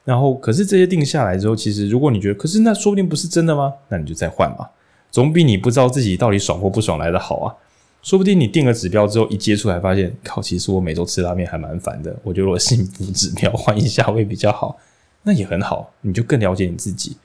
[0.06, 3.74] 然后，可是这些定下来之后，其实如果你觉得，可是那说不定不是真的吗？
[3.88, 4.68] 那你就再换嘛，
[5.10, 7.56] 总比你不知道自己到底爽或不爽来的好啊。
[8.02, 12.14] 说不定你定了指标之后，一接出来发现，靠，其实我每周吃拉面还蛮烦的。
[12.22, 14.78] 我觉得我幸福指标换一下会比较好，
[15.22, 17.16] 那也很好，你就更了解你自己。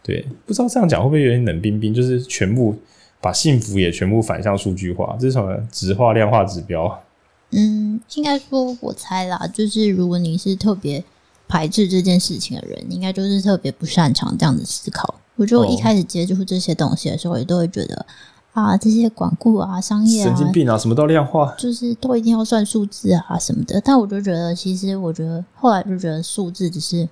[0.00, 1.92] 对，不知道这样讲会不会有点冷冰冰？
[1.92, 2.76] 就是全部
[3.20, 7.02] 把幸福也全部反向数据化，这是什么质化量化指标？
[7.50, 11.02] 嗯，应该说，我猜啦，就是如果你是特别。
[11.50, 15.12] 排斥这件事情的人，应该就是特别不擅长这样子思考。
[15.34, 18.06] 我觉得我一开始接触这些东西的时候，也都会觉得
[18.52, 23.80] 啊，这些管顾啊、商业啊、神经病啊，什么都量化，就是都一定要算数字啊什么的。
[23.80, 27.08] 但我就觉得，其实我觉得后来就觉得数字只是，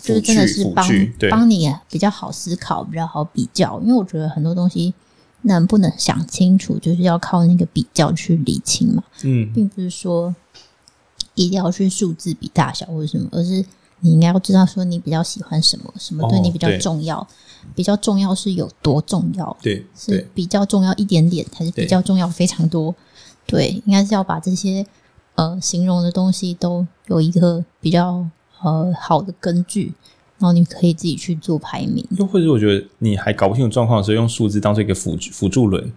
[0.00, 0.88] 就是真的是帮
[1.30, 3.78] 帮你比较好思考，比较好比较。
[3.82, 4.94] 因为我觉得很多东西
[5.42, 9.02] 能不能想清楚，就是要靠那个比较去理清嘛。
[9.24, 10.34] 嗯，并不是说。
[11.34, 13.64] 一定要去数字比大小或者什么，而是
[14.00, 17.18] 你应该要知道说你比较喜欢什么，什么对你比较重要。
[17.18, 17.26] 哦、
[17.74, 19.56] 比较重要是有多重要？
[19.62, 22.94] 对，是比较重要一点点，还是比较重要非常多？
[23.46, 24.84] 对，对应该是要把这些
[25.34, 28.26] 呃形容的东西都有一个比较
[28.62, 29.94] 呃好的根据，
[30.38, 32.06] 然后你可以自己去做排名。
[32.18, 35.92] 又或者我觉得你还搞不清楚状况的时候，用数字当做一个辅辅助轮，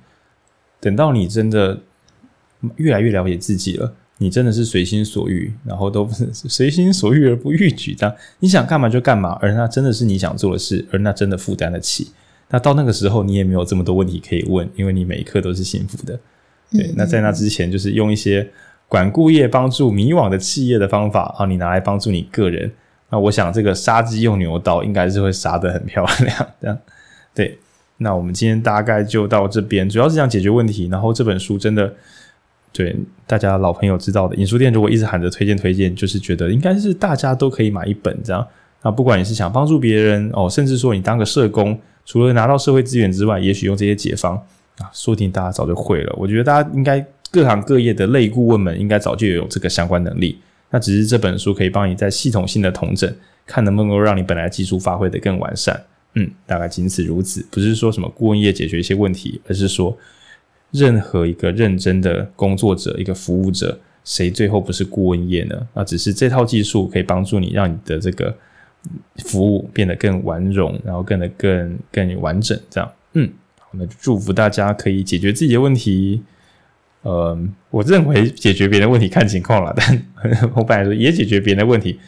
[0.80, 1.82] 等到你真的
[2.78, 3.94] 越来越了解自己了。
[4.20, 12.12] 你真的是随心所欲，然后都不是随心所欲而不逾矩，的你想干嘛就干嘛，而那真的是你想做的事，而那真的负担得起。
[12.50, 16.20] 那到那个时候，你也没有这么多问题可以问，因为你每一刻都是幸福的。
[16.72, 18.50] 对，那在那之前，就是用一些
[18.88, 22.72] 管顾业帮助迷惘的企业的方法啊，你拿来帮助你个人。
[23.10, 26.78] 那我想这个杀鸡用牛刀应该是会杀得很漂亮，这样
[27.36, 27.58] 对。
[28.00, 30.88] 那我们今天大概就到这边，主要是想解决问题。
[30.88, 31.92] 然后这本书真的，
[32.72, 32.96] 对
[33.26, 38.46] 大家老朋友知道的，影书店如果一直喊着推荐推荐，就是觉得应该是大家都可以买一本这样。
[38.84, 44.36] 那不管你是想帮助别人哦，甚至说你当个社工，除了拿到社会资源之外，也许用这些解方
[44.78, 46.14] 啊，说不定大家早就会了。
[46.18, 50.38] 我觉得大家应该各行各业的类顾问们应该早就有这个相关能力。
[50.70, 53.12] 那只是这本书可以帮你在系统性的统整，
[53.46, 55.82] 看能不能够让你本来技术发挥得更完善。
[56.14, 57.46] 嗯，大概仅此如此。
[57.50, 59.98] 不是说什么顾问业解决一些问题，而是说
[60.72, 65.68] 任何一个认真的工作者、一个服务者，谁最后不是顾问业呢？
[65.74, 68.36] 啊只是这套技术可以帮助你，让你的这个
[69.26, 72.60] 服务变得更完容，然后变得更更完整。
[72.70, 73.30] 这样，嗯，
[73.60, 76.22] 好，那就祝福大家可以解决自己的问题。
[77.04, 77.38] 呃，
[77.70, 80.06] 我认为解决别人的问题看情况了， 但
[80.56, 82.00] 我本来说也解决别人的问题，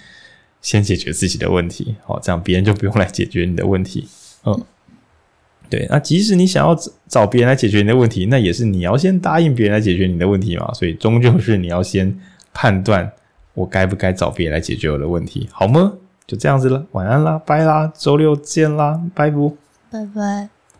[0.62, 4.08] 先解决自己的问题，好，这样别人就不用来解决你的问题。
[4.46, 4.62] 嗯，
[5.70, 6.76] 对，那即使你想要
[7.08, 12.14] 找别人来解决你的问题，那也是你要先答应别人来解决你的问题嘛，所以终究是你要先
[12.54, 13.12] 判断
[13.54, 15.94] 我该不该找别人来解决我的问题，好吗？
[16.28, 19.58] 就这样子了，晚安啦，拜啦，周六见啦，拜不，
[19.92, 20.59] 拜拜。